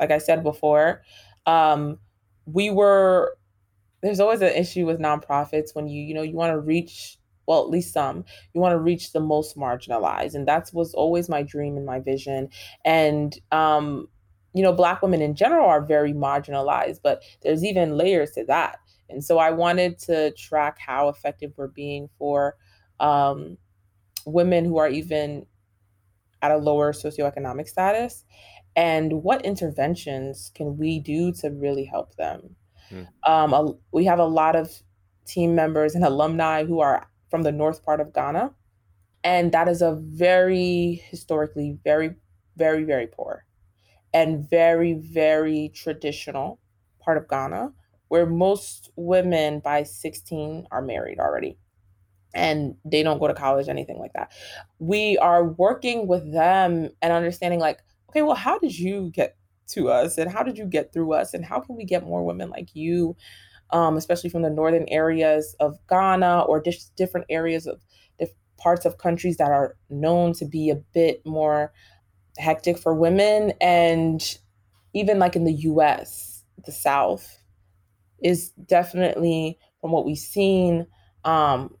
Like 0.00 0.10
i 0.10 0.18
said 0.18 0.42
before 0.42 1.02
um, 1.46 1.98
we 2.46 2.70
were 2.70 3.36
there's 4.02 4.20
always 4.20 4.42
an 4.42 4.52
issue 4.54 4.84
with 4.86 5.00
nonprofits 5.00 5.74
when 5.74 5.88
you 5.88 6.02
you 6.02 6.14
know 6.14 6.22
you 6.22 6.34
want 6.34 6.52
to 6.52 6.60
reach 6.60 7.18
well 7.46 7.62
at 7.62 7.70
least 7.70 7.92
some 7.92 8.24
you 8.52 8.60
want 8.60 8.72
to 8.72 8.78
reach 8.78 9.12
the 9.12 9.20
most 9.20 9.56
marginalized. 9.56 10.34
And 10.34 10.48
that 10.48 10.70
was 10.72 10.94
always 10.94 11.28
my 11.28 11.42
dream 11.42 11.76
and 11.76 11.86
my 11.86 12.00
vision. 12.00 12.48
And 12.84 13.38
um, 13.52 14.08
you 14.54 14.62
know, 14.62 14.72
Black 14.72 15.02
women 15.02 15.20
in 15.20 15.34
general 15.34 15.68
are 15.68 15.84
very 15.84 16.12
marginalized, 16.12 17.00
but 17.02 17.22
there's 17.42 17.64
even 17.64 17.96
layers 17.96 18.30
to 18.32 18.44
that. 18.44 18.78
And 19.10 19.22
so 19.22 19.38
I 19.38 19.50
wanted 19.50 19.98
to 20.00 20.30
track 20.32 20.78
how 20.78 21.08
effective 21.08 21.52
we're 21.56 21.68
being 21.68 22.08
for 22.18 22.56
um, 23.00 23.58
women 24.24 24.64
who 24.64 24.78
are 24.78 24.88
even 24.88 25.46
at 26.40 26.52
a 26.52 26.56
lower 26.56 26.92
socioeconomic 26.92 27.68
status 27.68 28.24
and 28.76 29.24
what 29.24 29.44
interventions 29.44 30.50
can 30.54 30.76
we 30.76 31.00
do 31.00 31.32
to 31.32 31.50
really 31.50 31.84
help 31.84 32.14
them. 32.16 32.56
Mm. 32.90 33.08
Um, 33.26 33.52
a, 33.52 33.72
we 33.92 34.04
have 34.04 34.18
a 34.18 34.24
lot 34.24 34.56
of 34.56 34.82
team 35.26 35.54
members 35.54 35.94
and 35.94 36.04
alumni 36.04 36.64
who 36.64 36.80
are 36.80 37.08
from 37.28 37.42
the 37.42 37.52
north 37.52 37.84
part 37.84 38.00
of 38.00 38.12
Ghana. 38.14 38.52
And 39.24 39.52
that 39.52 39.68
is 39.68 39.82
a 39.82 39.94
very 39.94 41.02
historically 41.08 41.78
very, 41.82 42.14
very, 42.56 42.84
very 42.84 43.06
poor 43.06 43.44
and 44.14 44.48
very, 44.48 44.94
very 44.94 45.70
traditional 45.74 46.60
part 47.00 47.18
of 47.18 47.28
Ghana, 47.28 47.72
where 48.08 48.24
most 48.24 48.90
women 48.96 49.58
by 49.58 49.82
16 49.82 50.66
are 50.70 50.80
married 50.80 51.18
already. 51.18 51.58
And 52.32 52.76
they 52.84 53.02
don't 53.02 53.18
go 53.18 53.28
to 53.28 53.34
college, 53.34 53.68
anything 53.68 53.98
like 53.98 54.12
that. 54.14 54.32
We 54.78 55.18
are 55.18 55.44
working 55.44 56.06
with 56.06 56.32
them 56.32 56.90
and 57.02 57.12
understanding, 57.12 57.60
like, 57.60 57.80
okay, 58.10 58.22
well, 58.22 58.36
how 58.36 58.58
did 58.58 58.78
you 58.78 59.10
get 59.12 59.36
to 59.68 59.90
us? 59.90 60.16
And 60.16 60.30
how 60.30 60.42
did 60.42 60.56
you 60.56 60.64
get 60.64 60.92
through 60.92 61.12
us? 61.12 61.34
And 61.34 61.44
how 61.44 61.60
can 61.60 61.76
we 61.76 61.84
get 61.84 62.04
more 62.04 62.24
women 62.24 62.50
like 62.50 62.70
you, 62.74 63.16
um, 63.70 63.96
especially 63.96 64.30
from 64.30 64.42
the 64.42 64.50
northern 64.50 64.86
areas 64.88 65.54
of 65.60 65.76
Ghana 65.88 66.42
or 66.42 66.62
just 66.62 66.94
different 66.96 67.26
areas 67.28 67.66
of 67.66 67.80
parts 68.64 68.86
of 68.86 68.98
countries 68.98 69.36
that 69.36 69.50
are 69.50 69.76
known 69.90 70.32
to 70.32 70.46
be 70.46 70.70
a 70.70 70.76
bit 70.76 71.20
more 71.26 71.70
hectic 72.38 72.78
for 72.78 72.94
women 72.94 73.52
and 73.60 74.38
even 74.92 75.18
like 75.18 75.36
in 75.36 75.44
the 75.44 75.52
US, 75.52 76.44
the 76.64 76.72
South 76.72 77.38
is 78.22 78.50
definitely 78.50 79.58
from 79.80 79.92
what 79.92 80.06
we've 80.06 80.16
seen 80.16 80.86
um, 81.24 81.76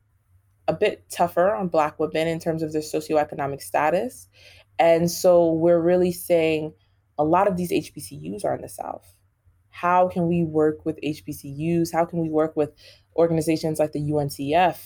a 0.68 0.72
bit 0.72 1.04
tougher 1.10 1.54
on 1.54 1.68
black 1.68 1.98
women 1.98 2.28
in 2.28 2.38
terms 2.38 2.62
of 2.62 2.72
their 2.72 2.82
socioeconomic 2.82 3.62
status. 3.62 4.28
And 4.78 5.10
so 5.10 5.52
we're 5.52 5.80
really 5.80 6.12
saying 6.12 6.74
a 7.18 7.24
lot 7.24 7.48
of 7.48 7.56
these 7.56 7.70
HBCUs 7.70 8.44
are 8.44 8.54
in 8.54 8.62
the 8.62 8.68
South. 8.68 9.14
How 9.70 10.08
can 10.08 10.28
we 10.28 10.44
work 10.44 10.84
with 10.84 10.98
HBCUs? 11.02 11.92
How 11.92 12.04
can 12.04 12.20
we 12.20 12.28
work 12.28 12.56
with 12.56 12.72
organizations 13.16 13.78
like 13.78 13.92
the 13.92 14.10
UNCF 14.10 14.78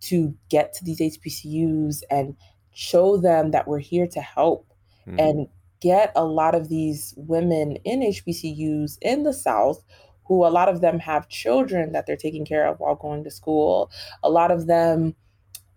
to 0.00 0.34
get 0.48 0.72
to 0.74 0.84
these 0.84 1.00
HBCUs 1.00 2.02
and 2.10 2.36
show 2.72 3.16
them 3.16 3.50
that 3.50 3.68
we're 3.68 3.78
here 3.78 4.06
to 4.08 4.20
help 4.20 4.69
mm-hmm. 5.06 5.18
and 5.18 5.48
get 5.80 6.12
a 6.14 6.24
lot 6.24 6.54
of 6.54 6.68
these 6.68 7.14
women 7.16 7.76
in 7.84 8.00
HBCUs 8.00 8.98
in 9.00 9.22
the 9.22 9.32
South 9.32 9.82
who 10.30 10.46
a 10.46 10.48
lot 10.48 10.68
of 10.68 10.80
them 10.80 11.00
have 11.00 11.28
children 11.28 11.90
that 11.90 12.06
they're 12.06 12.16
taking 12.16 12.44
care 12.44 12.64
of 12.64 12.78
while 12.78 12.94
going 12.94 13.24
to 13.24 13.30
school. 13.32 13.90
A 14.22 14.30
lot 14.30 14.52
of 14.52 14.68
them 14.68 15.16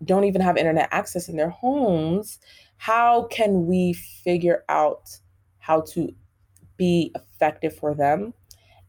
don't 0.04 0.22
even 0.22 0.40
have 0.40 0.56
internet 0.56 0.88
access 0.92 1.28
in 1.28 1.36
their 1.36 1.50
homes. 1.50 2.38
How 2.76 3.24
can 3.24 3.66
we 3.66 3.94
figure 3.94 4.62
out 4.68 5.10
how 5.58 5.80
to 5.80 6.14
be 6.76 7.12
effective 7.16 7.76
for 7.76 7.94
them 7.94 8.32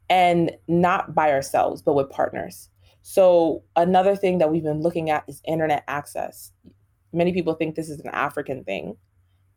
and 0.08 0.52
not 0.68 1.16
by 1.16 1.32
ourselves, 1.32 1.82
but 1.82 1.96
with 1.96 2.12
partners? 2.12 2.70
So, 3.02 3.64
another 3.76 4.16
thing 4.16 4.38
that 4.40 4.52
we've 4.52 4.64
been 4.64 4.82
looking 4.82 5.10
at 5.10 5.24
is 5.28 5.42
internet 5.48 5.84
access. 5.88 6.52
Many 7.12 7.34
people 7.34 7.56
think 7.56 7.74
this 7.74 7.90
is 7.90 8.00
an 8.02 8.10
African 8.10 8.64
thing, 8.64 8.98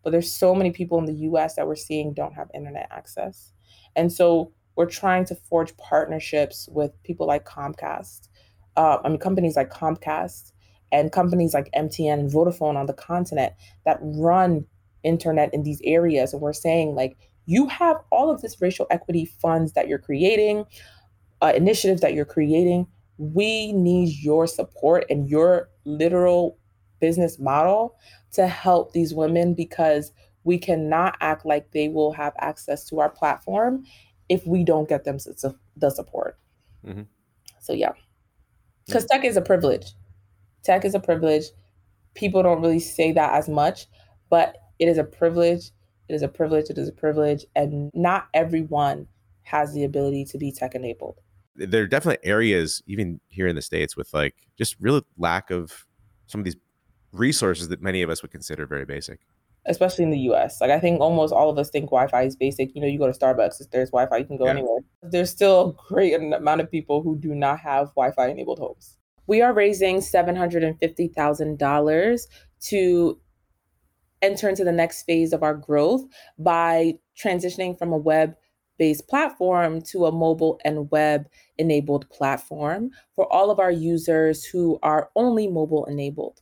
but 0.02 0.10
there's 0.10 0.30
so 0.30 0.54
many 0.54 0.70
people 0.70 0.98
in 0.98 1.06
the 1.06 1.26
US 1.30 1.54
that 1.56 1.66
we're 1.66 1.76
seeing 1.76 2.14
don't 2.14 2.34
have 2.34 2.48
internet 2.54 2.88
access. 2.90 3.52
And 3.96 4.12
so 4.12 4.52
we're 4.76 4.86
trying 4.86 5.24
to 5.26 5.34
forge 5.34 5.76
partnerships 5.76 6.68
with 6.70 6.92
people 7.02 7.26
like 7.26 7.44
Comcast, 7.44 8.28
uh, 8.76 8.98
I 9.04 9.08
mean, 9.08 9.18
companies 9.18 9.56
like 9.56 9.70
Comcast 9.70 10.52
and 10.92 11.10
companies 11.10 11.52
like 11.52 11.68
MTN 11.76 12.20
and 12.20 12.30
Vodafone 12.30 12.76
on 12.76 12.86
the 12.86 12.92
continent 12.92 13.52
that 13.84 13.98
run 14.00 14.64
internet 15.02 15.52
in 15.52 15.64
these 15.64 15.80
areas. 15.84 16.32
And 16.32 16.40
we're 16.40 16.52
saying, 16.52 16.94
like, 16.94 17.16
you 17.46 17.66
have 17.66 17.96
all 18.10 18.30
of 18.30 18.40
this 18.40 18.60
racial 18.60 18.86
equity 18.90 19.24
funds 19.24 19.72
that 19.72 19.88
you're 19.88 19.98
creating, 19.98 20.64
uh, 21.42 21.52
initiatives 21.56 22.00
that 22.02 22.14
you're 22.14 22.24
creating. 22.24 22.86
We 23.16 23.72
need 23.72 24.16
your 24.22 24.46
support 24.46 25.04
and 25.10 25.28
your 25.28 25.70
literal 25.84 26.56
business 27.00 27.38
model 27.38 27.96
to 28.32 28.46
help 28.46 28.92
these 28.92 29.14
women 29.14 29.54
because 29.54 30.12
we 30.44 30.58
cannot 30.58 31.16
act 31.20 31.44
like 31.44 31.70
they 31.72 31.88
will 31.88 32.12
have 32.12 32.32
access 32.38 32.84
to 32.88 33.00
our 33.00 33.10
platform 33.10 33.84
if 34.28 34.46
we 34.46 34.64
don't 34.64 34.88
get 34.88 35.04
them 35.04 35.18
the 35.76 35.90
support. 35.90 36.38
Mm-hmm. 36.86 37.02
So, 37.60 37.72
yeah, 37.72 37.92
because 38.86 39.04
mm-hmm. 39.04 39.20
tech 39.20 39.24
is 39.24 39.36
a 39.36 39.42
privilege. 39.42 39.92
Tech 40.64 40.84
is 40.84 40.94
a 40.94 41.00
privilege. 41.00 41.44
People 42.14 42.42
don't 42.42 42.60
really 42.60 42.80
say 42.80 43.12
that 43.12 43.34
as 43.34 43.48
much, 43.48 43.86
but 44.30 44.56
it 44.78 44.88
is 44.88 44.98
a 44.98 45.04
privilege. 45.04 45.70
It 46.08 46.14
is 46.14 46.22
a 46.22 46.28
privilege. 46.28 46.70
It 46.70 46.78
is 46.78 46.88
a 46.88 46.92
privilege. 46.92 47.44
And 47.54 47.90
not 47.94 48.28
everyone 48.34 49.06
has 49.42 49.72
the 49.74 49.84
ability 49.84 50.24
to 50.26 50.38
be 50.38 50.52
tech 50.52 50.74
enabled. 50.74 51.20
There 51.56 51.82
are 51.82 51.86
definitely 51.86 52.26
areas, 52.26 52.82
even 52.86 53.20
here 53.28 53.46
in 53.46 53.56
the 53.56 53.62
States, 53.62 53.96
with 53.96 54.12
like 54.14 54.34
just 54.56 54.76
real 54.80 55.02
lack 55.16 55.50
of 55.50 55.86
some 56.26 56.40
of 56.40 56.44
these 56.44 56.56
resources 57.18 57.68
that 57.68 57.82
many 57.82 58.02
of 58.02 58.10
us 58.10 58.22
would 58.22 58.30
consider 58.30 58.66
very 58.66 58.84
basic 58.84 59.20
especially 59.68 60.04
in 60.04 60.10
the 60.10 60.18
US. 60.30 60.60
Like 60.60 60.70
I 60.70 60.78
think 60.80 61.00
almost 61.00 61.32
all 61.32 61.48
of 61.50 61.58
us 61.58 61.70
think 61.70 61.86
Wi-Fi 61.86 62.22
is 62.22 62.36
basic. 62.36 62.74
You 62.74 62.80
know, 62.80 62.88
you 62.88 62.98
go 62.98 63.06
to 63.10 63.16
Starbucks, 63.16 63.60
if 63.60 63.70
there's 63.70 63.90
Wi-Fi, 63.90 64.16
you 64.16 64.24
can 64.24 64.36
go 64.36 64.46
yeah. 64.46 64.52
anywhere. 64.52 64.80
There's 65.02 65.30
still 65.30 65.70
a 65.70 65.74
great 65.92 66.14
amount 66.14 66.60
of 66.60 66.68
people 66.70 67.02
who 67.02 67.18
do 67.18 67.34
not 67.34 67.58
have 67.60 67.88
Wi-Fi 67.94 68.28
enabled 68.28 68.58
homes. 68.58 68.96
We 69.26 69.42
are 69.42 69.52
raising 69.52 69.98
$750,000 69.98 72.26
to 72.60 73.20
enter 74.20 74.48
into 74.48 74.64
the 74.64 74.72
next 74.72 75.02
phase 75.02 75.32
of 75.32 75.44
our 75.44 75.54
growth 75.54 76.04
by 76.38 76.94
transitioning 77.16 77.78
from 77.78 77.92
a 77.92 77.98
web 77.98 78.34
based 78.78 79.06
platform 79.08 79.82
to 79.82 80.06
a 80.06 80.12
mobile 80.12 80.58
and 80.64 80.90
web 80.90 81.28
enabled 81.58 82.08
platform 82.10 82.90
for 83.14 83.30
all 83.32 83.50
of 83.50 83.58
our 83.58 83.70
users 83.70 84.44
who 84.44 84.78
are 84.82 85.10
only 85.14 85.46
mobile 85.46 85.84
enabled. 85.86 86.40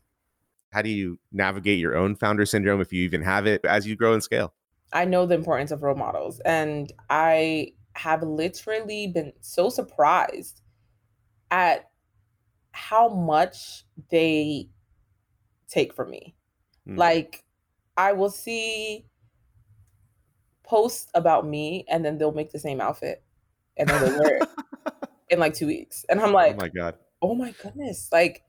How 0.77 0.83
do 0.83 0.91
you 0.91 1.18
navigate 1.33 1.79
your 1.79 1.97
own 1.97 2.16
founder 2.16 2.45
syndrome 2.45 2.83
if 2.83 2.93
you 2.93 3.03
even 3.05 3.22
have 3.22 3.47
it 3.47 3.64
as 3.64 3.87
you 3.87 3.97
grow 3.97 4.12
and 4.12 4.22
scale? 4.22 4.53
I 4.93 5.07
know 5.07 5.24
the 5.24 5.35
importance 5.35 5.70
of 5.70 5.83
role 5.83 5.97
models, 5.97 6.39
and 6.41 6.93
I 7.09 7.72
have 7.95 8.22
literally 8.22 9.07
been 9.07 9.33
so 9.41 9.70
surprised 9.70 10.61
at 11.51 11.89
how 12.72 13.09
much 13.09 13.87
they 14.11 14.68
take 15.66 15.95
from 15.95 16.11
me. 16.11 16.37
Mm. 16.87 16.99
Like, 16.99 17.43
I 17.97 18.12
will 18.12 18.29
see 18.29 19.07
posts 20.62 21.11
about 21.14 21.47
me 21.47 21.87
and 21.89 22.05
then 22.05 22.18
they'll 22.18 22.33
make 22.33 22.53
the 22.53 22.59
same 22.59 22.83
outfit 22.83 23.24
and 23.79 23.89
then 23.89 24.03
they'll 24.03 24.20
wear 24.20 24.37
it 24.43 24.49
in 25.31 25.39
like 25.39 25.55
two 25.55 25.68
weeks. 25.68 26.05
And 26.11 26.20
I'm 26.20 26.33
oh 26.33 26.35
like, 26.35 26.53
oh 26.53 26.61
my 26.61 26.68
God. 26.68 26.97
Oh 27.22 27.35
my 27.35 27.55
goodness. 27.62 28.11
Like, 28.12 28.43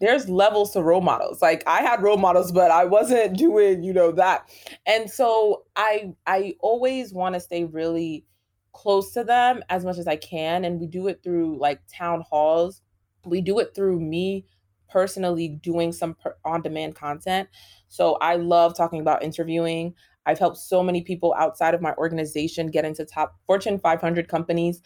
there's 0.00 0.28
levels 0.28 0.72
to 0.72 0.82
role 0.82 1.00
models. 1.00 1.40
Like 1.40 1.62
I 1.66 1.80
had 1.82 2.02
role 2.02 2.16
models, 2.16 2.52
but 2.52 2.70
I 2.70 2.84
wasn't 2.84 3.36
doing, 3.38 3.82
you 3.82 3.92
know, 3.92 4.12
that. 4.12 4.48
And 4.86 5.10
so 5.10 5.64
I 5.76 6.14
I 6.26 6.54
always 6.60 7.12
want 7.12 7.34
to 7.34 7.40
stay 7.40 7.64
really 7.64 8.24
close 8.72 9.12
to 9.12 9.24
them 9.24 9.62
as 9.70 9.84
much 9.84 9.98
as 9.98 10.06
I 10.06 10.16
can. 10.16 10.64
And 10.64 10.80
we 10.80 10.86
do 10.86 11.06
it 11.06 11.22
through 11.22 11.58
like 11.58 11.80
town 11.92 12.24
halls. 12.28 12.82
We 13.24 13.40
do 13.40 13.58
it 13.60 13.74
through 13.74 14.00
me 14.00 14.46
personally 14.90 15.48
doing 15.48 15.92
some 15.92 16.14
per- 16.14 16.36
on 16.44 16.62
demand 16.62 16.94
content. 16.94 17.48
So 17.88 18.14
I 18.20 18.36
love 18.36 18.76
talking 18.76 19.00
about 19.00 19.22
interviewing. 19.22 19.94
I've 20.26 20.38
helped 20.38 20.56
so 20.56 20.82
many 20.82 21.02
people 21.02 21.34
outside 21.38 21.74
of 21.74 21.82
my 21.82 21.94
organization 21.94 22.68
get 22.68 22.84
into 22.84 23.04
top 23.04 23.36
Fortune 23.46 23.78
500 23.78 24.28
companies. 24.28 24.80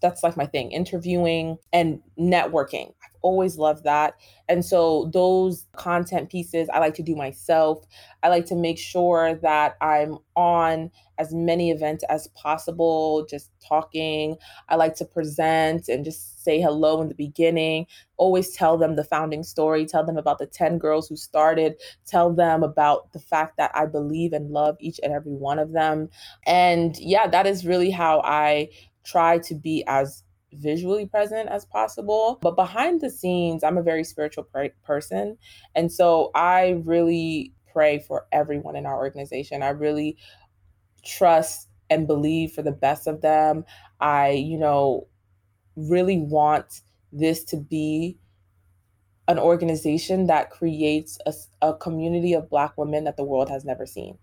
That's 0.00 0.22
like 0.22 0.36
my 0.36 0.46
thing, 0.46 0.70
interviewing 0.70 1.56
and 1.72 2.00
networking. 2.18 2.92
Always 3.24 3.56
loved 3.56 3.84
that. 3.84 4.16
And 4.50 4.62
so 4.62 5.10
those 5.14 5.66
content 5.72 6.28
pieces 6.28 6.68
I 6.68 6.78
like 6.78 6.92
to 6.96 7.02
do 7.02 7.16
myself. 7.16 7.82
I 8.22 8.28
like 8.28 8.44
to 8.46 8.54
make 8.54 8.78
sure 8.78 9.34
that 9.36 9.76
I'm 9.80 10.18
on 10.36 10.90
as 11.16 11.32
many 11.32 11.70
events 11.70 12.04
as 12.10 12.28
possible, 12.34 13.24
just 13.24 13.50
talking. 13.66 14.36
I 14.68 14.76
like 14.76 14.94
to 14.96 15.06
present 15.06 15.88
and 15.88 16.04
just 16.04 16.44
say 16.44 16.60
hello 16.60 17.00
in 17.00 17.08
the 17.08 17.14
beginning. 17.14 17.86
Always 18.18 18.54
tell 18.54 18.76
them 18.76 18.94
the 18.94 19.04
founding 19.04 19.42
story, 19.42 19.86
tell 19.86 20.04
them 20.04 20.18
about 20.18 20.38
the 20.38 20.46
10 20.46 20.76
girls 20.76 21.08
who 21.08 21.16
started, 21.16 21.76
tell 22.06 22.30
them 22.30 22.62
about 22.62 23.10
the 23.14 23.20
fact 23.20 23.56
that 23.56 23.70
I 23.74 23.86
believe 23.86 24.34
and 24.34 24.50
love 24.50 24.76
each 24.80 25.00
and 25.02 25.14
every 25.14 25.32
one 25.32 25.58
of 25.58 25.72
them. 25.72 26.10
And 26.46 26.94
yeah, 26.98 27.26
that 27.28 27.46
is 27.46 27.64
really 27.64 27.90
how 27.90 28.20
I 28.20 28.68
try 29.02 29.38
to 29.38 29.54
be 29.54 29.82
as 29.86 30.24
visually 30.56 31.06
present 31.06 31.48
as 31.48 31.64
possible. 31.64 32.38
But 32.42 32.56
behind 32.56 33.00
the 33.00 33.10
scenes, 33.10 33.62
I'm 33.62 33.78
a 33.78 33.82
very 33.82 34.04
spiritual 34.04 34.46
person. 34.84 35.38
And 35.74 35.92
so 35.92 36.30
I 36.34 36.80
really 36.84 37.52
pray 37.72 37.98
for 37.98 38.26
everyone 38.32 38.76
in 38.76 38.86
our 38.86 38.96
organization. 38.96 39.62
I 39.62 39.70
really 39.70 40.16
trust 41.04 41.68
and 41.90 42.06
believe 42.06 42.52
for 42.52 42.62
the 42.62 42.72
best 42.72 43.06
of 43.06 43.20
them. 43.20 43.64
I, 44.00 44.30
you 44.30 44.58
know, 44.58 45.08
really 45.76 46.18
want 46.18 46.80
this 47.12 47.44
to 47.44 47.56
be 47.56 48.18
an 49.28 49.38
organization 49.38 50.26
that 50.26 50.50
creates 50.50 51.18
a, 51.26 51.32
a 51.62 51.74
community 51.74 52.34
of 52.34 52.50
Black 52.50 52.76
women 52.76 53.04
that 53.04 53.16
the 53.16 53.24
world 53.24 53.48
has 53.48 53.64
never 53.64 53.86
seen. 53.86 54.18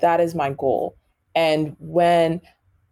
That 0.00 0.20
is 0.20 0.34
my 0.34 0.50
goal. 0.50 0.96
And 1.34 1.76
when 1.78 2.40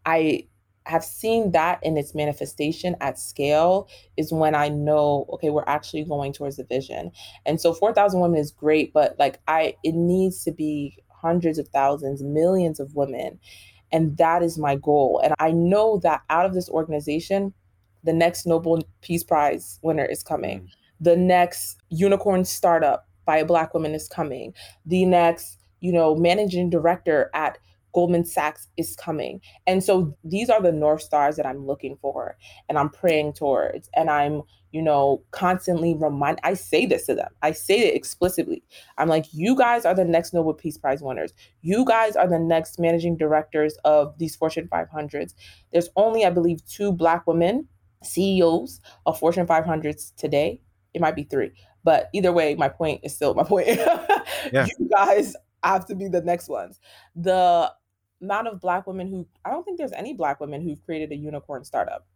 I 0.05 0.49
have 0.87 1.05
seen 1.05 1.53
that 1.53 1.78
in 1.83 1.97
its 1.97 2.14
manifestation 2.14 2.97
at 3.01 3.18
scale 3.18 3.89
is 4.16 4.33
when 4.33 4.55
I 4.55 4.68
know, 4.68 5.26
okay, 5.35 5.51
we're 5.51 5.64
actually 5.66 6.05
going 6.05 6.33
towards 6.33 6.57
the 6.57 6.64
vision. 6.64 7.12
And 7.47 7.61
so 7.61 7.72
4,000 7.72 8.20
women 8.20 8.39
is 8.39 8.51
great, 8.51 8.93
but 8.93 9.16
like 9.18 9.41
I, 9.49 9.76
it 9.85 9.95
needs 9.95 10.45
to 10.45 10.53
be 10.53 10.99
hundreds 11.09 11.59
of 11.59 11.68
thousands, 11.68 12.22
millions 12.22 12.80
of 12.80 12.95
women. 12.95 13.39
And 13.93 14.16
that 14.16 14.43
is 14.43 14.59
my 14.59 14.76
goal. 14.76 15.20
And 15.22 15.35
I 15.39 15.53
know 15.53 15.99
that 16.03 16.22
out 16.30 16.47
of 16.47 16.55
this 16.55 16.68
organization, 16.68 17.53
the 18.05 18.12
next 18.12 18.47
Nobel 18.47 18.83
Peace 19.03 19.22
Prize 19.22 19.78
winner 19.83 20.05
is 20.05 20.22
coming. 20.22 20.61
Mm. 20.61 20.68
The 21.01 21.16
next 21.16 21.78
unicorn 21.91 22.45
startup 22.45 23.09
by 23.24 23.39
a 23.39 23.45
Black 23.45 23.74
woman 23.74 23.95
is 23.95 24.09
coming. 24.09 24.55
The 24.87 25.05
next, 25.05 25.59
you 25.80 25.93
know, 25.93 26.14
managing 26.16 26.70
director 26.70 27.30
at 27.35 27.59
Goldman 27.93 28.24
Sachs 28.24 28.68
is 28.76 28.97
coming. 28.97 29.40
And 29.66 29.82
so 29.84 30.16
these 30.24 30.49
are 30.49 30.61
the 30.61 30.72
North 30.72 31.03
Stars 31.03 31.36
that 31.36 31.47
I'm 31.47 31.66
looking 31.66 31.97
for 32.01 32.36
and 32.68 32.78
I'm 32.78 32.88
praying 32.88 33.34
towards. 33.34 33.90
And 33.95 34.09
I'm, 34.11 34.43
you 34.72 34.82
know, 34.82 35.22
constantly 35.30 35.95
remind 35.95 36.38
I 36.43 36.55
say 36.55 36.86
this 36.86 37.07
to 37.07 37.14
them. 37.14 37.30
I 37.43 37.53
say 37.53 37.78
it 37.80 37.95
explicitly. 37.95 38.62
I'm 38.99 39.09
like, 39.09 39.26
you 39.32 39.57
guys 39.57 39.84
are 39.84 39.95
the 39.95 40.05
next 40.05 40.32
Nobel 40.32 40.55
Peace 40.55 40.78
Prize 40.78 41.03
winners. 41.03 41.32
You 41.61 41.84
guys 41.84 42.16
are 42.16 42.28
the 42.28 42.38
next 42.38 42.78
managing 42.78 43.16
directors 43.16 43.76
of 43.84 44.16
these 44.18 44.36
Fortune 44.36 44.68
500s. 44.72 45.34
There's 45.72 45.90
only, 45.97 46.24
I 46.24 46.30
believe, 46.30 46.64
two 46.66 46.93
black 46.93 47.26
women 47.26 47.68
CEOs 48.03 48.80
of 49.07 49.18
Fortune 49.18 49.47
500s 49.47 50.14
today. 50.16 50.61
It 50.95 51.01
might 51.01 51.16
be 51.16 51.24
three, 51.24 51.53
but 51.84 52.11
either 52.12 52.32
way, 52.32 52.55
my 52.55 52.68
point 52.68 53.01
is 53.03 53.14
still 53.14 53.34
my 53.34 53.45
point. 53.45 53.68
yeah. 54.53 54.66
You 54.78 54.88
guys 54.88 55.36
have 55.62 55.86
to 55.86 55.95
be 55.95 56.09
the 56.09 56.20
next 56.22 56.49
ones. 56.49 56.80
The 57.14 57.72
amount 58.23 58.49
of 58.49 58.61
black 58.61 58.87
women 58.87 59.09
who 59.09 59.27
I 59.45 59.51
don't 59.51 59.64
think 59.64 59.79
there's 59.79 59.93
any 59.93 60.14
black 60.14 60.41
women 60.41 60.62
who've 60.62 60.83
created 60.85 61.12
a 61.12 61.16
unicorn 61.16 61.64
startup. 61.64 62.07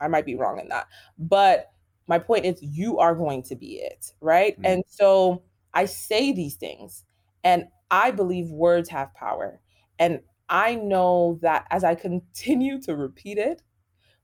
I 0.00 0.08
might 0.08 0.26
be 0.26 0.34
wrong 0.34 0.58
in 0.58 0.68
that. 0.68 0.88
But 1.18 1.70
my 2.08 2.18
point 2.18 2.44
is 2.44 2.60
you 2.60 2.98
are 2.98 3.14
going 3.14 3.42
to 3.44 3.56
be 3.56 3.76
it, 3.76 4.12
right? 4.20 4.54
Mm-hmm. 4.54 4.66
And 4.66 4.84
so 4.88 5.42
I 5.72 5.86
say 5.86 6.32
these 6.32 6.56
things 6.56 7.04
and 7.44 7.64
I 7.90 8.10
believe 8.10 8.50
words 8.50 8.88
have 8.90 9.14
power. 9.14 9.60
And 9.98 10.20
I 10.48 10.74
know 10.74 11.38
that 11.42 11.66
as 11.70 11.84
I 11.84 11.94
continue 11.94 12.80
to 12.82 12.96
repeat 12.96 13.38
it, 13.38 13.62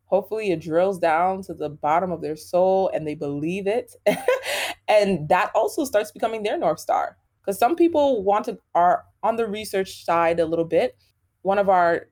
hopefully 0.05 0.51
it 0.51 0.61
drills 0.61 0.99
down 0.99 1.43
to 1.43 1.55
the 1.55 1.69
bottom 1.69 2.11
of 2.11 2.21
their 2.21 2.37
soul 2.37 2.91
and 2.93 3.07
they 3.07 3.15
believe 3.15 3.67
it. 3.67 3.95
and 4.89 5.29
that 5.29 5.51
also 5.55 5.85
starts 5.85 6.11
becoming 6.11 6.43
their 6.43 6.59
North 6.59 6.81
Star. 6.81 7.17
Because 7.41 7.59
some 7.59 7.77
people 7.77 8.25
want 8.25 8.45
to 8.47 8.59
are 8.75 9.05
on 9.23 9.37
the 9.37 9.47
research 9.47 10.05
side 10.05 10.41
a 10.41 10.47
little 10.47 10.65
bit 10.65 10.97
one 11.43 11.59
of 11.59 11.69
our 11.69 12.09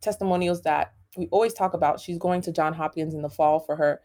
testimonials 0.00 0.62
that 0.62 0.92
we 1.16 1.28
always 1.30 1.54
talk 1.54 1.74
about, 1.74 2.00
she's 2.00 2.18
going 2.18 2.40
to 2.42 2.52
John 2.52 2.72
Hopkins 2.72 3.14
in 3.14 3.22
the 3.22 3.28
fall 3.28 3.60
for 3.60 3.76
her 3.76 4.00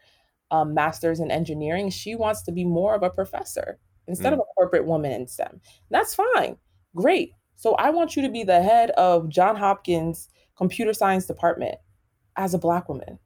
um, 0.50 0.74
master's 0.74 1.20
in 1.20 1.30
engineering. 1.30 1.90
She 1.90 2.14
wants 2.14 2.42
to 2.42 2.52
be 2.52 2.64
more 2.64 2.94
of 2.94 3.02
a 3.02 3.10
professor 3.10 3.78
instead 4.06 4.30
mm. 4.30 4.34
of 4.34 4.40
a 4.40 4.54
corporate 4.56 4.86
woman 4.86 5.12
in 5.12 5.26
STEM. 5.26 5.60
That's 5.90 6.14
fine. 6.14 6.56
Great. 6.94 7.32
So 7.56 7.74
I 7.74 7.90
want 7.90 8.16
you 8.16 8.22
to 8.22 8.28
be 8.28 8.44
the 8.44 8.62
head 8.62 8.90
of 8.90 9.28
John 9.28 9.56
Hopkins 9.56 10.28
computer 10.56 10.92
science 10.92 11.26
department 11.26 11.76
as 12.36 12.54
a 12.54 12.58
black 12.58 12.88
woman. 12.88 13.18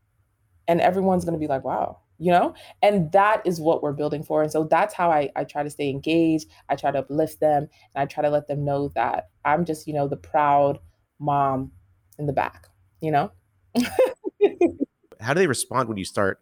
And 0.68 0.80
everyone's 0.80 1.24
going 1.24 1.34
to 1.34 1.40
be 1.40 1.48
like, 1.48 1.64
wow, 1.64 1.98
you 2.18 2.30
know? 2.30 2.54
And 2.82 3.10
that 3.12 3.42
is 3.44 3.60
what 3.60 3.82
we're 3.82 3.92
building 3.92 4.22
for. 4.22 4.42
And 4.42 4.50
so 4.50 4.64
that's 4.64 4.94
how 4.94 5.10
I, 5.10 5.30
I 5.34 5.44
try 5.44 5.62
to 5.62 5.70
stay 5.70 5.90
engaged. 5.90 6.48
I 6.68 6.76
try 6.76 6.90
to 6.92 7.00
uplift 7.00 7.40
them 7.40 7.68
and 7.94 8.02
I 8.02 8.06
try 8.06 8.22
to 8.22 8.30
let 8.30 8.46
them 8.46 8.64
know 8.64 8.88
that 8.94 9.28
I'm 9.44 9.64
just, 9.64 9.86
you 9.86 9.92
know, 9.92 10.08
the 10.08 10.16
proud 10.16 10.78
mom 11.22 11.70
in 12.18 12.26
the 12.26 12.32
back, 12.32 12.68
you 13.00 13.10
know? 13.10 13.32
How 15.20 15.32
do 15.34 15.40
they 15.40 15.46
respond 15.46 15.88
when 15.88 15.96
you 15.96 16.04
start 16.04 16.40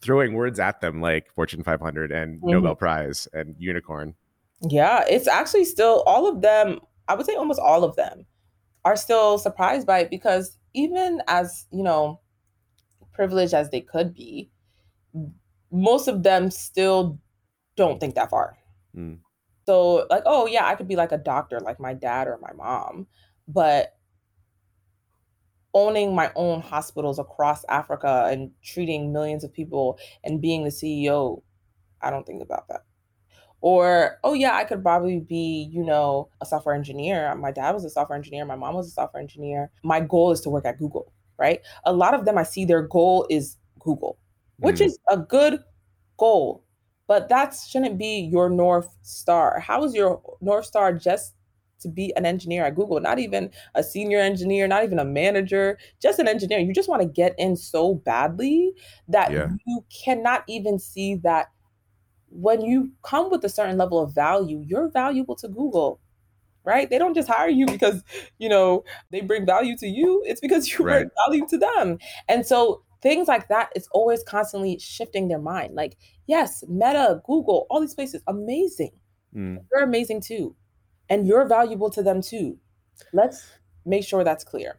throwing 0.00 0.34
words 0.34 0.58
at 0.58 0.80
them 0.80 1.00
like 1.00 1.32
Fortune 1.34 1.62
500 1.62 2.12
and 2.12 2.38
mm-hmm. 2.38 2.50
Nobel 2.50 2.74
Prize 2.74 3.28
and 3.32 3.54
unicorn? 3.58 4.14
Yeah, 4.60 5.04
it's 5.08 5.28
actually 5.28 5.64
still 5.64 6.02
all 6.06 6.28
of 6.28 6.42
them, 6.42 6.80
I 7.06 7.14
would 7.14 7.26
say 7.26 7.34
almost 7.34 7.60
all 7.60 7.84
of 7.84 7.96
them 7.96 8.26
are 8.84 8.96
still 8.96 9.38
surprised 9.38 9.86
by 9.86 10.00
it 10.00 10.10
because 10.10 10.58
even 10.74 11.22
as, 11.28 11.66
you 11.70 11.82
know, 11.82 12.20
privileged 13.12 13.54
as 13.54 13.70
they 13.70 13.80
could 13.80 14.12
be, 14.14 14.50
most 15.70 16.08
of 16.08 16.22
them 16.22 16.50
still 16.50 17.18
don't 17.76 18.00
think 18.00 18.14
that 18.16 18.30
far. 18.30 18.56
Mm. 18.96 19.18
So, 19.66 20.06
like, 20.10 20.22
oh, 20.26 20.46
yeah, 20.46 20.66
I 20.66 20.74
could 20.74 20.88
be 20.88 20.96
like 20.96 21.12
a 21.12 21.18
doctor, 21.18 21.60
like 21.60 21.78
my 21.78 21.94
dad 21.94 22.26
or 22.26 22.38
my 22.38 22.52
mom, 22.54 23.06
but 23.46 23.97
owning 25.74 26.14
my 26.14 26.32
own 26.34 26.60
hospitals 26.60 27.18
across 27.18 27.64
Africa 27.68 28.28
and 28.30 28.50
treating 28.62 29.12
millions 29.12 29.44
of 29.44 29.52
people 29.52 29.98
and 30.24 30.40
being 30.40 30.64
the 30.64 30.70
CEO, 30.70 31.42
I 32.00 32.10
don't 32.10 32.26
think 32.26 32.42
about 32.42 32.68
that. 32.68 32.84
Or, 33.60 34.18
oh 34.22 34.34
yeah, 34.34 34.54
I 34.54 34.64
could 34.64 34.82
probably 34.82 35.20
be, 35.20 35.68
you 35.72 35.84
know, 35.84 36.28
a 36.40 36.46
software 36.46 36.74
engineer. 36.74 37.34
My 37.34 37.50
dad 37.50 37.72
was 37.72 37.84
a 37.84 37.90
software 37.90 38.16
engineer, 38.16 38.44
my 38.44 38.56
mom 38.56 38.74
was 38.74 38.86
a 38.86 38.92
software 38.92 39.20
engineer. 39.20 39.70
My 39.82 40.00
goal 40.00 40.30
is 40.30 40.40
to 40.42 40.50
work 40.50 40.64
at 40.64 40.78
Google, 40.78 41.12
right? 41.38 41.60
A 41.84 41.92
lot 41.92 42.14
of 42.14 42.24
them 42.24 42.38
I 42.38 42.44
see 42.44 42.64
their 42.64 42.82
goal 42.82 43.26
is 43.28 43.56
Google, 43.80 44.18
which 44.58 44.76
mm. 44.76 44.86
is 44.86 44.98
a 45.08 45.16
good 45.16 45.60
goal, 46.18 46.64
but 47.08 47.28
that 47.30 47.54
shouldn't 47.54 47.98
be 47.98 48.28
your 48.30 48.48
north 48.48 48.94
star. 49.02 49.58
How 49.58 49.82
is 49.84 49.94
your 49.94 50.22
north 50.40 50.66
star 50.66 50.92
just 50.92 51.34
to 51.80 51.88
be 51.88 52.14
an 52.16 52.26
engineer 52.26 52.64
at 52.64 52.74
Google, 52.74 53.00
not 53.00 53.18
even 53.18 53.50
a 53.74 53.82
senior 53.82 54.20
engineer, 54.20 54.66
not 54.66 54.84
even 54.84 54.98
a 54.98 55.04
manager, 55.04 55.78
just 56.00 56.18
an 56.18 56.28
engineer. 56.28 56.58
You 56.58 56.72
just 56.72 56.88
want 56.88 57.02
to 57.02 57.08
get 57.08 57.34
in 57.38 57.56
so 57.56 57.94
badly 57.94 58.72
that 59.08 59.32
yeah. 59.32 59.48
you 59.66 59.84
cannot 60.04 60.44
even 60.48 60.78
see 60.78 61.16
that 61.16 61.48
when 62.30 62.60
you 62.60 62.92
come 63.02 63.30
with 63.30 63.44
a 63.44 63.48
certain 63.48 63.78
level 63.78 64.02
of 64.02 64.14
value, 64.14 64.62
you're 64.66 64.90
valuable 64.90 65.36
to 65.36 65.48
Google. 65.48 66.00
Right? 66.64 66.90
They 66.90 66.98
don't 66.98 67.14
just 67.14 67.28
hire 67.28 67.48
you 67.48 67.64
because, 67.64 68.02
you 68.38 68.48
know, 68.48 68.84
they 69.10 69.22
bring 69.22 69.46
value 69.46 69.74
to 69.78 69.86
you. 69.86 70.22
It's 70.26 70.40
because 70.40 70.68
you 70.68 70.84
right. 70.84 70.98
bring 70.98 71.10
value 71.26 71.46
to 71.48 71.58
them. 71.58 71.98
And 72.28 72.44
so 72.44 72.82
things 73.00 73.26
like 73.26 73.48
that, 73.48 73.70
it's 73.74 73.88
always 73.92 74.22
constantly 74.24 74.78
shifting 74.78 75.28
their 75.28 75.38
mind. 75.38 75.74
Like, 75.74 75.96
yes, 76.26 76.62
Meta, 76.68 77.22
Google, 77.24 77.66
all 77.70 77.80
these 77.80 77.94
places, 77.94 78.22
amazing. 78.26 78.90
Mm. 79.34 79.64
You're 79.72 79.84
amazing 79.84 80.20
too 80.20 80.54
and 81.08 81.26
you're 81.26 81.46
valuable 81.46 81.90
to 81.90 82.02
them 82.02 82.22
too. 82.22 82.58
Let's 83.12 83.46
make 83.84 84.04
sure 84.04 84.24
that's 84.24 84.44
clear. 84.44 84.78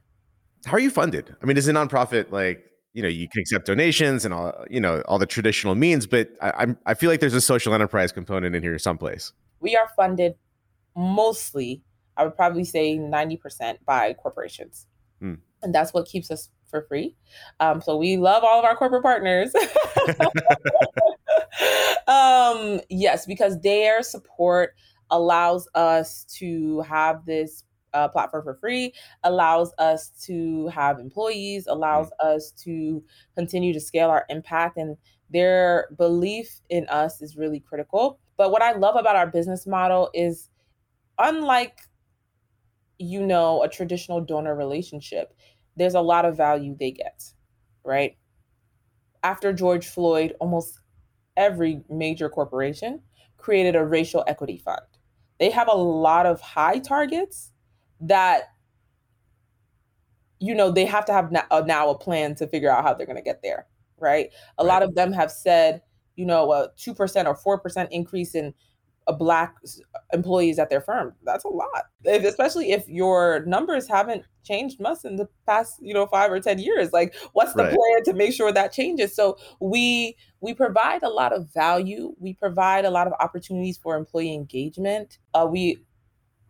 How 0.65 0.73
are 0.73 0.79
you 0.79 0.89
funded? 0.89 1.35
I 1.41 1.45
mean, 1.45 1.57
is 1.57 1.67
a 1.67 1.73
nonprofit 1.73 2.31
like 2.31 2.63
you 2.93 3.01
know 3.01 3.07
you 3.07 3.27
can 3.29 3.41
accept 3.41 3.65
donations 3.65 4.25
and 4.25 4.33
all 4.33 4.65
you 4.69 4.79
know 4.79 5.01
all 5.07 5.19
the 5.19 5.25
traditional 5.25 5.75
means, 5.75 6.05
but 6.05 6.29
I, 6.41 6.63
am 6.63 6.77
I 6.85 6.93
feel 6.93 7.09
like 7.09 7.19
there's 7.19 7.33
a 7.33 7.41
social 7.41 7.73
enterprise 7.73 8.11
component 8.11 8.55
in 8.55 8.63
here 8.63 8.77
someplace. 8.77 9.31
We 9.59 9.75
are 9.75 9.89
funded 9.95 10.35
mostly, 10.95 11.81
I 12.17 12.23
would 12.23 12.35
probably 12.35 12.63
say 12.63 12.97
90% 12.97 13.77
by 13.85 14.13
corporations, 14.13 14.87
hmm. 15.19 15.35
and 15.61 15.73
that's 15.73 15.93
what 15.93 16.07
keeps 16.07 16.31
us 16.31 16.49
for 16.69 16.83
free. 16.83 17.15
Um, 17.59 17.81
so 17.81 17.97
we 17.97 18.17
love 18.17 18.43
all 18.43 18.59
of 18.59 18.65
our 18.65 18.75
corporate 18.75 19.03
partners. 19.03 19.53
um, 22.07 22.79
yes, 22.89 23.25
because 23.25 23.59
their 23.61 24.03
support 24.03 24.75
allows 25.11 25.67
us 25.75 26.25
to 26.37 26.81
have 26.81 27.25
this 27.25 27.63
uh, 27.93 28.07
platform 28.07 28.43
for 28.43 28.55
free, 28.55 28.93
allows 29.23 29.73
us 29.79 30.09
to 30.25 30.67
have 30.67 30.99
employees, 30.99 31.67
allows 31.67 32.07
mm. 32.21 32.35
us 32.35 32.51
to 32.51 33.03
continue 33.35 33.73
to 33.73 33.79
scale 33.79 34.09
our 34.09 34.25
impact. 34.29 34.77
And 34.77 34.97
their 35.29 35.89
belief 35.97 36.61
in 36.69 36.87
us 36.87 37.21
is 37.21 37.37
really 37.37 37.59
critical. 37.59 38.19
But 38.37 38.51
what 38.51 38.61
I 38.61 38.73
love 38.73 38.95
about 38.95 39.15
our 39.15 39.27
business 39.27 39.67
model 39.67 40.09
is 40.13 40.49
unlike, 41.17 41.79
you 42.97 43.25
know, 43.25 43.63
a 43.63 43.69
traditional 43.69 44.21
donor 44.21 44.55
relationship, 44.55 45.33
there's 45.75 45.95
a 45.95 46.01
lot 46.01 46.25
of 46.25 46.37
value 46.37 46.75
they 46.79 46.91
get, 46.91 47.23
right? 47.83 48.17
After 49.23 49.51
George 49.51 49.87
Floyd, 49.87 50.35
almost 50.39 50.79
every 51.35 51.81
major 51.89 52.29
corporation 52.29 53.01
created 53.37 53.75
a 53.75 53.85
racial 53.85 54.23
equity 54.27 54.57
fund 54.57 54.81
they 55.39 55.49
have 55.49 55.67
a 55.67 55.75
lot 55.75 56.25
of 56.25 56.41
high 56.41 56.79
targets 56.79 57.51
that 58.01 58.43
you 60.39 60.55
know 60.55 60.71
they 60.71 60.85
have 60.85 61.05
to 61.05 61.13
have 61.13 61.31
now, 61.31 61.45
now 61.65 61.89
a 61.89 61.97
plan 61.97 62.35
to 62.35 62.47
figure 62.47 62.69
out 62.69 62.83
how 62.83 62.93
they're 62.93 63.05
going 63.05 63.15
to 63.15 63.21
get 63.21 63.41
there 63.41 63.67
right 63.99 64.29
a 64.57 64.63
right. 64.63 64.69
lot 64.69 64.83
of 64.83 64.95
them 64.95 65.11
have 65.11 65.31
said 65.31 65.81
you 66.15 66.25
know 66.25 66.51
a 66.51 66.69
2% 66.77 67.41
or 67.43 67.59
4% 67.59 67.87
increase 67.91 68.35
in 68.35 68.53
black 69.13 69.55
employees 70.13 70.59
at 70.59 70.69
their 70.69 70.81
firm 70.81 71.13
that's 71.23 71.43
a 71.43 71.47
lot 71.47 71.85
if, 72.03 72.23
especially 72.23 72.71
if 72.71 72.87
your 72.87 73.43
numbers 73.45 73.87
haven't 73.87 74.23
changed 74.43 74.79
much 74.79 74.99
in 75.03 75.15
the 75.15 75.27
past 75.45 75.75
you 75.81 75.93
know 75.93 76.05
five 76.07 76.31
or 76.31 76.39
ten 76.39 76.59
years 76.59 76.91
like 76.91 77.15
what's 77.33 77.53
the 77.53 77.63
right. 77.63 77.73
plan 77.73 78.03
to 78.03 78.13
make 78.13 78.33
sure 78.33 78.51
that 78.51 78.71
changes 78.71 79.15
so 79.15 79.37
we 79.59 80.15
we 80.41 80.53
provide 80.53 81.03
a 81.03 81.09
lot 81.09 81.33
of 81.33 81.51
value 81.53 82.13
we 82.19 82.33
provide 82.33 82.85
a 82.85 82.89
lot 82.89 83.07
of 83.07 83.13
opportunities 83.19 83.77
for 83.77 83.95
employee 83.95 84.33
engagement 84.33 85.19
uh, 85.33 85.47
we 85.49 85.77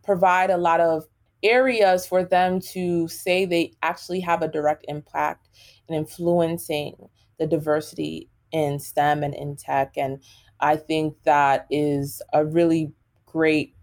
provide 0.02 0.50
a 0.50 0.56
lot 0.56 0.80
of 0.80 1.04
areas 1.42 2.06
for 2.06 2.22
them 2.22 2.60
to 2.60 3.08
say 3.08 3.44
they 3.44 3.72
actually 3.82 4.20
have 4.20 4.42
a 4.42 4.48
direct 4.48 4.84
impact 4.88 5.48
in 5.88 5.94
influencing 5.94 6.94
the 7.38 7.46
diversity 7.46 8.28
in 8.52 8.78
STEM 8.78 9.22
and 9.22 9.34
in 9.34 9.56
tech. 9.56 9.96
And 9.96 10.22
I 10.60 10.76
think 10.76 11.16
that 11.24 11.66
is 11.70 12.22
a 12.32 12.44
really 12.44 12.92
great 13.26 13.74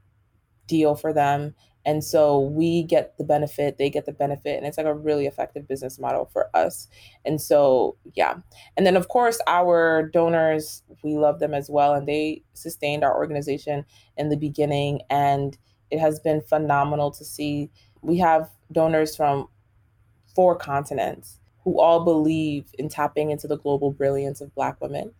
deal 0.68 0.96
for 0.96 1.14
them. 1.14 1.56
And 1.86 2.04
so 2.04 2.42
we 2.42 2.84
get 2.84 3.18
the 3.18 3.24
benefit, 3.24 3.78
they 3.78 3.90
get 3.90 4.06
the 4.06 4.12
benefit, 4.12 4.58
and 4.58 4.66
it's 4.66 4.78
like 4.78 4.86
a 4.86 4.94
really 4.94 5.26
effective 5.26 5.70
business 5.70 5.98
model 5.98 6.26
for 6.26 6.50
us. 6.54 6.90
And 7.24 7.40
so, 7.40 7.96
yeah. 8.14 8.36
And 8.76 8.86
then, 8.86 8.98
of 8.98 9.08
course, 9.08 9.40
our 9.48 10.04
donors, 10.04 10.84
we 11.02 11.18
love 11.18 11.40
them 11.40 11.54
as 11.54 11.70
well. 11.70 11.94
And 11.94 12.06
they 12.06 12.44
sustained 12.52 13.06
our 13.06 13.16
organization 13.16 13.86
in 14.18 14.28
the 14.28 14.36
beginning. 14.36 15.00
And 15.10 15.58
it 15.90 16.00
has 16.00 16.20
been 16.20 16.42
phenomenal 16.42 17.10
to 17.12 17.24
see. 17.24 17.70
We 18.02 18.18
have 18.18 18.50
donors 18.74 19.16
from 19.16 19.48
four 20.36 20.58
continents 20.58 21.40
who 21.64 21.80
all 21.80 22.04
believe 22.04 22.66
in 22.78 22.90
tapping 22.90 23.32
into 23.32 23.48
the 23.48 23.58
global 23.58 23.92
brilliance 23.92 24.42
of 24.42 24.54
Black 24.56 24.82
women. 24.82 25.14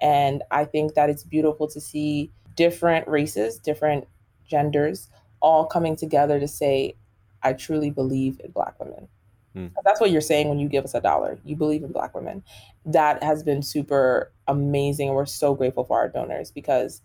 And 0.00 0.42
I 0.50 0.64
think 0.64 0.94
that 0.94 1.10
it's 1.10 1.24
beautiful 1.24 1.68
to 1.68 1.80
see 1.80 2.30
different 2.56 3.06
races, 3.08 3.58
different 3.58 4.06
genders, 4.48 5.08
all 5.40 5.66
coming 5.66 5.96
together 5.96 6.40
to 6.40 6.48
say, 6.48 6.94
I 7.42 7.52
truly 7.52 7.90
believe 7.90 8.40
in 8.44 8.50
Black 8.50 8.78
women. 8.78 9.08
Hmm. 9.54 9.68
That's 9.84 10.00
what 10.00 10.10
you're 10.10 10.20
saying 10.20 10.48
when 10.48 10.58
you 10.58 10.68
give 10.68 10.84
us 10.84 10.94
a 10.94 11.00
dollar. 11.00 11.38
You 11.44 11.56
believe 11.56 11.82
in 11.82 11.92
Black 11.92 12.14
women. 12.14 12.42
That 12.84 13.22
has 13.22 13.42
been 13.42 13.62
super 13.62 14.32
amazing. 14.46 15.08
And 15.08 15.16
we're 15.16 15.26
so 15.26 15.54
grateful 15.54 15.84
for 15.84 15.98
our 15.98 16.08
donors 16.08 16.50
because 16.50 17.02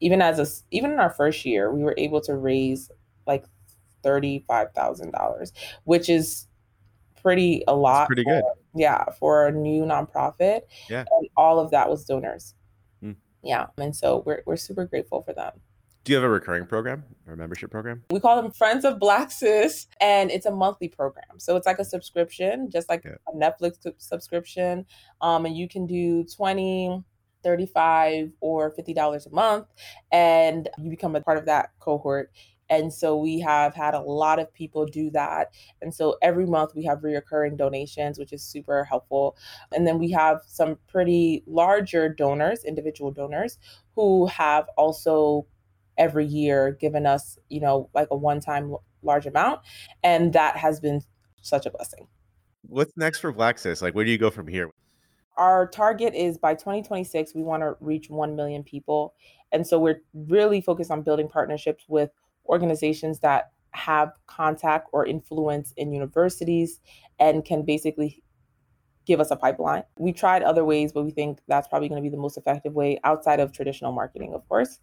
even 0.00 0.20
as 0.20 0.38
a 0.38 0.46
even 0.74 0.92
in 0.92 0.98
our 0.98 1.10
first 1.10 1.44
year, 1.44 1.72
we 1.72 1.82
were 1.82 1.94
able 1.96 2.20
to 2.22 2.34
raise 2.34 2.90
like 3.26 3.44
thirty 4.02 4.44
five 4.46 4.72
thousand 4.72 5.12
dollars, 5.12 5.52
which 5.84 6.08
is 6.08 6.46
pretty 7.22 7.62
a 7.66 7.74
lot. 7.74 8.00
That's 8.00 8.06
pretty 8.08 8.24
good. 8.24 8.42
Yeah, 8.74 9.04
for 9.18 9.46
a 9.46 9.52
new 9.52 9.84
nonprofit. 9.84 10.62
Yeah. 10.88 11.04
And 11.10 11.28
all 11.36 11.58
of 11.58 11.70
that 11.70 11.88
was 11.88 12.04
donors. 12.04 12.54
Mm. 13.02 13.16
Yeah. 13.42 13.66
And 13.78 13.94
so 13.94 14.22
we're 14.26 14.42
we're 14.46 14.56
super 14.56 14.84
grateful 14.84 15.22
for 15.22 15.32
them. 15.32 15.52
Do 16.04 16.12
you 16.12 16.16
have 16.16 16.24
a 16.24 16.28
recurring 16.28 16.66
program 16.66 17.02
or 17.26 17.34
membership 17.34 17.70
program? 17.70 18.04
We 18.10 18.20
call 18.20 18.40
them 18.40 18.52
Friends 18.52 18.84
of 18.84 18.98
Black 18.98 19.30
Sis, 19.30 19.86
and 20.02 20.30
it's 20.30 20.44
a 20.44 20.50
monthly 20.50 20.88
program. 20.88 21.38
So 21.38 21.56
it's 21.56 21.66
like 21.66 21.78
a 21.78 21.84
subscription, 21.84 22.70
just 22.70 22.90
like 22.90 23.04
yeah. 23.04 23.14
a 23.26 23.34
Netflix 23.34 23.78
subscription. 23.96 24.84
Um, 25.22 25.46
and 25.46 25.56
you 25.56 25.66
can 25.66 25.86
do 25.86 26.24
20, 26.24 27.02
35 27.42 28.32
or 28.40 28.74
$50 28.74 29.26
a 29.26 29.30
month, 29.30 29.66
and 30.10 30.68
you 30.78 30.90
become 30.90 31.16
a 31.16 31.22
part 31.22 31.38
of 31.38 31.46
that 31.46 31.70
cohort. 31.78 32.32
And 32.70 32.92
so 32.92 33.16
we 33.16 33.40
have 33.40 33.74
had 33.74 33.94
a 33.94 34.00
lot 34.00 34.38
of 34.38 34.52
people 34.52 34.86
do 34.86 35.10
that. 35.10 35.52
And 35.82 35.94
so 35.94 36.16
every 36.22 36.46
month 36.46 36.74
we 36.74 36.84
have 36.84 37.00
reoccurring 37.00 37.56
donations, 37.56 38.18
which 38.18 38.32
is 38.32 38.42
super 38.42 38.84
helpful. 38.84 39.36
And 39.72 39.86
then 39.86 39.98
we 39.98 40.10
have 40.12 40.40
some 40.46 40.78
pretty 40.88 41.42
larger 41.46 42.08
donors, 42.08 42.64
individual 42.64 43.10
donors, 43.10 43.58
who 43.94 44.26
have 44.26 44.66
also 44.76 45.46
every 45.98 46.26
year 46.26 46.72
given 46.80 47.06
us, 47.06 47.38
you 47.48 47.60
know, 47.60 47.88
like 47.94 48.08
a 48.10 48.16
one 48.16 48.40
time 48.40 48.74
large 49.02 49.26
amount. 49.26 49.60
And 50.02 50.32
that 50.32 50.56
has 50.56 50.80
been 50.80 51.02
such 51.42 51.66
a 51.66 51.70
blessing. 51.70 52.08
What's 52.62 52.96
next 52.96 53.18
for 53.20 53.30
Black 53.32 53.58
Sis? 53.58 53.82
Like, 53.82 53.94
where 53.94 54.04
do 54.04 54.10
you 54.10 54.18
go 54.18 54.30
from 54.30 54.48
here? 54.48 54.70
Our 55.36 55.66
target 55.66 56.14
is 56.14 56.38
by 56.38 56.54
2026, 56.54 57.34
we 57.34 57.42
want 57.42 57.62
to 57.62 57.76
reach 57.80 58.08
1 58.08 58.36
million 58.36 58.62
people. 58.62 59.14
And 59.52 59.66
so 59.66 59.78
we're 59.78 60.00
really 60.14 60.60
focused 60.60 60.90
on 60.90 61.02
building 61.02 61.28
partnerships 61.28 61.84
with 61.88 62.10
organizations 62.46 63.20
that 63.20 63.50
have 63.72 64.12
contact 64.26 64.88
or 64.92 65.04
influence 65.06 65.72
in 65.76 65.92
universities 65.92 66.80
and 67.18 67.44
can 67.44 67.62
basically 67.62 68.22
give 69.06 69.20
us 69.20 69.30
a 69.30 69.36
pipeline. 69.36 69.82
We 69.98 70.12
tried 70.12 70.42
other 70.42 70.64
ways, 70.64 70.92
but 70.92 71.04
we 71.04 71.10
think 71.10 71.40
that's 71.48 71.68
probably 71.68 71.88
going 71.88 72.02
to 72.02 72.06
be 72.08 72.14
the 72.14 72.20
most 72.20 72.36
effective 72.36 72.74
way 72.74 72.98
outside 73.04 73.40
of 73.40 73.52
traditional 73.52 73.92
marketing, 73.92 74.32
of 74.34 74.48
course. 74.48 74.78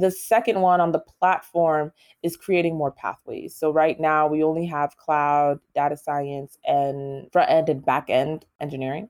The 0.00 0.10
second 0.10 0.60
one 0.60 0.80
on 0.80 0.92
the 0.92 0.98
platform 0.98 1.92
is 2.22 2.36
creating 2.36 2.76
more 2.76 2.90
pathways. 2.90 3.54
So 3.54 3.70
right 3.70 3.98
now 4.00 4.26
we 4.26 4.42
only 4.42 4.66
have 4.66 4.96
cloud, 4.96 5.60
data 5.74 5.96
science, 5.96 6.58
and 6.64 7.30
front 7.32 7.50
end 7.50 7.68
and 7.68 7.84
back 7.84 8.08
end 8.08 8.46
engineering. 8.60 9.08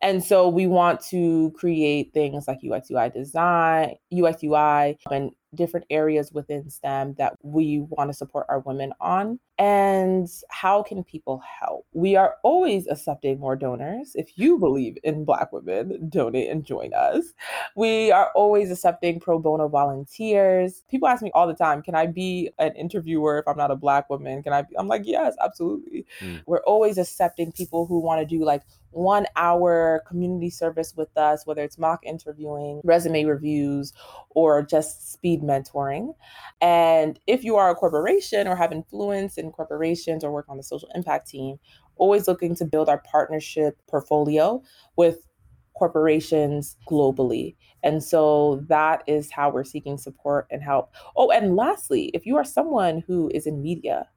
And 0.00 0.22
so 0.22 0.48
we 0.48 0.66
want 0.66 1.00
to 1.10 1.52
create 1.52 2.12
things 2.12 2.48
like 2.48 2.58
UX 2.68 2.90
UI 2.90 3.08
design, 3.10 3.94
UX 4.12 4.42
UI, 4.42 4.98
and 5.10 5.30
different 5.54 5.86
areas 5.90 6.32
within 6.32 6.68
STEM 6.68 7.14
that 7.18 7.34
we 7.42 7.80
want 7.90 8.10
to 8.10 8.14
support 8.14 8.46
our 8.48 8.60
women 8.60 8.92
on. 9.00 9.38
And 9.58 10.28
how 10.48 10.82
can 10.82 11.04
people 11.04 11.40
help? 11.60 11.86
We 11.92 12.16
are 12.16 12.36
always 12.42 12.88
accepting 12.88 13.38
more 13.38 13.54
donors. 13.54 14.12
If 14.14 14.36
you 14.36 14.58
believe 14.58 14.96
in 15.04 15.24
Black 15.24 15.52
women, 15.52 16.08
donate 16.08 16.50
and 16.50 16.64
join 16.64 16.92
us. 16.94 17.32
We 17.76 18.10
are 18.10 18.32
always 18.34 18.70
accepting 18.70 19.20
pro 19.20 19.38
bono 19.38 19.68
volunteers 19.68 20.21
volunteers. 20.22 20.84
People 20.90 21.08
ask 21.08 21.22
me 21.22 21.30
all 21.34 21.46
the 21.46 21.54
time, 21.54 21.82
can 21.82 21.94
I 21.94 22.06
be 22.06 22.50
an 22.58 22.74
interviewer 22.76 23.38
if 23.38 23.48
I'm 23.48 23.56
not 23.56 23.70
a 23.70 23.76
black 23.76 24.08
woman? 24.10 24.42
Can 24.42 24.52
I 24.52 24.62
be? 24.62 24.76
I'm 24.78 24.88
like, 24.88 25.02
yes, 25.04 25.34
absolutely. 25.42 26.06
Mm. 26.20 26.42
We're 26.46 26.62
always 26.62 26.98
accepting 26.98 27.52
people 27.52 27.86
who 27.86 28.00
want 28.00 28.20
to 28.20 28.26
do 28.26 28.44
like 28.44 28.62
one 28.90 29.26
hour 29.36 30.02
community 30.06 30.50
service 30.50 30.94
with 30.96 31.16
us, 31.16 31.46
whether 31.46 31.62
it's 31.62 31.78
mock 31.78 32.04
interviewing, 32.04 32.80
resume 32.84 33.24
reviews, 33.24 33.92
or 34.30 34.62
just 34.62 35.12
speed 35.12 35.42
mentoring. 35.42 36.14
And 36.60 37.18
if 37.26 37.44
you 37.44 37.56
are 37.56 37.70
a 37.70 37.74
corporation 37.74 38.46
or 38.46 38.56
have 38.56 38.72
influence 38.72 39.38
in 39.38 39.50
corporations 39.50 40.24
or 40.24 40.30
work 40.30 40.46
on 40.48 40.56
the 40.56 40.62
social 40.62 40.88
impact 40.94 41.28
team, 41.28 41.58
always 41.96 42.26
looking 42.26 42.54
to 42.56 42.64
build 42.64 42.88
our 42.88 42.98
partnership 42.98 43.78
portfolio 43.88 44.62
with 44.96 45.26
corporations 45.74 46.76
globally. 46.88 47.56
And 47.82 48.02
so 48.02 48.64
that 48.68 49.02
is 49.06 49.30
how 49.30 49.50
we're 49.50 49.64
seeking 49.64 49.98
support 49.98 50.46
and 50.50 50.62
help. 50.62 50.94
Oh, 51.16 51.30
and 51.30 51.56
lastly, 51.56 52.10
if 52.14 52.26
you 52.26 52.36
are 52.36 52.44
someone 52.44 53.02
who 53.06 53.30
is 53.34 53.46
in 53.46 53.62
media, 53.62 54.08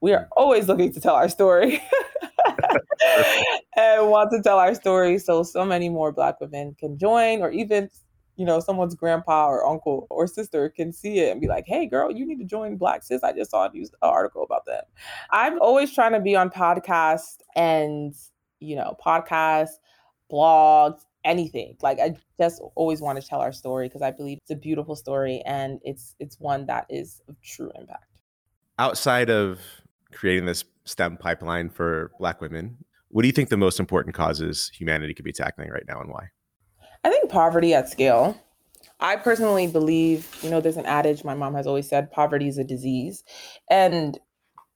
we 0.00 0.12
are 0.12 0.24
mm. 0.24 0.28
always 0.36 0.68
looking 0.68 0.92
to 0.92 1.00
tell 1.00 1.14
our 1.14 1.28
story 1.28 1.82
and 3.76 4.08
want 4.10 4.30
to 4.30 4.42
tell 4.42 4.58
our 4.58 4.74
story 4.74 5.18
so 5.18 5.42
so 5.42 5.64
many 5.64 5.88
more 5.88 6.12
black 6.12 6.40
women 6.40 6.74
can 6.78 6.98
join 6.98 7.40
or 7.40 7.50
even 7.50 7.88
you 8.36 8.44
know 8.44 8.60
someone's 8.60 8.94
grandpa 8.94 9.48
or 9.48 9.66
uncle 9.66 10.06
or 10.10 10.26
sister 10.26 10.68
can 10.68 10.92
see 10.92 11.18
it 11.18 11.32
and 11.32 11.40
be 11.40 11.48
like 11.48 11.64
hey 11.66 11.86
girl 11.86 12.10
you 12.10 12.26
need 12.26 12.38
to 12.38 12.44
join 12.44 12.76
black 12.76 13.02
sis 13.02 13.22
i 13.22 13.32
just 13.32 13.50
saw 13.50 13.66
a 13.66 13.72
news 13.72 13.90
article 14.02 14.42
about 14.42 14.64
that 14.66 14.88
i'm 15.30 15.60
always 15.60 15.92
trying 15.92 16.12
to 16.12 16.20
be 16.20 16.36
on 16.36 16.50
podcasts 16.50 17.38
and 17.54 18.14
you 18.60 18.76
know 18.76 18.96
podcasts 19.04 19.78
blogs 20.30 21.00
anything 21.24 21.76
like 21.82 21.98
i 21.98 22.14
just 22.40 22.62
always 22.76 23.00
want 23.00 23.20
to 23.20 23.26
tell 23.26 23.40
our 23.40 23.52
story 23.52 23.88
because 23.88 24.02
i 24.02 24.10
believe 24.10 24.38
it's 24.42 24.50
a 24.50 24.56
beautiful 24.56 24.94
story 24.94 25.42
and 25.44 25.80
it's 25.82 26.14
it's 26.20 26.38
one 26.38 26.66
that 26.66 26.86
is 26.88 27.20
of 27.28 27.34
true 27.42 27.70
impact 27.74 28.04
outside 28.78 29.30
of 29.30 29.60
creating 30.12 30.46
this 30.46 30.64
STEM 30.84 31.16
pipeline 31.18 31.68
for 31.68 32.12
Black 32.18 32.40
women, 32.40 32.76
what 33.08 33.22
do 33.22 33.28
you 33.28 33.32
think 33.32 33.48
the 33.48 33.56
most 33.56 33.80
important 33.80 34.14
causes 34.14 34.70
humanity 34.74 35.14
could 35.14 35.24
be 35.24 35.32
tackling 35.32 35.70
right 35.70 35.84
now 35.88 36.00
and 36.00 36.10
why? 36.10 36.28
I 37.04 37.10
think 37.10 37.30
poverty 37.30 37.74
at 37.74 37.88
scale. 37.88 38.40
I 38.98 39.16
personally 39.16 39.66
believe, 39.66 40.34
you 40.42 40.50
know, 40.50 40.60
there's 40.60 40.76
an 40.76 40.86
adage 40.86 41.22
my 41.22 41.34
mom 41.34 41.54
has 41.54 41.66
always 41.66 41.88
said 41.88 42.10
poverty 42.10 42.48
is 42.48 42.58
a 42.58 42.64
disease. 42.64 43.24
And 43.70 44.18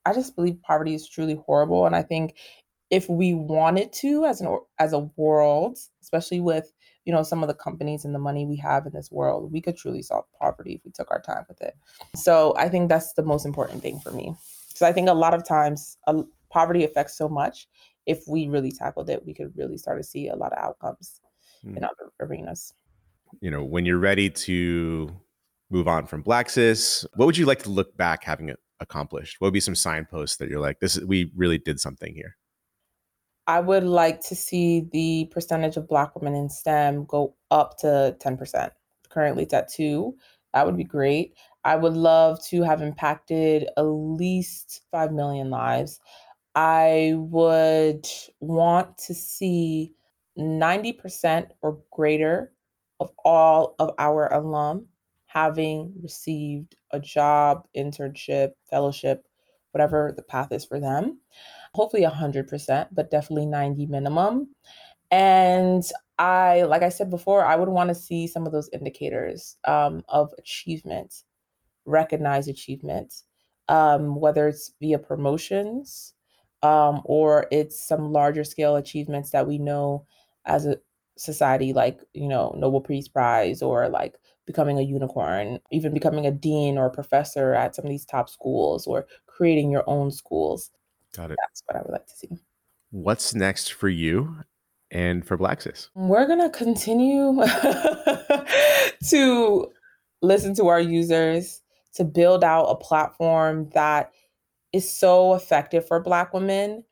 I 0.05 0.13
just 0.13 0.37
believe 0.37 0.61
poverty 0.63 0.95
is 0.95 1.09
truly 1.09 1.41
horrible. 1.47 1.87
And 1.87 1.97
I 1.97 2.03
think 2.03 2.37
if 2.91 3.09
we 3.09 3.35
wanted 3.35 3.93
to 3.95 4.25
as 4.25 4.41
an 4.41 4.59
as 4.79 4.93
a 4.93 5.11
world, 5.17 5.79
especially 6.03 6.41
with 6.41 6.73
you 7.05 7.13
know 7.13 7.23
some 7.23 7.43
of 7.43 7.49
the 7.49 7.55
companies 7.55 8.05
and 8.05 8.15
the 8.15 8.19
money 8.19 8.45
we 8.45 8.57
have 8.57 8.87
in 8.87 8.93
this 8.93 9.11
world, 9.11 9.53
we 9.53 9.61
could 9.61 9.77
truly 9.77 10.03
solve 10.03 10.25
poverty 10.41 10.75
if 10.75 10.81
we 10.85 10.91
took 10.91 11.11
our 11.11 11.21
time 11.21 11.45
with 11.49 11.61
it. 11.63 11.75
So 12.15 12.55
I 12.57 12.69
think 12.69 12.89
that's 12.89 13.15
the 13.15 13.23
most 13.23 13.47
important 13.47 13.83
thing 13.83 14.01
for 14.01 14.11
me. 14.11 14.35
So 14.75 14.87
I 14.87 14.93
think 14.93 15.09
a 15.09 15.15
lot 15.15 15.35
of 15.35 15.47
times 15.47 15.99
uh, 16.07 16.23
poverty 16.51 16.85
affects 16.85 17.17
so 17.17 17.29
much. 17.29 17.69
If 18.07 18.25
we 18.27 18.49
really 18.49 18.73
tackled 18.73 19.11
it, 19.11 19.25
we 19.25 19.35
could 19.35 19.53
really 19.57 19.77
start 19.77 19.99
to 19.99 20.05
see 20.05 20.29
a 20.29 20.37
lot 20.37 20.53
of 20.53 20.59
outcomes 20.59 21.21
mm. 21.65 21.77
in 21.77 21.85
other 21.85 22.11
arenas. 22.19 22.75
You 23.41 23.51
know, 23.51 23.63
when 23.63 23.87
you're 23.87 23.99
ready 23.99 24.29
to 24.31 25.15
move 25.71 25.87
on 25.87 26.07
from 26.07 26.25
BlackSIS, 26.25 27.07
what 27.15 27.27
would 27.27 27.37
you 27.37 27.47
like 27.47 27.63
to 27.63 27.71
look 27.71 27.97
back 27.97 28.25
having 28.25 28.53
accomplished? 28.81 29.37
What 29.39 29.47
would 29.47 29.55
be 29.55 29.61
some 29.61 29.77
signposts 29.77 30.37
that 30.39 30.49
you're 30.49 30.61
like, 30.61 30.81
this 30.81 30.97
is, 30.97 31.05
we 31.05 31.31
really 31.37 31.59
did 31.59 31.79
something 31.79 32.15
here? 32.15 32.37
I 33.47 33.61
would 33.61 33.85
like 33.85 34.21
to 34.27 34.37
see 34.37 34.89
the 34.93 35.29
percentage 35.33 35.77
of 35.77 35.89
Black 35.89 36.15
women 36.15 36.35
in 36.35 36.49
STEM 36.49 37.05
go 37.07 37.35
up 37.51 37.79
to 37.79 38.17
10%. 38.21 38.71
Currently, 39.09 39.43
it's 39.43 39.55
at 39.55 39.69
two. 39.69 40.15
That 40.55 40.67
would 40.67 40.77
be 40.77 40.85
great. 40.85 41.35
I 41.65 41.77
would 41.77 41.95
love 41.95 42.43
to 42.47 42.63
have 42.63 42.81
impacted 42.83 43.69
at 43.77 43.83
least 43.83 44.83
5 44.91 45.13
million 45.13 45.51
lives. 45.51 46.01
I 46.55 47.15
would 47.17 48.07
want 48.41 48.99
to 48.99 49.15
see 49.15 49.95
90% 50.39 51.49
or 51.63 51.79
greater 51.91 52.53
of 52.99 53.11
all 53.25 53.75
of 53.79 53.91
our 53.99 54.27
alum 54.33 54.87
having 55.27 55.93
received 56.03 56.75
a 56.91 56.99
job, 56.99 57.67
internship, 57.77 58.53
fellowship, 58.69 59.27
whatever 59.71 60.13
the 60.17 60.23
path 60.23 60.51
is 60.51 60.65
for 60.65 60.81
them. 60.81 61.19
Hopefully 61.75 62.03
100%, 62.05 62.89
but 62.93 63.11
definitely 63.11 63.47
90 63.47 63.87
minimum. 63.87 64.49
And 65.11 65.85
I, 66.19 66.63
like 66.63 66.83
I 66.83 66.89
said 66.91 67.11
before, 67.11 67.45
I 67.45 67.57
would 67.57 67.69
want 67.69 67.89
to 67.91 67.95
see 67.95 68.27
some 68.27 68.47
of 68.47 68.53
those 68.53 68.71
indicators 68.73 69.57
um, 69.67 70.03
of 70.09 70.33
achievement 70.39 71.15
recognize 71.87 72.49
achievement, 72.49 73.15
um, 73.69 74.17
whether 74.17 74.49
it's 74.49 74.73
via 74.81 74.99
promotions 74.99 76.15
um, 76.63 77.03
or 77.05 77.47
it's 77.51 77.81
some 77.81 78.13
larger 78.13 78.45
scale 78.45 78.77
achievements 78.77 79.31
that 79.31 79.47
we 79.47 79.59
know 79.59 80.07
as 80.47 80.67
a 80.67 80.79
society, 81.19 81.73
like, 81.73 82.01
you 82.15 82.29
know, 82.29 82.55
Nobel 82.59 82.81
Peace 82.81 83.09
Prize 83.09 83.63
or 83.63 83.89
like 83.89 84.17
becoming 84.47 84.79
a 84.79 84.83
unicorn, 84.83 85.61
even 85.73 85.95
becoming 85.95 86.27
a 86.27 86.31
dean 86.31 86.79
or 86.79 86.87
a 86.87 86.91
professor 86.91 87.55
at 87.55 87.75
some 87.75 87.85
of 87.87 87.91
these 87.91 88.07
top 88.07 88.29
schools 88.29 88.87
or 88.87 89.07
creating 89.27 89.71
your 89.71 89.85
own 89.87 90.11
schools. 90.11 90.71
Got 91.17 91.31
it. 91.33 91.39
That's 91.49 91.63
what 91.67 91.77
I 91.77 91.83
would 91.83 91.93
like 91.93 92.07
to 92.07 92.17
see. 92.17 92.29
What's 92.91 93.35
next 93.35 93.73
for 93.73 93.89
you 93.89 94.37
and 94.91 95.27
for 95.27 95.39
BlackSIS? 95.39 95.89
We're 95.95 96.27
going 96.27 96.41
to 96.41 96.51
continue 96.51 97.41
to 99.11 99.73
listen 100.23 100.55
to 100.55 100.69
our 100.69 100.81
users, 100.81 101.63
to 101.95 102.05
build 102.05 102.45
out 102.45 102.67
a 102.67 102.77
platform 102.77 103.71
that 103.75 104.13
is 104.73 104.91
so 104.91 105.35
effective 105.35 105.87
for 105.87 106.01
Black 106.01 106.33
women 106.33 106.85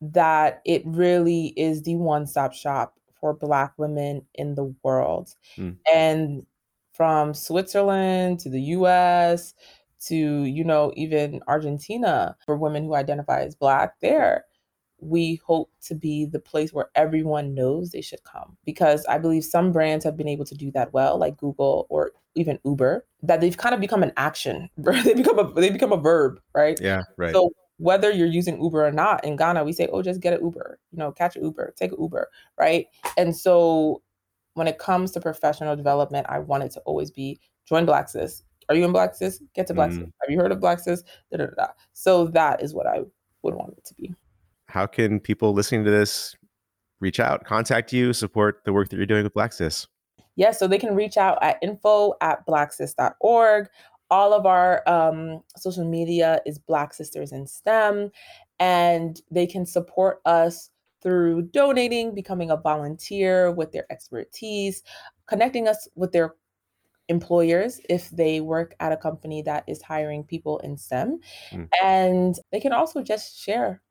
that 0.00 0.60
it 0.64 0.82
really 0.84 1.48
is 1.56 1.82
the 1.82 1.96
one 1.96 2.26
stop 2.26 2.52
shop 2.52 2.94
for 3.20 3.34
Black 3.34 3.72
women 3.78 4.22
in 4.34 4.54
the 4.54 4.74
world. 4.82 5.34
Mm. 5.56 5.76
And 5.92 6.46
from 6.92 7.34
Switzerland 7.34 8.40
to 8.40 8.48
the 8.48 8.60
US 8.60 9.54
to, 10.06 10.44
you 10.44 10.64
know, 10.64 10.92
even 10.96 11.40
Argentina 11.46 12.36
for 12.44 12.56
women 12.56 12.84
who 12.84 12.94
identify 12.94 13.40
as 13.40 13.54
Black, 13.54 14.00
there 14.00 14.44
we 15.04 15.40
hope 15.46 15.70
to 15.82 15.94
be 15.94 16.24
the 16.24 16.38
place 16.38 16.72
where 16.72 16.90
everyone 16.94 17.54
knows 17.54 17.90
they 17.90 18.00
should 18.00 18.22
come 18.24 18.56
because 18.64 19.04
I 19.06 19.18
believe 19.18 19.44
some 19.44 19.72
brands 19.72 20.04
have 20.04 20.16
been 20.16 20.28
able 20.28 20.44
to 20.46 20.54
do 20.54 20.70
that 20.72 20.92
well, 20.92 21.18
like 21.18 21.36
Google 21.36 21.86
or 21.90 22.12
even 22.34 22.58
Uber, 22.64 23.04
that 23.22 23.40
they've 23.40 23.56
kind 23.56 23.74
of 23.74 23.80
become 23.80 24.02
an 24.02 24.12
action. 24.16 24.70
they 24.76 25.14
become 25.14 25.38
a 25.38 25.52
they 25.52 25.70
become 25.70 25.92
a 25.92 25.98
verb, 25.98 26.40
right? 26.54 26.78
Yeah, 26.80 27.02
right. 27.16 27.32
So 27.32 27.50
whether 27.78 28.10
you're 28.10 28.26
using 28.26 28.62
Uber 28.62 28.86
or 28.86 28.92
not, 28.92 29.24
in 29.24 29.36
Ghana 29.36 29.64
we 29.64 29.72
say, 29.72 29.88
"Oh, 29.92 30.02
just 30.02 30.20
get 30.20 30.32
an 30.32 30.40
Uber," 30.44 30.78
you 30.90 30.98
know, 30.98 31.12
catch 31.12 31.36
an 31.36 31.44
Uber, 31.44 31.74
take 31.76 31.92
an 31.92 31.98
Uber, 32.00 32.30
right? 32.58 32.86
And 33.16 33.36
so 33.36 34.02
when 34.54 34.68
it 34.68 34.78
comes 34.78 35.10
to 35.12 35.20
professional 35.20 35.76
development, 35.76 36.26
I 36.28 36.38
want 36.38 36.62
it 36.62 36.70
to 36.72 36.80
always 36.80 37.10
be 37.10 37.40
join 37.66 37.86
BlackSIS. 37.86 38.42
Are 38.68 38.74
you 38.74 38.84
in 38.84 38.92
BlackSIS? 38.92 39.40
Get 39.54 39.66
to 39.68 39.74
Black 39.74 39.90
Mm. 39.90 40.12
Have 40.20 40.30
you 40.30 40.38
heard 40.38 40.52
of 40.52 40.60
BlackSIS? 40.60 41.02
Da, 41.30 41.38
da, 41.38 41.46
da, 41.56 41.66
So 41.92 42.26
that 42.28 42.62
is 42.62 42.74
what 42.74 42.86
I 42.86 43.00
would 43.42 43.54
want 43.54 43.74
it 43.76 43.84
to 43.84 43.94
be 43.94 44.14
how 44.74 44.86
can 44.86 45.20
people 45.20 45.52
listening 45.52 45.84
to 45.84 45.90
this 45.90 46.34
reach 46.98 47.20
out, 47.20 47.44
contact 47.44 47.92
you, 47.92 48.12
support 48.12 48.62
the 48.64 48.72
work 48.72 48.88
that 48.88 48.96
you're 48.96 49.06
doing 49.06 49.22
with 49.22 49.32
BlackSIS? 49.32 49.86
Yeah, 50.34 50.50
so 50.50 50.66
they 50.66 50.78
can 50.78 50.96
reach 50.96 51.16
out 51.16 51.38
at 51.42 51.58
info 51.62 52.14
at 52.20 52.44
blacksis.org. 52.44 53.68
All 54.10 54.32
of 54.32 54.46
our 54.46 54.82
um, 54.88 55.42
social 55.56 55.88
media 55.88 56.40
is 56.44 56.58
Black 56.58 56.92
Sisters 56.92 57.30
in 57.30 57.46
STEM, 57.46 58.10
and 58.58 59.20
they 59.30 59.46
can 59.46 59.64
support 59.64 60.20
us 60.24 60.70
through 61.00 61.42
donating, 61.42 62.12
becoming 62.12 62.50
a 62.50 62.56
volunteer 62.56 63.52
with 63.52 63.70
their 63.70 63.86
expertise, 63.92 64.82
connecting 65.26 65.68
us 65.68 65.86
with 65.94 66.10
their 66.10 66.34
employers 67.08 67.80
if 67.88 68.10
they 68.10 68.40
work 68.40 68.74
at 68.80 68.92
a 68.92 68.96
company 68.96 69.42
that 69.42 69.64
is 69.66 69.82
hiring 69.82 70.24
people 70.24 70.58
in 70.58 70.76
STEM. 70.76 71.20
Mm. 71.50 71.68
And 71.82 72.34
they 72.52 72.60
can 72.60 72.72
also 72.72 73.02
just 73.02 73.38
share 73.38 73.82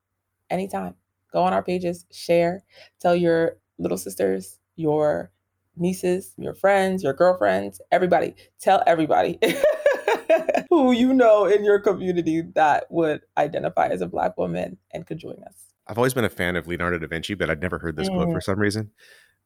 anytime. 0.49 0.95
Go 1.31 1.41
on 1.43 1.53
our 1.53 1.63
pages, 1.63 2.05
share, 2.11 2.63
tell 2.99 3.15
your 3.15 3.57
little 3.77 3.97
sisters, 3.97 4.59
your 4.75 5.31
nieces, 5.75 6.33
your 6.37 6.53
friends, 6.53 7.03
your 7.03 7.13
girlfriends, 7.13 7.81
everybody. 7.91 8.35
Tell 8.61 8.83
everybody 8.85 9.39
who 10.69 10.91
you 10.91 11.13
know 11.13 11.45
in 11.45 11.63
your 11.63 11.79
community 11.79 12.41
that 12.55 12.85
would 12.89 13.21
identify 13.37 13.87
as 13.87 14.01
a 14.01 14.07
Black 14.07 14.37
woman 14.37 14.77
and 14.91 15.07
could 15.07 15.17
join 15.17 15.41
us. 15.45 15.55
I've 15.87 15.97
always 15.97 16.13
been 16.13 16.25
a 16.25 16.29
fan 16.29 16.55
of 16.55 16.67
Leonardo 16.67 16.99
da 16.99 17.07
Vinci, 17.07 17.33
but 17.33 17.49
I'd 17.49 17.61
never 17.61 17.79
heard 17.79 17.95
this 17.95 18.09
mm. 18.09 18.15
quote 18.15 18.31
for 18.31 18.41
some 18.41 18.59
reason. 18.59 18.91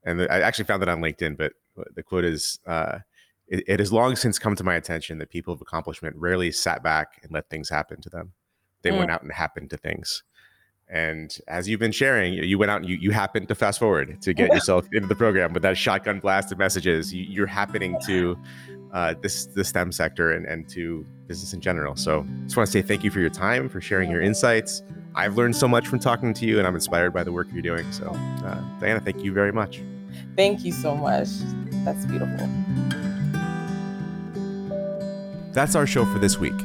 And 0.03 0.22
I 0.22 0.41
actually 0.41 0.65
found 0.65 0.84
it 0.84 0.89
on 0.89 1.01
LinkedIn, 1.01 1.38
but 1.38 1.53
the 1.95 2.03
quote 2.03 2.24
is 2.24 2.59
uh, 2.68 2.99
it, 3.48 3.64
it 3.68 3.80
has 3.80 3.93
long 3.93 4.16
since 4.16 4.39
come 4.39 4.56
to 4.56 4.64
my 4.64 4.76
attention 4.76 5.18
that 5.20 5.30
people 5.30 5.54
of 5.54 5.62
accomplishment 5.62 6.16
rarely 6.18 6.52
sat 6.52 6.84
back 6.84 7.20
and 7.24 7.32
let 7.32 7.50
things 7.50 7.70
happen 7.70 8.02
to 8.02 8.10
them. 8.10 8.34
They 8.82 8.91
mm. 8.91 9.00
went 9.00 9.12
out 9.12 9.24
and 9.24 9.32
happened 9.32 9.70
to 9.72 9.78
things. 9.78 10.24
And 10.89 11.38
as 11.50 11.68
you've 11.68 11.82
been 11.82 11.91
sharing, 11.91 12.34
you 12.34 12.58
went 12.58 12.72
out 12.72 12.82
and 12.82 12.89
you, 12.89 12.95
you 12.95 13.12
happened 13.12 13.50
to 13.50 13.56
fast 13.56 13.80
forward 13.80 14.22
to 14.22 14.34
get 14.34 14.50
yourself 14.54 14.88
into 14.93 15.08
the 15.08 15.16
program 15.16 15.54
with 15.54 15.64
that 15.64 15.78
shotgun 15.78 16.20
blast 16.20 16.52
of 16.52 16.58
messages. 16.58 17.14
You, 17.14 17.43
are 17.43 17.48
happening 17.48 17.98
to 18.06 18.38
uh, 18.93 19.16
this 19.22 19.48
the 19.48 19.66
STEM 19.66 19.91
sector 19.91 20.32
and, 20.32 20.45
and 20.45 20.68
to 20.70 21.06
business 21.28 21.54
in 21.54 21.60
general. 21.60 21.98
So 21.98 22.26
just 22.45 22.56
want 22.56 22.68
to 22.68 22.72
say 22.72 22.82
thank 22.82 23.04
you 23.04 23.12
for 23.12 23.20
your 23.20 23.30
time, 23.30 23.68
for 23.68 23.82
sharing 23.82 24.10
your 24.10 24.22
insights. 24.22 24.82
I've 25.14 25.36
learned 25.36 25.56
so 25.56 25.68
much 25.68 25.88
from 25.88 26.00
talking 26.00 26.34
to 26.36 26.45
you, 26.45 26.60
and 26.60 26.68
I'm 26.68 26.76
inspired 26.76 27.12
by 27.12 27.24
the 27.24 27.32
work 27.32 27.48
you're 27.52 27.64
doing. 27.64 27.91
So, 27.91 28.08
uh, 28.45 28.62
Diana, 28.80 29.00
thank 29.00 29.24
you 29.24 29.34
very 29.34 29.52
much. 29.52 29.82
Thank 30.36 30.64
you 30.64 30.72
so 30.72 30.95
much. 30.95 31.28
That's 31.84 32.06
beautiful. 32.06 33.07
That's 35.58 35.74
our 35.74 35.88
show 35.88 36.05
for 36.05 36.20
this 36.20 36.38
week. 36.38 36.55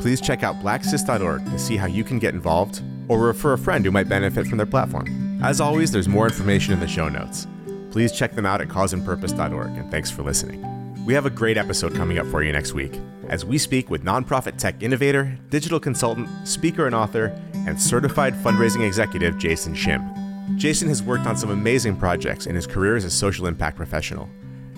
Please 0.00 0.20
check 0.20 0.44
out 0.44 0.60
blacksis.org 0.60 1.44
to 1.46 1.58
see 1.58 1.76
how 1.76 1.88
you 1.88 2.04
can 2.04 2.20
get 2.20 2.32
involved 2.32 2.80
or 3.08 3.18
refer 3.18 3.54
a 3.54 3.58
friend 3.58 3.84
who 3.84 3.90
might 3.90 4.08
benefit 4.08 4.46
from 4.46 4.56
their 4.56 4.68
platform. 4.68 5.42
As 5.42 5.60
always, 5.60 5.90
there's 5.90 6.06
more 6.06 6.28
information 6.28 6.72
in 6.72 6.78
the 6.78 6.86
show 6.86 7.08
notes. 7.08 7.48
Please 7.90 8.12
check 8.12 8.36
them 8.36 8.46
out 8.46 8.60
at 8.60 8.68
causeandpurpose.org, 8.68 9.70
and 9.70 9.90
thanks 9.90 10.12
for 10.12 10.22
listening. 10.22 10.64
We 11.04 11.12
have 11.12 11.26
a 11.26 11.30
great 11.30 11.56
episode 11.56 11.96
coming 11.96 12.20
up 12.20 12.26
for 12.28 12.44
you 12.44 12.52
next 12.52 12.72
week 12.72 13.00
as 13.28 13.44
we 13.44 13.58
speak 13.58 13.90
with 13.90 14.04
nonprofit 14.04 14.58
tech 14.58 14.80
innovator, 14.80 15.36
digital 15.50 15.80
consultant, 15.80 16.28
speaker 16.46 16.86
and 16.86 16.94
author, 16.94 17.36
and 17.66 17.82
certified 17.82 18.34
fundraising 18.34 18.86
executive 18.86 19.38
Jason 19.38 19.74
Shim. 19.74 20.56
Jason 20.56 20.86
has 20.86 21.02
worked 21.02 21.26
on 21.26 21.36
some 21.36 21.50
amazing 21.50 21.96
projects 21.96 22.46
in 22.46 22.54
his 22.54 22.68
career 22.68 22.94
as 22.94 23.04
a 23.04 23.10
social 23.10 23.48
impact 23.48 23.76
professional, 23.76 24.30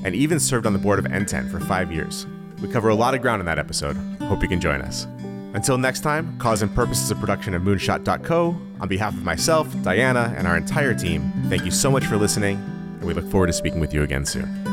and 0.04 0.14
even 0.14 0.40
served 0.40 0.64
on 0.64 0.72
the 0.72 0.78
board 0.78 0.98
of 0.98 1.04
NTEN 1.04 1.50
for 1.50 1.60
five 1.60 1.92
years. 1.92 2.26
We 2.60 2.68
cover 2.68 2.88
a 2.88 2.94
lot 2.94 3.14
of 3.14 3.22
ground 3.22 3.40
in 3.40 3.46
that 3.46 3.58
episode. 3.58 3.96
Hope 4.22 4.42
you 4.42 4.48
can 4.48 4.60
join 4.60 4.80
us. 4.80 5.06
Until 5.54 5.78
next 5.78 6.00
time, 6.00 6.38
Cause 6.38 6.62
and 6.62 6.74
Purpose 6.74 7.02
is 7.02 7.10
a 7.10 7.14
production 7.14 7.54
of 7.54 7.62
Moonshot.co. 7.62 8.60
On 8.80 8.88
behalf 8.88 9.14
of 9.14 9.24
myself, 9.24 9.74
Diana, 9.82 10.34
and 10.36 10.46
our 10.46 10.56
entire 10.56 10.94
team, 10.94 11.32
thank 11.48 11.64
you 11.64 11.70
so 11.70 11.90
much 11.90 12.04
for 12.04 12.16
listening, 12.16 12.56
and 12.56 13.04
we 13.04 13.14
look 13.14 13.28
forward 13.30 13.46
to 13.48 13.52
speaking 13.52 13.80
with 13.80 13.94
you 13.94 14.02
again 14.02 14.26
soon. 14.26 14.67